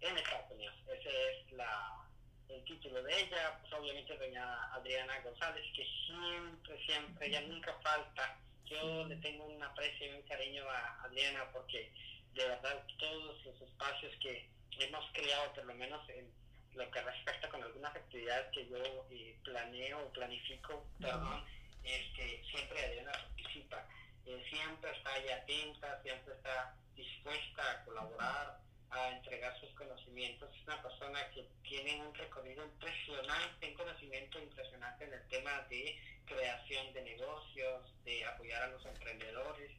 en 0.00 0.18
Estados 0.18 0.50
Unidos. 0.52 0.74
Esa 0.86 1.10
es 1.10 1.52
la 1.52 2.09
el 2.54 2.64
título 2.64 3.02
de 3.02 3.20
ella, 3.20 3.58
pues 3.60 3.72
obviamente 3.72 4.16
doña 4.16 4.72
Adriana 4.74 5.20
González, 5.20 5.64
que 5.74 5.86
siempre, 6.06 6.84
siempre, 6.84 7.26
ella 7.26 7.40
nunca 7.42 7.74
falta. 7.82 8.38
Yo 8.66 9.06
le 9.06 9.16
tengo 9.16 9.46
un 9.46 9.62
aprecio 9.62 10.06
y 10.06 10.16
un 10.16 10.22
cariño 10.22 10.68
a 10.68 11.04
Adriana 11.04 11.44
porque 11.52 11.92
de 12.34 12.48
verdad 12.48 12.84
todos 12.98 13.44
los 13.44 13.60
espacios 13.62 14.14
que 14.20 14.48
hemos 14.78 15.04
creado, 15.12 15.52
por 15.52 15.64
lo 15.64 15.74
menos 15.74 16.08
en 16.10 16.30
lo 16.74 16.90
que 16.90 17.02
respecta 17.02 17.48
con 17.48 17.62
algunas 17.62 17.94
actividades 17.94 18.50
que 18.52 18.68
yo 18.68 19.06
eh, 19.10 19.36
planeo 19.42 20.06
o 20.06 20.12
planifico, 20.12 20.86
perdón, 21.00 21.44
es 21.82 22.12
que 22.14 22.42
siempre 22.50 22.84
Adriana 22.84 23.12
participa. 23.12 23.86
Eh, 24.26 24.44
siempre 24.48 24.90
está 24.92 25.12
ahí 25.14 25.28
atenta, 25.28 26.02
siempre 26.02 26.34
está 26.34 26.74
dispuesta 26.94 27.70
a 27.70 27.84
colaborar 27.84 28.60
a 28.90 29.10
entregar 29.10 29.58
sus 29.60 29.70
conocimientos. 29.70 30.50
Es 30.54 30.62
una 30.66 30.82
persona 30.82 31.30
que 31.30 31.46
tiene 31.62 32.00
un 32.04 32.14
recorrido 32.14 32.64
impresionante, 32.64 33.68
un 33.68 33.74
conocimiento 33.74 34.38
impresionante 34.38 35.04
en 35.04 35.12
el 35.12 35.28
tema 35.28 35.62
de 35.68 35.98
creación 36.26 36.92
de 36.92 37.02
negocios, 37.02 38.04
de 38.04 38.24
apoyar 38.24 38.62
a 38.62 38.68
los 38.68 38.84
emprendedores. 38.84 39.70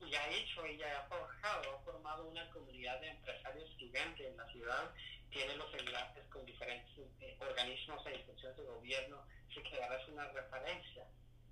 Y 0.00 0.14
ha 0.14 0.28
hecho, 0.30 0.64
ella 0.64 1.00
ha 1.00 1.08
forjado, 1.08 1.76
ha 1.76 1.84
formado 1.84 2.24
una 2.24 2.48
comunidad 2.50 3.00
de 3.00 3.08
empresarios 3.08 3.70
gigantes 3.76 4.26
en 4.26 4.36
la 4.36 4.46
ciudad, 4.50 4.90
tiene 5.30 5.56
los 5.56 5.72
enlaces 5.74 6.24
con 6.28 6.44
diferentes 6.44 6.90
eh, 7.20 7.36
organismos 7.40 8.04
e 8.06 8.14
instituciones 8.14 8.56
de 8.56 8.64
gobierno, 8.64 9.26
se 9.54 9.62
quedará 9.62 10.00
es 10.00 10.08
una 10.08 10.28
referencia 10.28 11.06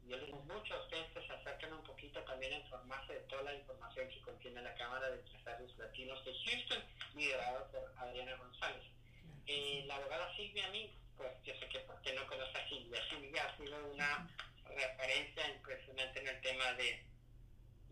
yo 0.09 0.17
les 0.17 0.27
digo 0.27 0.43
mucho 0.43 0.75
a 0.75 0.83
ustedes 0.83 1.11
que 1.13 1.27
se 1.27 1.33
acerquen 1.33 1.73
un 1.73 1.83
poquito 1.85 2.21
también 2.25 2.53
a 2.53 2.59
informarse 2.59 3.13
de 3.15 3.21
toda 3.21 3.43
la 3.43 3.55
información 3.55 4.09
que 4.09 4.21
contiene 4.23 4.63
la 4.63 4.75
Cámara 4.75 5.09
de 5.11 5.19
Empresarios 5.21 5.77
Latinos 5.79 6.25
de 6.25 6.35
Houston, 6.35 6.83
liderada 7.15 7.71
por 7.71 7.93
Adriana 7.99 8.37
González. 8.37 8.85
Eh, 9.47 9.85
la 9.87 9.97
abogada 9.97 10.35
Silvia 10.37 10.69
Mink, 10.69 10.93
pues 11.17 11.31
yo 11.45 11.55
sé 11.59 11.69
que 11.69 11.81
porque 11.81 12.13
no 12.15 12.27
conoce 12.27 12.59
a 12.59 12.69
Silvia, 12.69 13.01
Silvia 13.09 13.45
ha 13.45 13.57
sido 13.57 13.87
una 13.87 14.31
referencia 14.65 15.49
impresionante 15.51 16.21
en 16.21 16.29
el 16.29 16.41
tema 16.41 16.73
de, 16.75 17.05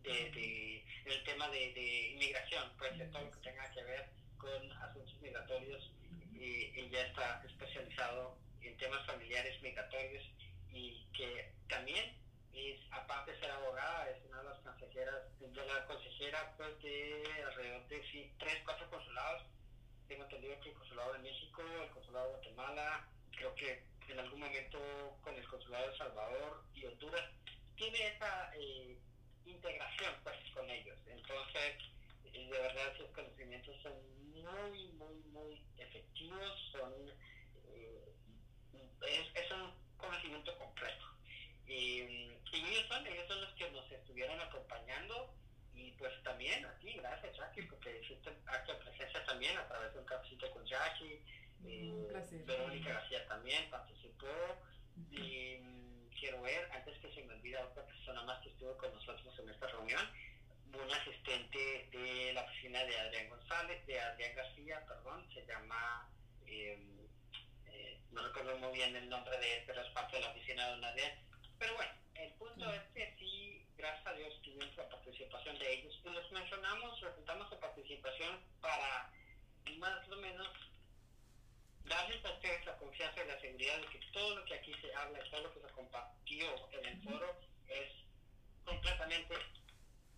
de, 0.03 0.31
de 0.31 0.85
el 1.07 1.25
tema 1.25 1.49
de, 1.49 1.73
de 1.73 2.09
inmigración, 2.13 2.73
pues 2.79 2.93
todo 3.11 3.25
lo 3.25 3.31
que 3.33 3.41
tenga 3.41 3.71
que 3.73 3.83
ver 3.83 4.09
con 4.39 4.73
asuntos 4.73 5.21
migratorios. 5.21 5.91
Y 6.35 6.73
ella 6.79 7.07
está 7.07 7.43
especializado 7.45 8.39
en 8.63 8.77
temas 8.79 9.05
familiares 9.07 9.61
migratorios 9.61 10.25
y 10.73 11.05
que 11.13 11.53
también 11.69 12.20
es, 12.53 12.81
aparte 12.91 13.33
de 13.33 13.41
ser 13.41 13.51
abogada, 13.51 14.11
es 14.11 14.25
una 14.27 14.39
de 14.43 14.49
las 14.51 14.59
consejeras, 14.61 15.39
de 15.39 15.67
la 15.67 15.87
consejera 15.87 16.55
pues 16.57 16.83
de 16.83 17.25
alrededor 17.47 17.87
de 17.89 18.03
sí, 18.11 18.33
tres, 18.39 18.59
cuatro 18.65 18.89
consulados. 18.91 19.43
Tengo 20.09 20.25
entendido 20.25 20.59
que 20.61 20.71
el 20.71 20.75
consulado 20.75 21.13
de 21.13 21.19
México, 21.21 21.63
el 21.83 21.91
consulado 21.91 22.27
de 22.27 22.33
Guatemala, 22.33 23.09
creo 23.31 23.55
que 23.55 23.85
en 24.09 24.19
algún 24.19 24.41
momento 24.41 24.79
con 25.23 25.35
el 25.35 25.47
consulado 25.47 25.91
de 25.91 25.97
Salvador 25.97 26.65
y 26.75 26.85
Honduras, 26.87 27.31
tiene 27.77 28.09
esa 28.09 28.51
eh, 28.57 28.99
integración 29.47 30.15
pues 30.25 30.37
con 30.53 30.69
ellos. 30.69 30.99
Entonces, 31.07 31.77
eh, 32.25 32.49
de 32.51 32.59
verdad 32.59 32.97
sus 32.97 33.09
conocimientos 33.11 33.77
son 33.83 33.93
muy, 34.33 34.89
muy, 34.93 35.15
muy 35.33 35.63
efectivos, 35.79 36.73
son 36.73 36.93
eh, 37.69 38.13
es, 39.07 39.45
es 39.45 39.51
un 39.53 39.73
conocimiento 39.97 40.57
completo. 40.59 41.07
Y, 42.53 42.57
ellos 42.57 42.87
son, 42.89 43.07
ellos 43.07 43.27
son 43.29 43.41
los 43.41 43.53
que 43.55 43.71
nos 43.71 43.91
estuvieron 43.93 44.41
acompañando 44.41 45.35
y 45.75 45.93
pues 45.93 46.13
también 46.23 46.65
aquí, 46.67 46.93
gracias 46.95 47.37
Jackie, 47.37 47.63
porque 47.63 48.01
hiciste 48.01 48.31
acto 48.47 48.73
de 48.73 48.79
presencia 48.81 49.25
también 49.25 49.57
a 49.57 49.67
través 49.69 49.93
de 49.95 50.01
un 50.01 50.05
cafecito 50.05 50.51
con 50.51 50.67
Jackie. 50.67 51.23
Eh, 51.65 52.43
Verónica 52.47 52.93
García 52.95 53.27
también 53.29 53.71
participó. 53.71 54.27
Y 55.11 55.59
mm, 55.61 56.09
quiero 56.19 56.43
ver, 56.43 56.71
antes 56.73 56.99
que 56.99 57.13
se 57.13 57.23
me 57.23 57.35
olvide 57.35 57.59
otra 57.59 57.87
persona 57.87 58.23
más 58.23 58.41
que 58.43 58.51
estuvo 58.51 58.77
con 58.77 58.93
nosotros 58.93 59.39
en 59.39 59.49
esta 59.49 59.67
reunión, 59.69 60.03
un 60.73 60.93
asistente 60.93 61.89
de 61.91 62.33
la 62.33 62.43
oficina 62.45 62.85
de 62.85 62.99
Adrián 62.99 63.29
González, 63.29 63.85
de 63.87 64.01
Adrián 64.01 64.35
García, 64.37 64.85
perdón, 64.87 65.27
se 65.35 65.45
llama, 65.47 66.09
em, 66.47 67.09
eh, 67.67 67.99
no 68.13 68.23
recuerdo 68.23 68.57
muy 68.59 68.73
bien 68.73 68.95
el 68.95 69.09
nombre 69.09 69.37
de 69.39 69.59
él, 69.59 69.65
pero 69.67 69.83
es 69.83 69.91
parte 69.91 70.17
de 70.17 70.23
la 70.23 70.31
oficina 70.31 70.67
de 70.67 70.71
Don 70.73 70.85
Adrián, 70.85 71.13
pero 71.59 71.75
bueno, 71.75 71.93
que 72.95 73.17
sí, 73.19 73.67
gracias 73.77 74.07
a 74.07 74.13
Dios 74.13 74.35
tuvimos 74.43 74.77
la 74.77 74.89
participación 74.89 75.59
de 75.59 75.73
ellos 75.73 75.99
y 76.05 76.09
los 76.11 76.31
mencionamos, 76.33 77.01
presentamos 77.01 77.49
su 77.49 77.59
participación 77.59 78.39
para 78.61 79.11
más 79.79 80.09
o 80.09 80.17
menos 80.17 80.49
darles 81.85 82.25
a 82.25 82.33
ustedes 82.33 82.67
la 82.67 82.77
confianza 82.77 83.25
y 83.25 83.29
la 83.29 83.41
seguridad 83.41 83.79
de 83.79 83.87
que 83.87 84.01
todo 84.13 84.37
lo 84.37 84.45
que 84.45 84.55
aquí 84.55 84.75
se 84.81 84.95
habla 84.95 85.25
y 85.25 85.31
todo 85.31 85.43
lo 85.43 85.55
que 85.55 85.61
se 85.61 85.73
compartió 85.73 86.69
en 86.73 86.87
el 86.87 87.03
foro 87.03 87.41
es 87.69 87.93
completamente 88.65 89.35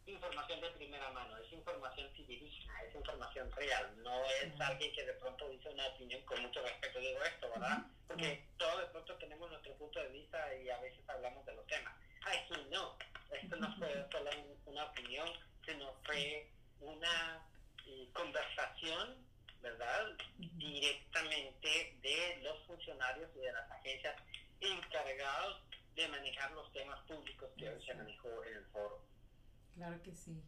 información 0.07 0.61
de 0.61 0.71
primera 0.71 1.11
mano, 1.11 1.37
es 1.39 1.53
información 1.53 2.11
fidedigna, 2.13 2.83
es 2.83 2.95
información 2.95 3.53
real, 3.53 4.03
no 4.03 4.25
es 4.25 4.61
alguien 4.61 4.93
que 4.93 5.07
de 5.07 5.13
pronto 5.15 5.49
dice 5.49 5.69
una 5.69 5.87
opinión 5.87 6.21
con 6.23 6.43
mucho 6.43 6.61
respeto, 6.61 6.99
digo 6.99 7.23
esto, 7.23 7.49
¿verdad? 7.51 7.87
Porque 8.09 8.49
todos 8.59 8.81
de 8.81 8.87
pronto 8.87 9.15
tenemos 9.19 9.49
nuestro 9.49 9.75
punto 9.77 10.01
de 10.01 10.09
vista 10.09 10.55
y 10.57 10.69
a 10.71 10.79
veces 10.81 11.09
hablamos 11.09 11.47
de 11.47 11.55
los 11.55 11.67
temas. 11.69 11.95
Aquí 12.25 12.55
no, 12.71 12.97
esto 13.31 13.57
no 13.57 13.77
fue 13.77 14.07
solo 14.11 14.31
una 14.67 14.85
opinión, 14.85 15.29
sino 15.67 15.93
fue 16.05 16.51
una 16.81 17.47
eh, 17.87 18.09
conversación, 18.13 19.17
¿verdad? 19.61 20.17
Directamente 20.39 21.99
de 22.03 22.41
los 22.43 22.63
funcionarios 22.67 23.31
y 23.37 23.41
de 23.41 23.53
las 23.53 23.71
agencias 23.71 24.17
encargados 24.61 25.63
de 25.95 26.09
manejar 26.09 26.53
los 26.53 26.73
temas 26.73 27.01
públicos 27.07 27.51
que 27.57 27.69
hoy 27.69 27.85
se 27.85 27.95
manejó 27.95 28.45
en 28.45 28.57
el 28.57 28.65
foro. 28.67 29.05
Claro 29.75 30.03
que 30.03 30.15
sí. 30.15 30.43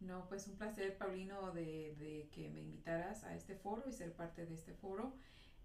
No, 0.00 0.28
pues 0.28 0.46
un 0.46 0.56
placer, 0.56 0.96
Paulino, 0.96 1.52
de, 1.52 1.94
de 1.96 2.28
que 2.32 2.48
me 2.50 2.60
invitaras 2.60 3.24
a 3.24 3.34
este 3.34 3.56
foro 3.56 3.84
y 3.88 3.92
ser 3.92 4.12
parte 4.14 4.46
de 4.46 4.54
este 4.54 4.74
foro. 4.74 5.14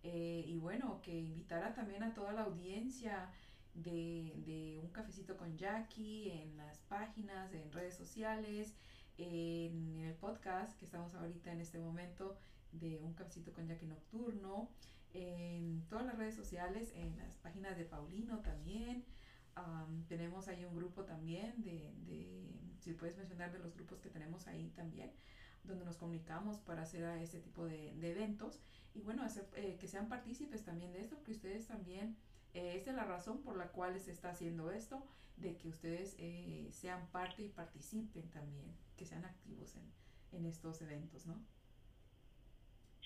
Eh, 0.04 0.44
y 0.46 0.58
bueno, 0.58 1.02
que 1.02 1.12
invitara 1.12 1.74
también 1.74 2.04
a 2.04 2.14
toda 2.14 2.34
la 2.34 2.42
audiencia 2.42 3.32
de, 3.74 4.34
de, 4.46 4.80
Un 4.82 4.90
Cafecito 4.90 5.38
con 5.38 5.58
Jackie 5.58 6.32
en 6.32 6.58
las 6.58 6.80
páginas, 6.82 7.54
en 7.54 7.72
redes 7.72 7.96
sociales, 7.96 8.74
en, 9.18 10.00
el 10.00 10.14
podcast 10.16 10.78
que 10.78 10.86
estamos 10.86 11.14
ahorita 11.16 11.52
en 11.52 11.62
este 11.62 11.80
momento 11.80 12.38
de 12.72 13.00
Un 13.00 13.14
Cafecito 13.14 13.54
con 13.54 13.68
Jackie 13.68 13.86
Nocturno, 13.86 14.70
en 15.14 15.86
todas 15.90 16.06
las 16.06 16.18
redes 16.18 16.36
sociales, 16.36 16.92
en 16.96 17.18
las 17.18 17.38
páginas 17.38 17.78
de 17.78 17.86
Paulino 17.86 18.40
también. 18.40 19.06
Tenemos 20.08 20.48
ahí 20.48 20.66
un 20.66 20.76
grupo 20.76 21.04
también 21.04 21.62
de, 21.64 21.94
de, 22.08 22.50
si 22.80 22.94
puedes 22.94 23.18
mencionar 23.18 23.52
de 23.52 23.60
los 23.60 23.76
grupos 23.76 24.00
que 24.00 24.10
tenemos 24.10 24.48
ahí 24.48 24.72
también, 24.76 25.12
donde 25.64 25.86
nos 25.86 25.98
comunicamos 25.98 26.60
para 26.60 26.82
hacer 26.82 27.06
a 27.06 27.22
ese 27.22 27.40
tipo 27.40 27.66
de, 27.66 27.94
de 27.96 28.12
eventos. 28.12 28.60
Y 28.96 29.02
bueno, 29.02 29.24
hacer, 29.24 29.48
eh, 29.56 29.78
que 29.80 29.88
sean 29.88 30.08
partícipes 30.08 30.64
también 30.64 30.92
de 30.92 31.02
esto, 31.02 31.22
que 31.24 31.32
ustedes 31.32 31.68
también, 31.68 32.16
eh, 32.54 32.78
esa 32.78 32.92
es 32.92 32.96
la 32.96 33.06
razón 33.06 33.44
por 33.44 33.58
la 33.58 33.68
cual 33.68 34.00
se 34.00 34.12
está 34.12 34.30
haciendo 34.30 34.72
esto, 34.72 35.06
de 35.38 35.58
que 35.58 35.68
ustedes 35.68 36.16
eh, 36.20 36.70
sean 36.72 37.08
parte 37.12 37.42
y 37.42 37.50
participen 37.50 38.30
también, 38.30 38.76
que 38.98 39.06
sean 39.06 39.26
activos 39.26 39.76
en, 39.76 39.92
en 40.32 40.46
estos 40.46 40.82
eventos, 40.82 41.26
¿no? 41.26 41.36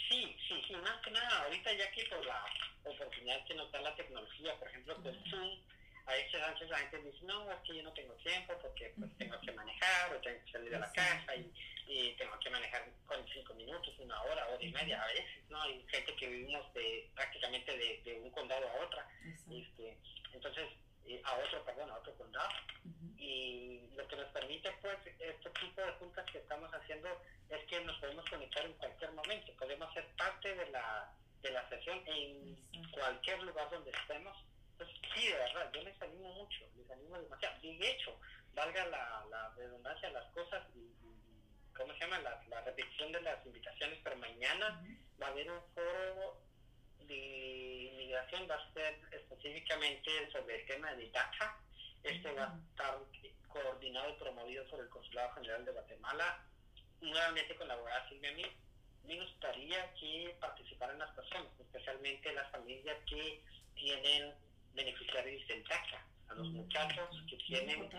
Sí, 0.10 0.36
sí, 0.48 0.56
sí, 0.68 0.74
más 0.76 1.02
que 1.04 1.12
nada, 1.12 1.44
ahorita 1.44 1.74
ya 1.74 1.92
que 1.92 2.06
por 2.06 2.26
la 2.26 2.46
oportunidad 2.84 3.46
que 3.46 3.56
nos 3.56 3.72
da 3.72 3.82
la 3.82 3.96
tecnología, 3.96 4.58
por 4.60 4.68
ejemplo, 4.70 4.96
con 5.02 5.14
Zoom, 5.30 5.60
a 6.08 6.14
veces 6.14 6.42
antes 6.42 6.70
la 6.70 6.78
gente 6.78 7.02
dice, 7.02 7.26
no, 7.26 7.52
es 7.52 7.60
que 7.62 7.76
yo 7.76 7.84
no 7.84 7.92
tengo 7.92 8.14
tiempo 8.14 8.54
porque 8.62 8.94
pues, 8.98 9.12
tengo 9.18 9.40
que 9.42 9.52
manejar 9.52 10.16
o 10.16 10.22
tengo 10.22 10.44
que 10.46 10.52
salir 10.52 10.72
de 10.72 10.80
la 10.80 10.92
casa 10.94 11.36
y, 11.36 11.52
y 11.86 12.14
tengo 12.14 12.40
que 12.40 12.50
manejar 12.50 12.90
con 13.06 13.28
cinco 13.28 13.54
minutos, 13.56 13.94
una 14.00 14.22
hora, 14.24 14.48
hora 14.48 14.64
y 14.64 14.72
media 14.72 15.04
a 15.04 15.08
veces, 15.08 15.44
¿no? 15.50 15.62
Hay 15.62 15.86
gente 15.90 16.16
que 16.16 16.28
vivimos 16.28 16.74
de 16.74 17.10
prácticamente 17.14 17.78
de, 17.78 18.02
de 18.06 18.20
un 18.22 18.32
condado 18.32 18.70
a 18.70 18.86
otra, 18.86 19.06
este, 19.52 19.98
entonces, 20.32 20.70
eh, 21.08 21.22
a 21.26 21.38
otro, 21.40 21.64
perdón, 21.66 21.92
a 21.92 21.98
otro 21.98 22.14
condado. 22.16 22.50
Y 23.18 23.90
lo 23.98 24.08
que 24.08 24.16
nos 24.16 24.32
permite, 24.32 24.72
pues, 24.82 24.98
este 25.20 25.50
tipo 25.60 25.82
de 25.82 25.92
juntas 25.94 26.26
que 26.32 26.38
estamos 26.38 26.72
haciendo 26.74 27.10
es 27.50 27.66
que 27.66 27.82
nos 27.82 27.98
podemos 28.00 28.24
conectar 28.30 28.66
en 28.66 28.74
cualquier 28.74 29.12
momento, 29.12 29.52
podemos 29.60 29.94
ser 29.94 30.06
parte 30.16 30.56
de 30.56 30.70
la, 30.70 31.12
de 31.42 31.52
la 31.52 31.68
sesión 31.68 32.02
en 32.06 32.58
cualquier 32.92 33.44
lugar 33.44 33.70
donde 33.70 33.92
estemos 33.92 34.38
sí, 34.86 35.28
de 35.28 35.34
verdad, 35.34 35.72
yo 35.74 35.82
les 35.82 36.02
animo 36.02 36.34
mucho, 36.34 36.66
les 36.76 36.90
animo 36.92 37.18
demasiado. 37.18 37.56
De 37.62 37.90
hecho, 37.90 38.20
valga 38.54 38.86
la, 38.88 39.26
la 39.30 39.54
redundancia, 39.56 40.10
las 40.12 40.26
cosas 40.32 40.64
y, 40.76 40.92
¿cómo 41.76 41.94
se 41.94 42.00
llama? 42.00 42.20
La, 42.20 42.44
la, 42.50 42.62
repetición 42.62 43.12
de 43.12 43.22
las 43.22 43.46
invitaciones, 43.46 44.00
pero 44.04 44.16
mañana 44.18 44.84
va 45.22 45.28
a 45.28 45.30
haber 45.30 45.52
un 45.52 45.62
foro 45.74 46.42
de 47.02 47.90
inmigración, 47.92 48.48
va 48.50 48.56
a 48.56 48.74
ser 48.74 49.00
específicamente 49.12 50.12
sobre 50.32 50.62
el 50.62 50.68
tema 50.68 50.94
de 50.96 51.10
DACA. 51.10 51.60
Este 52.04 52.32
va 52.34 52.44
a 52.44 52.58
estar 52.70 52.98
coordinado 53.48 54.10
y 54.10 54.20
promovido 54.20 54.66
por 54.68 54.80
el 54.80 54.90
Consulado 54.90 55.34
General 55.34 55.66
de 55.66 55.72
Guatemala, 55.72 56.44
nuevamente 57.02 57.56
con 57.56 57.68
la 57.68 57.74
abogada 57.74 58.08
Silvia 58.10 58.32
Mí. 58.34 58.46
Me 59.04 59.20
gustaría 59.20 59.94
que 59.94 60.36
participaran 60.40 61.00
las 61.00 61.12
personas, 61.12 61.48
especialmente 61.60 62.34
las 62.34 62.52
familias 62.52 62.98
que 63.08 63.42
tienen 63.76 64.34
beneficiarios 64.78 65.46
del 65.48 65.64
DACA, 65.64 66.06
a 66.30 66.36
los 66.36 66.48
mm, 66.50 66.56
muchachos 66.56 67.24
que 67.30 67.38
tienen 67.38 67.90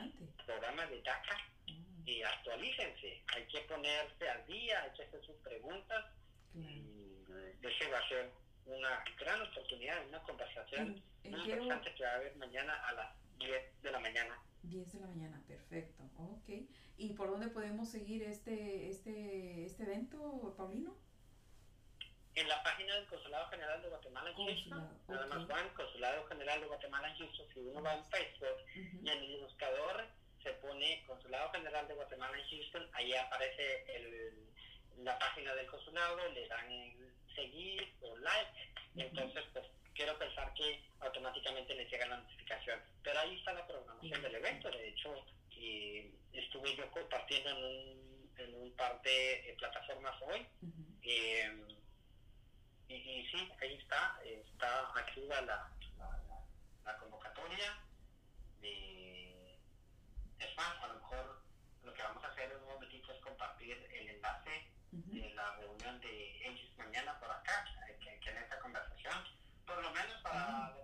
programas 0.46 0.88
de 0.88 1.02
DACA 1.02 1.36
mm. 1.66 2.08
y 2.08 2.22
actualícense, 2.22 3.22
hay 3.34 3.44
que 3.48 3.60
ponerse 3.62 4.28
al 4.30 4.46
día, 4.46 4.82
hay 4.82 4.90
que 4.96 5.02
hacer 5.02 5.20
sus 5.26 5.36
preguntas 5.36 6.06
y 6.54 7.26
ese 7.60 7.90
va 7.90 7.98
a 7.98 8.08
ser 8.08 8.30
una 8.64 9.04
gran 9.18 9.42
oportunidad, 9.42 10.06
una 10.08 10.22
conversación 10.22 11.02
muy 11.24 11.40
interesante 11.40 11.94
que 11.94 12.04
va 12.04 12.10
a 12.10 12.14
haber 12.14 12.36
mañana 12.36 12.74
a 12.86 12.92
las 12.92 13.08
10 13.38 13.82
de 13.82 13.90
la 13.90 13.98
mañana. 13.98 14.38
10 14.62 14.92
de 14.92 15.00
la 15.00 15.06
mañana, 15.06 15.42
perfecto, 15.46 16.02
ok. 16.16 16.48
¿Y 16.96 17.12
por 17.14 17.30
dónde 17.30 17.48
podemos 17.48 17.88
seguir 17.88 18.22
este, 18.22 18.90
este, 18.90 19.64
este 19.64 19.82
evento, 19.84 20.54
Paulino? 20.56 20.96
En 22.40 22.48
la 22.48 22.62
página 22.62 22.94
del 22.94 23.06
Consulado 23.06 23.48
General 23.48 23.82
de 23.82 23.88
Guatemala 23.88 24.30
en 24.30 24.36
Houston, 24.36 24.98
nada 25.08 25.26
más 25.26 25.46
van 25.48 25.68
Consulado 25.70 26.26
General 26.28 26.60
de 26.60 26.66
Guatemala 26.66 27.08
en 27.08 27.16
Houston, 27.18 27.46
si 27.52 27.60
uno 27.60 27.82
va 27.82 27.94
en 27.94 28.04
Facebook 28.06 28.58
y 28.74 29.08
en 29.08 29.18
el 29.18 29.40
buscador 29.40 30.06
se 30.42 30.50
pone 30.54 31.04
Consulado 31.06 31.50
General 31.52 31.88
de 31.88 31.94
Guatemala 31.94 32.38
en 32.38 32.48
Houston, 32.48 32.88
ahí 32.94 33.12
aparece 33.14 33.84
el, 33.96 34.48
la 35.04 35.18
página 35.18 35.54
del 35.54 35.66
consulado, 35.66 36.28
le 36.32 36.46
dan 36.48 37.14
seguir 37.34 37.92
o 38.02 38.16
like, 38.18 38.72
entonces 38.96 39.44
pues 39.52 39.64
quiero 39.94 40.16
pensar 40.18 40.52
que 40.54 40.80
automáticamente 41.00 41.74
les 41.74 41.90
llega 41.90 42.06
la 42.06 42.18
notificación. 42.18 42.80
Pero 43.02 43.18
ahí 43.20 43.36
está 43.36 43.52
la 43.52 43.66
programación 43.66 44.22
del 44.22 44.34
evento, 44.36 44.70
de 44.70 44.88
hecho 44.88 45.24
eh, 45.56 46.10
estuve 46.32 46.76
yo 46.76 46.88
compartiendo 46.92 47.50
en 47.50 47.56
un, 47.56 48.32
en 48.38 48.54
un 48.54 48.72
par 48.76 49.00
de 49.02 49.50
eh, 49.50 49.54
plataformas 49.58 50.14
hoy. 50.22 50.46
eh, 51.02 51.77
y, 52.88 53.26
sí, 53.30 53.52
ahí 53.60 53.74
está, 53.74 54.18
está 54.24 54.80
activa 54.98 55.40
la, 55.42 55.70
la, 55.98 56.22
la 56.84 56.98
convocatoria. 56.98 57.78
De, 58.60 59.58
es 60.38 60.56
más, 60.56 60.82
a 60.82 60.88
lo 60.88 60.94
mejor 60.94 61.42
lo 61.84 61.92
que 61.94 62.02
vamos 62.02 62.24
a 62.24 62.28
hacer 62.28 62.50
en 62.50 62.58
un 62.58 62.68
momentito 62.68 63.12
es 63.12 63.20
compartir 63.20 63.76
el 63.92 64.08
enlace 64.08 64.70
de 64.90 65.34
la 65.34 65.54
reunión 65.56 66.00
de 66.00 66.48
ellos 66.48 66.76
mañana 66.78 67.18
por 67.20 67.30
acá, 67.30 67.64
que, 68.00 68.30
en 68.30 68.36
esta 68.38 68.58
conversación, 68.60 69.24
por 69.66 69.82
lo 69.82 69.90
menos 69.92 70.20
para... 70.22 70.74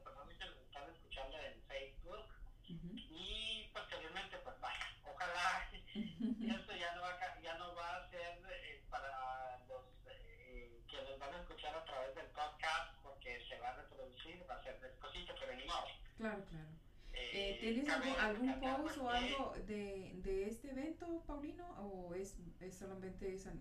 ¿Tienes 17.60 17.88
algún, 17.90 18.18
algún 18.18 18.60
post 18.60 18.98
o 18.98 19.10
algo 19.10 19.54
de, 19.66 20.12
de 20.22 20.46
este 20.48 20.70
evento, 20.70 21.22
Paulino? 21.26 21.66
¿O 21.80 22.14
es, 22.14 22.38
es 22.60 22.78
solamente 22.78 23.34
es 23.34 23.46
el... 23.46 23.60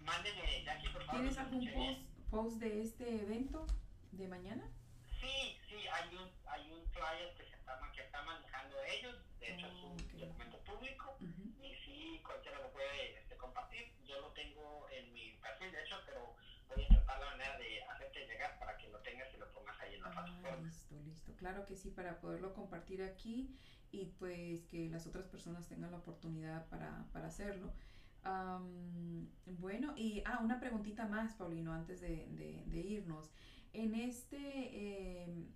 Mándeme, 0.00 0.64
Jackie, 0.64 0.88
por 0.88 1.04
favor. 1.04 1.20
¿Tienes 1.20 1.38
algún 1.38 1.70
post, 1.72 2.00
post 2.30 2.56
de 2.60 2.80
este 2.80 3.22
evento 3.22 3.66
de 4.12 4.28
mañana? 4.28 4.70
Sí, 5.20 5.58
sí, 5.68 5.76
hay 5.86 6.16
un, 6.16 6.30
hay 6.46 6.70
un 6.70 6.88
flyer 6.92 7.34
que, 7.36 7.44
se 7.44 7.56
está, 7.56 7.78
que 7.94 8.02
está 8.02 8.22
manejando 8.22 8.76
ellos, 8.84 9.16
de 9.40 9.54
hecho 9.54 9.66
es 9.66 9.82
un 9.82 9.96
documento 10.18 10.58
público, 10.64 11.18
y 11.60 11.74
sí, 11.84 12.20
cualquiera 12.24 12.60
lo 12.60 12.70
puede 12.72 13.18
este, 13.18 13.36
compartir. 13.36 13.92
Yo 14.06 14.20
lo 14.20 14.30
tengo 14.32 14.86
en 14.90 15.12
mi 15.12 15.32
perfil, 15.42 15.72
de 15.72 15.82
hecho, 15.82 15.96
pero 16.06 16.36
voy 16.68 16.84
a 16.84 16.88
tratar 16.88 17.20
la 17.20 17.30
manera 17.32 17.58
de 17.58 17.82
hacerte 17.82 18.26
llegar 18.26 18.58
para 18.58 18.76
que 18.78 18.88
lo 18.88 18.98
tengas 19.00 19.28
y 19.34 19.38
lo 19.38 19.52
pongas 19.52 19.78
ahí 19.80 19.94
en 19.94 20.02
la 20.02 20.08
ah, 20.08 20.12
plataforma. 20.12 20.70
Claro 21.36 21.64
que 21.66 21.76
sí, 21.76 21.90
para 21.90 22.20
poderlo 22.20 22.54
compartir 22.54 23.02
aquí 23.02 23.54
y 23.92 24.06
pues 24.18 24.64
que 24.64 24.88
las 24.88 25.06
otras 25.06 25.26
personas 25.26 25.66
tengan 25.68 25.90
la 25.90 25.98
oportunidad 25.98 26.66
para, 26.68 27.06
para 27.12 27.28
hacerlo. 27.28 27.72
bueno, 29.58 29.94
y 29.96 30.22
ah, 30.24 30.40
una 30.42 30.58
preguntita 30.58 31.06
más, 31.06 31.34
Paulino, 31.34 31.72
antes 31.72 32.00
de, 32.00 32.26
de, 32.32 32.64
de 32.66 32.80
irnos. 32.80 33.30
En 33.72 33.94
este 33.94 35.22
em, 35.22 35.46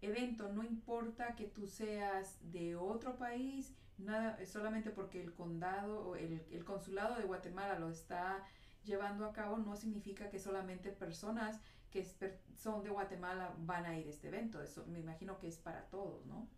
evento 0.00 0.52
no 0.52 0.64
importa 0.64 1.36
que 1.36 1.44
tú 1.44 1.66
seas 1.66 2.38
de 2.52 2.74
otro 2.74 3.16
país, 3.16 3.74
nada, 3.98 4.44
solamente 4.46 4.90
porque 4.90 5.22
el 5.22 5.32
condado 5.34 6.06
o 6.06 6.16
el, 6.16 6.44
el 6.50 6.64
consulado 6.64 7.16
de 7.16 7.24
Guatemala 7.24 7.78
lo 7.78 7.90
está 7.90 8.44
llevando 8.84 9.24
a 9.24 9.32
cabo 9.32 9.58
no 9.58 9.76
significa 9.76 10.28
que 10.28 10.38
solamente 10.38 10.90
personas 10.90 11.60
que 11.94 12.40
son 12.56 12.82
de 12.82 12.90
Guatemala 12.90 13.54
van 13.58 13.86
a 13.86 13.96
ir 13.96 14.08
a 14.08 14.10
este 14.10 14.26
evento. 14.26 14.60
Eso 14.60 14.84
me 14.86 14.98
imagino 14.98 15.38
que 15.38 15.46
es 15.46 15.58
para 15.58 15.88
todos, 15.90 16.26
¿no? 16.26 16.48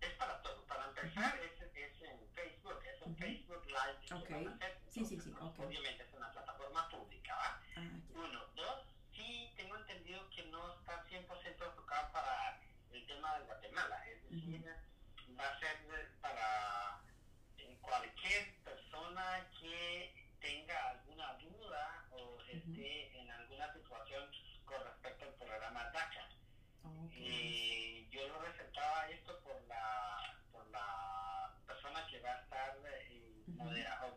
Es 0.00 0.10
para 0.14 0.42
todos. 0.42 0.64
Para 0.66 0.88
empezar, 0.88 1.38
es, 1.38 1.62
es, 1.62 2.02
en 2.02 2.18
Facebook, 2.34 2.80
es 2.92 3.02
un 3.02 3.16
Facebook 3.16 3.64
Live. 3.66 4.22
Okay. 4.22 4.48
sí, 4.88 5.04
sí, 5.04 5.20
sí. 5.20 5.32
Okay. 5.32 5.64
Obviamente 5.64 6.02
es 6.02 6.12
una 6.12 6.32
plataforma 6.32 6.88
pública. 6.88 7.36
¿va? 7.36 7.62
Ah, 7.76 7.88
Uno. 8.14 8.40
Dos, 8.56 8.82
sí 9.14 9.52
tengo 9.56 9.76
entendido 9.76 10.28
que 10.30 10.42
no 10.46 10.74
está 10.74 11.06
100% 11.06 11.66
enfocado 11.70 12.12
para 12.12 12.60
el 12.90 13.06
tema 13.06 13.38
de 13.38 13.44
Guatemala. 13.44 14.08
Es 14.08 14.22
decir, 14.24 14.64
va 15.38 15.48
a 15.48 15.60
ser 15.60 15.76
para 16.20 17.00
cualquier 17.80 18.56
persona 18.64 19.48
que 19.60 20.20
tenga 20.40 20.90
alguna 20.90 21.34
duda 21.34 22.08
o 22.10 22.40
esté 22.42 23.18
en 23.18 23.30
alguna 23.30 23.72
situación 23.72 24.30
con 24.64 24.82
respecto 24.84 25.24
al 25.24 25.34
programa 25.34 25.84
DACA. 25.90 26.28
y 27.12 28.08
yo 28.10 28.28
lo 28.28 28.40
resaltaba 28.42 29.10
esto 29.10 29.38
por 29.40 29.60
la, 29.68 30.38
por 30.52 30.66
la 30.70 31.54
persona 31.66 32.06
que 32.06 32.20
va 32.20 32.30
a 32.30 32.40
estar 32.40 32.76
eh, 32.86 33.44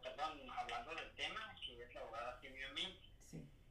perdón, 0.02 0.50
hablando 0.58 0.96
del 0.96 1.12
tema, 1.16 1.56
que 1.66 1.84
es 1.84 1.94
la 1.94 2.02
abogada 2.02 2.40
Silvia 2.42 2.70
Mint. 2.74 3.02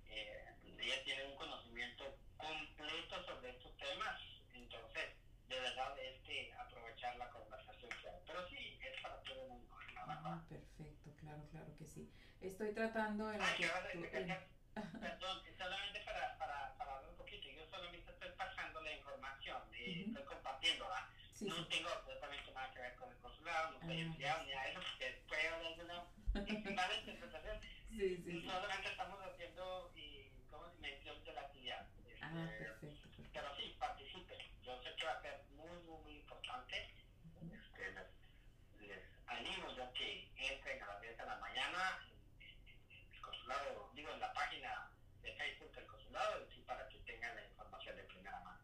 Eh, 0.08 0.54
ella 0.78 1.04
tiene 1.04 1.24
un 1.26 1.36
conocimiento 1.36 2.18
completo 2.36 3.24
sobre 3.24 3.50
estos 3.50 3.76
temas, 3.78 4.20
entonces 4.52 5.14
de 5.48 5.60
verdad 5.60 5.98
es 5.98 6.20
que 6.22 6.52
aprovechar 6.54 7.16
la 7.16 7.30
conversación 7.30 7.90
Pero 8.26 8.48
sí, 8.48 8.78
es 8.80 9.00
para 9.00 9.22
todo 9.22 9.42
el 9.42 9.48
mundo. 9.48 9.72
Ah, 9.96 10.42
perfecto, 10.48 11.14
claro, 11.20 11.46
claro 11.50 11.76
que 11.78 11.86
sí. 11.86 12.10
Estoy 12.62 12.74
tratando 12.74 13.32
en 13.32 13.40
que 15.42 15.52
solamente 15.58 15.98
para, 16.06 16.38
para, 16.38 16.72
para 16.78 16.92
hablar 16.94 17.10
un 17.10 17.16
poquito, 17.16 17.48
yo 17.50 17.66
solamente 17.66 18.08
estoy 18.08 18.30
pasando 18.38 18.80
la 18.82 18.92
información, 18.92 19.58
eh, 19.74 20.04
estoy 20.06 20.22
compartiéndola. 20.22 21.04
no 21.40 21.66
tengo 21.66 21.88
absolutamente 21.88 22.52
nada 22.52 22.70
que 22.70 22.78
ver 22.78 22.94
con 22.94 23.10
el 23.10 23.18
consulado, 23.18 23.72
no 23.72 23.80
soy 23.80 23.98
ah, 23.98 24.02
empleado 24.02 24.44
ni 24.44 24.52
a 24.52 24.68
eso, 24.68 24.78
porque 24.78 25.08
estoy 25.08 25.42
hablando 25.42 25.82
de 25.82 25.90
una 25.90 26.94
interpretación. 26.94 27.58
Sí, 27.90 28.22
sí, 28.22 28.42
Solamente 28.46 28.88
estamos 28.90 29.18
haciendo 29.18 29.90
y, 29.96 30.30
como 30.48 30.70
mención 30.78 31.18
de 31.24 31.32
la 31.32 31.40
actividad. 31.40 31.84
Ah, 32.20 32.46
este, 32.46 32.64
perfecto, 32.64 33.08
Pero 33.32 33.56
sí, 33.56 33.74
participen. 33.76 34.38
Yo 34.62 34.80
sé 34.84 34.94
que 34.94 35.04
va 35.04 35.12
a 35.14 35.20
ser 35.20 35.36
muy, 35.50 35.78
muy, 35.80 35.98
muy 35.98 36.14
importante. 36.14 36.86
Este, 37.42 37.90
les, 37.90 38.86
les 38.86 39.02
animo 39.26 39.68
ya 39.74 39.90
que 39.94 40.28
entren 40.36 40.80
a 40.80 40.86
las 40.86 41.00
10 41.00 41.16
de 41.16 41.24
la 41.24 41.36
mañana 41.38 41.98
consulado, 43.22 43.88
digo, 43.94 44.10
en 44.12 44.20
la 44.20 44.32
página 44.32 44.88
de 45.22 45.32
Facebook 45.32 45.72
del 45.72 45.86
consulado, 45.86 46.44
sí, 46.52 46.60
para 46.66 46.86
que 46.88 46.98
tengan 47.00 47.34
la 47.34 47.44
información 47.44 47.96
de 47.96 48.04
primera 48.04 48.38
mano. 48.40 48.60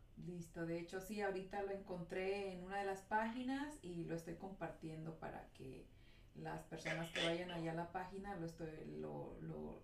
De 0.66 0.78
hecho 0.78 1.00
sí, 1.00 1.20
ahorita 1.20 1.62
lo 1.62 1.72
encontré 1.72 2.52
en 2.52 2.64
una 2.64 2.78
de 2.78 2.86
las 2.86 3.02
páginas 3.02 3.78
y 3.82 4.04
lo 4.04 4.14
estoy 4.14 4.34
compartiendo 4.34 5.18
para 5.18 5.48
que 5.54 5.86
las 6.34 6.62
personas 6.64 7.10
que 7.10 7.24
vayan 7.24 7.50
allá 7.50 7.72
a 7.72 7.74
la 7.74 7.92
página 7.92 8.36
lo, 8.36 8.46
estoy, 8.46 8.70
lo, 8.98 9.36
lo, 9.40 9.82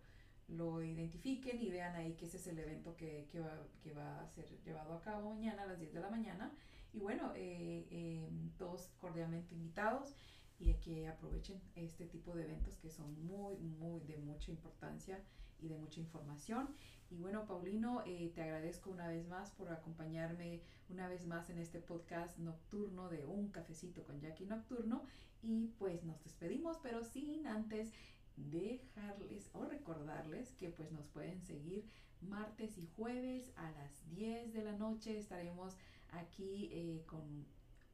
lo 0.48 0.82
identifiquen 0.82 1.60
y 1.60 1.70
vean 1.70 1.94
ahí 1.96 2.14
que 2.14 2.26
ese 2.26 2.36
es 2.36 2.46
el 2.46 2.58
evento 2.58 2.96
que, 2.96 3.26
que, 3.30 3.40
va, 3.40 3.66
que 3.82 3.92
va 3.92 4.20
a 4.20 4.28
ser 4.28 4.46
llevado 4.64 4.94
a 4.94 5.00
cabo 5.00 5.34
mañana 5.34 5.62
a 5.62 5.66
las 5.66 5.78
10 5.78 5.94
de 5.94 6.00
la 6.00 6.10
mañana. 6.10 6.52
Y 6.92 7.00
bueno, 7.00 7.32
eh, 7.34 7.86
eh, 7.90 8.28
todos 8.56 8.90
cordialmente 9.00 9.54
invitados 9.54 10.14
y 10.60 10.74
que 10.74 11.08
aprovechen 11.08 11.60
este 11.74 12.06
tipo 12.06 12.34
de 12.34 12.44
eventos 12.44 12.76
que 12.76 12.88
son 12.88 13.26
muy, 13.26 13.56
muy 13.56 14.00
de 14.00 14.16
mucha 14.18 14.50
importancia 14.52 15.20
y 15.60 15.68
de 15.68 15.76
mucha 15.76 16.00
información. 16.00 16.68
Y 17.10 17.18
bueno, 17.18 17.46
Paulino, 17.46 18.02
eh, 18.06 18.32
te 18.34 18.42
agradezco 18.42 18.90
una 18.90 19.08
vez 19.08 19.26
más 19.28 19.50
por 19.52 19.70
acompañarme 19.70 20.62
una 20.88 21.08
vez 21.08 21.26
más 21.26 21.50
en 21.50 21.58
este 21.58 21.80
podcast 21.80 22.38
nocturno 22.38 23.08
de 23.08 23.24
Un 23.24 23.48
Cafecito 23.48 24.02
con 24.04 24.20
Jackie 24.20 24.46
Nocturno. 24.46 25.04
Y 25.42 25.68
pues 25.78 26.04
nos 26.04 26.22
despedimos, 26.24 26.78
pero 26.82 27.04
sin 27.04 27.46
antes 27.46 27.92
dejarles 28.36 29.50
o 29.52 29.64
recordarles 29.64 30.52
que 30.52 30.70
pues 30.70 30.90
nos 30.90 31.06
pueden 31.08 31.40
seguir 31.42 31.84
martes 32.20 32.78
y 32.78 32.86
jueves 32.96 33.52
a 33.56 33.70
las 33.72 34.10
10 34.10 34.52
de 34.54 34.64
la 34.64 34.72
noche. 34.72 35.18
Estaremos 35.18 35.76
aquí 36.12 36.70
eh, 36.72 37.02
con 37.06 37.46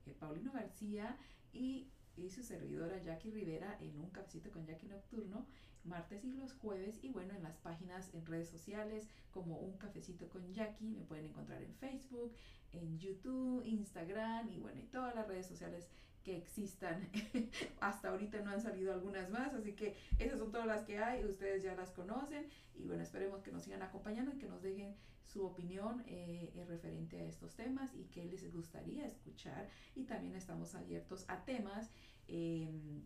eh, 0.07 0.15
Paulino 0.19 0.53
García 0.53 1.19
y 1.53 1.91
y 2.17 2.31
su 2.31 2.43
servidora 2.43 3.03
Jackie 3.03 3.31
Rivera 3.31 3.77
en 3.81 3.99
un 3.99 4.11
cafecito 4.11 4.51
con 4.51 4.67
Jackie 4.67 4.89
Nocturno, 4.89 5.47
martes 5.85 6.25
y 6.25 6.33
los 6.33 6.53
jueves. 6.55 6.99
Y 7.03 7.11
bueno, 7.11 7.35
en 7.35 7.43
las 7.43 7.57
páginas 7.59 8.11
en 8.15 8.27
redes 8.27 8.49
sociales 8.49 9.09
como 9.33 9.59
un 9.59 9.77
cafecito 9.79 10.29
con 10.29 10.53
Jackie, 10.53 10.91
me 10.91 11.03
pueden 11.03 11.27
encontrar 11.27 11.63
en 11.63 11.75
Facebook, 11.75 12.35
en 12.73 12.99
YouTube, 12.99 13.65
Instagram 13.65 14.49
y 14.51 14.59
bueno, 14.59 14.81
y 14.81 14.87
todas 14.87 15.15
las 15.15 15.27
redes 15.27 15.47
sociales 15.47 15.89
que 16.25 16.37
existan. 16.37 17.09
Hasta 17.81 18.11
ahorita 18.11 18.41
no 18.43 18.51
han 18.51 18.61
salido 18.61 18.93
algunas 18.93 19.31
más, 19.31 19.55
así 19.55 19.73
que 19.73 19.97
esas 20.19 20.39
son 20.39 20.51
todas 20.51 20.67
las 20.67 20.83
que 20.85 20.99
hay, 20.99 21.25
ustedes 21.25 21.63
ya 21.63 21.75
las 21.75 21.91
conocen 21.91 22.47
y 22.75 22.85
bueno, 22.85 23.03
esperemos 23.03 23.43
que 23.43 23.53
nos 23.53 23.63
sigan 23.63 23.83
acompañando 23.83 24.33
y 24.33 24.39
que 24.39 24.49
nos 24.49 24.63
dejen 24.63 24.95
su 25.27 25.47
opinión 25.47 26.03
eh, 26.07 26.53
referente 26.69 27.21
a 27.21 27.25
estos 27.25 27.55
temas 27.55 27.95
y 27.95 28.05
qué 28.07 28.25
les 28.25 28.53
gustaría 28.53 29.07
escuchar 29.07 29.69
y 29.95 30.05
también 30.05 30.35
estamos 30.35 30.75
abiertos 30.75 31.25
a 31.29 31.45
temas. 31.45 31.91
Em, 32.27 33.03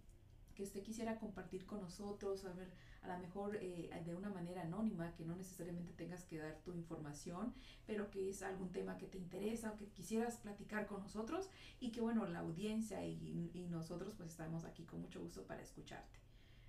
que 0.55 0.63
usted 0.63 0.83
quisiera 0.83 1.19
compartir 1.19 1.67
con 1.67 1.81
nosotros, 1.81 2.45
a 2.45 2.53
ver, 2.53 2.71
a 3.03 3.09
lo 3.09 3.19
mejor 3.19 3.57
eh, 3.61 3.91
de 4.05 4.15
una 4.15 4.31
manera 4.31 4.63
anónima, 4.63 5.15
que 5.15 5.25
no 5.25 5.37
necesariamente 5.37 5.93
tengas 5.93 6.25
que 6.25 6.39
dar 6.39 6.57
tu 6.65 6.73
información, 6.73 7.55
pero 7.87 8.11
que 8.11 8.31
es 8.31 8.43
algún 8.43 8.73
tema 8.73 8.97
que 8.97 9.07
te 9.07 9.19
interesa 9.19 9.73
o 9.73 9.77
que 9.77 9.89
quisieras 9.89 10.39
platicar 10.39 10.87
con 10.87 11.03
nosotros 11.03 11.51
y 11.81 11.93
que 11.93 12.01
bueno, 12.01 12.27
la 12.27 12.41
audiencia 12.41 13.05
y, 13.05 13.51
y 13.53 13.67
nosotros 13.69 14.15
pues 14.17 14.31
estamos 14.31 14.65
aquí 14.65 14.85
con 14.85 15.03
mucho 15.03 15.21
gusto 15.21 15.47
para 15.47 15.63
escucharte. 15.63 16.19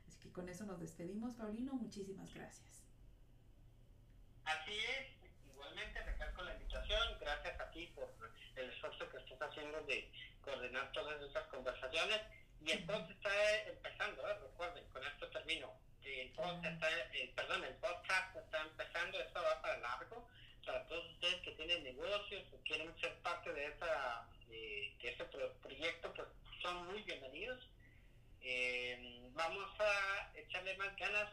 Así 0.07 0.19
que 0.19 0.31
con 0.31 0.49
eso 0.49 0.65
nos 0.65 0.79
despedimos, 0.79 1.35
Paulino, 1.35 1.73
muchísimas 1.73 2.33
gracias. 2.33 2.83
Así 4.43 4.73
es, 4.73 5.31
igualmente 5.45 6.03
recalco 6.03 6.43
la 6.43 6.53
invitación, 6.53 7.19
gracias 7.19 7.59
a 7.59 7.71
ti 7.71 7.87
por 7.95 8.13
el 8.55 8.69
esfuerzo 8.69 9.09
que 9.09 9.17
estás 9.17 9.49
haciendo 9.49 9.81
de 9.83 10.11
coordinar 10.41 10.91
todas 10.91 11.21
estas 11.21 11.47
conversaciones 11.47 12.21
y 12.61 12.71
entonces 12.71 13.15
está 13.15 13.63
empezando, 13.67 14.27
¿eh? 14.29 14.37
recuerden, 14.41 14.83
con 14.89 15.03
esto 15.05 15.29
termino. 15.29 15.71
El 16.03 16.31
podcast, 16.31 16.65
está, 16.65 16.89
eh, 17.13 17.33
perdón, 17.35 17.63
el 17.63 17.75
podcast 17.75 18.35
está 18.35 18.61
empezando, 18.61 19.19
esto 19.19 19.41
va 19.41 19.61
para 19.61 19.77
largo. 19.79 20.27
Para 20.65 20.87
todos 20.87 21.05
ustedes 21.11 21.41
que 21.41 21.51
tienen 21.51 21.83
negocios 21.83 22.43
o 22.53 22.57
quieren 22.63 22.95
ser 22.99 23.15
parte 23.21 23.53
de, 23.53 23.65
esta, 23.65 24.27
de 24.47 24.97
este 25.01 25.25
proyecto, 25.25 26.13
pues 26.13 26.27
son 26.61 26.87
muy 26.87 27.01
bienvenidos. 27.03 27.59
Eh, 28.41 29.29
vamos 29.33 29.69
a 29.79 30.31
echarle 30.35 30.77
más 30.77 30.95
ganas 30.97 31.29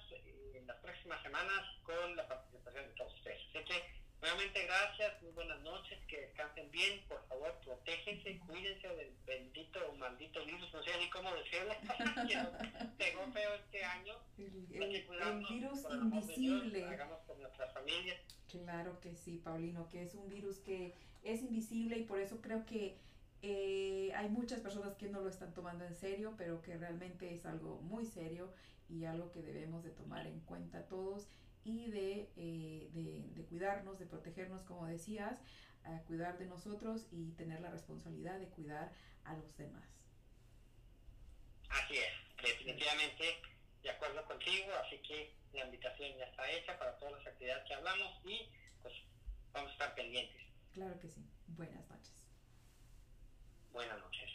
en 0.54 0.66
las 0.66 0.76
próximas 0.78 1.22
semanas 1.22 1.62
con 1.82 2.16
la 2.16 2.26
participación 2.26 2.88
de 2.88 2.94
todos 2.94 3.14
ustedes. 3.14 3.40
Así 3.54 3.64
que 3.64 4.01
Nuevamente 4.22 4.64
gracias, 4.66 5.20
muy 5.20 5.32
buenas 5.32 5.60
noches, 5.62 5.98
que 6.06 6.20
descansen 6.20 6.70
bien, 6.70 7.00
por 7.08 7.26
favor, 7.26 7.58
protéjense, 7.64 8.38
cuídense 8.46 8.86
del 8.86 9.12
bendito 9.26 9.80
o 9.90 9.96
maldito 9.96 10.44
virus, 10.46 10.72
no 10.72 10.80
sé 10.80 10.90
ni 11.00 11.10
cómo 11.10 11.28
decirlo, 11.34 11.74
pegó 12.98 13.26
feo 13.32 13.54
este 13.56 13.84
año. 13.84 14.14
El, 14.38 15.02
virus 15.50 15.84
invisible. 15.90 16.84
hagamos 16.84 17.18
por 17.26 17.36
nuestras 17.40 17.74
familias. 17.74 18.20
Claro 18.48 19.00
que 19.00 19.16
sí, 19.16 19.38
Paulino, 19.38 19.88
que 19.88 20.04
es 20.04 20.14
un 20.14 20.28
virus 20.28 20.60
que 20.60 20.94
es 21.24 21.42
invisible 21.42 21.98
y 21.98 22.04
por 22.04 22.20
eso 22.20 22.40
creo 22.40 22.64
que 22.64 22.96
Eh, 23.44 24.12
hay 24.14 24.28
muchas 24.28 24.60
personas 24.60 24.94
que 24.94 25.08
no 25.08 25.20
lo 25.20 25.28
están 25.28 25.52
tomando 25.52 25.84
en 25.84 25.96
serio, 25.96 26.32
pero 26.38 26.62
que 26.62 26.76
realmente 26.76 27.34
es 27.34 27.44
algo 27.44 27.80
muy 27.80 28.04
serio 28.06 28.54
y 28.88 29.04
algo 29.04 29.32
que 29.32 29.42
debemos 29.42 29.82
de 29.82 29.90
tomar 29.90 30.28
en 30.28 30.38
cuenta 30.42 30.86
todos 30.86 31.26
y 31.64 31.90
de, 31.90 32.32
eh, 32.36 32.90
de, 32.92 33.28
de 33.34 33.44
cuidarnos, 33.46 33.98
de 33.98 34.06
protegernos, 34.06 34.62
como 34.62 34.86
decías, 34.86 35.38
a 35.84 35.98
cuidar 36.02 36.38
de 36.38 36.46
nosotros 36.46 37.06
y 37.10 37.32
tener 37.32 37.60
la 37.60 37.70
responsabilidad 37.70 38.38
de 38.38 38.48
cuidar 38.48 38.92
a 39.24 39.34
los 39.36 39.56
demás. 39.56 39.88
Así 41.68 41.96
es, 41.96 42.42
definitivamente 42.42 43.24
de 43.82 43.90
acuerdo 43.90 44.24
contigo, 44.26 44.72
así 44.84 44.98
que 44.98 45.34
la 45.52 45.64
invitación 45.64 46.16
ya 46.16 46.24
está 46.26 46.50
hecha 46.50 46.78
para 46.78 46.96
todas 46.98 47.14
las 47.14 47.26
actividades 47.26 47.64
que 47.66 47.74
hablamos 47.74 48.20
y 48.24 48.48
pues 48.80 48.94
vamos 49.52 49.70
a 49.70 49.72
estar 49.72 49.94
pendientes. 49.94 50.42
Claro 50.72 50.98
que 51.00 51.08
sí. 51.08 51.26
Buenas 51.48 51.88
noches. 51.88 52.12
Buenas 53.72 53.98
noches. 53.98 54.30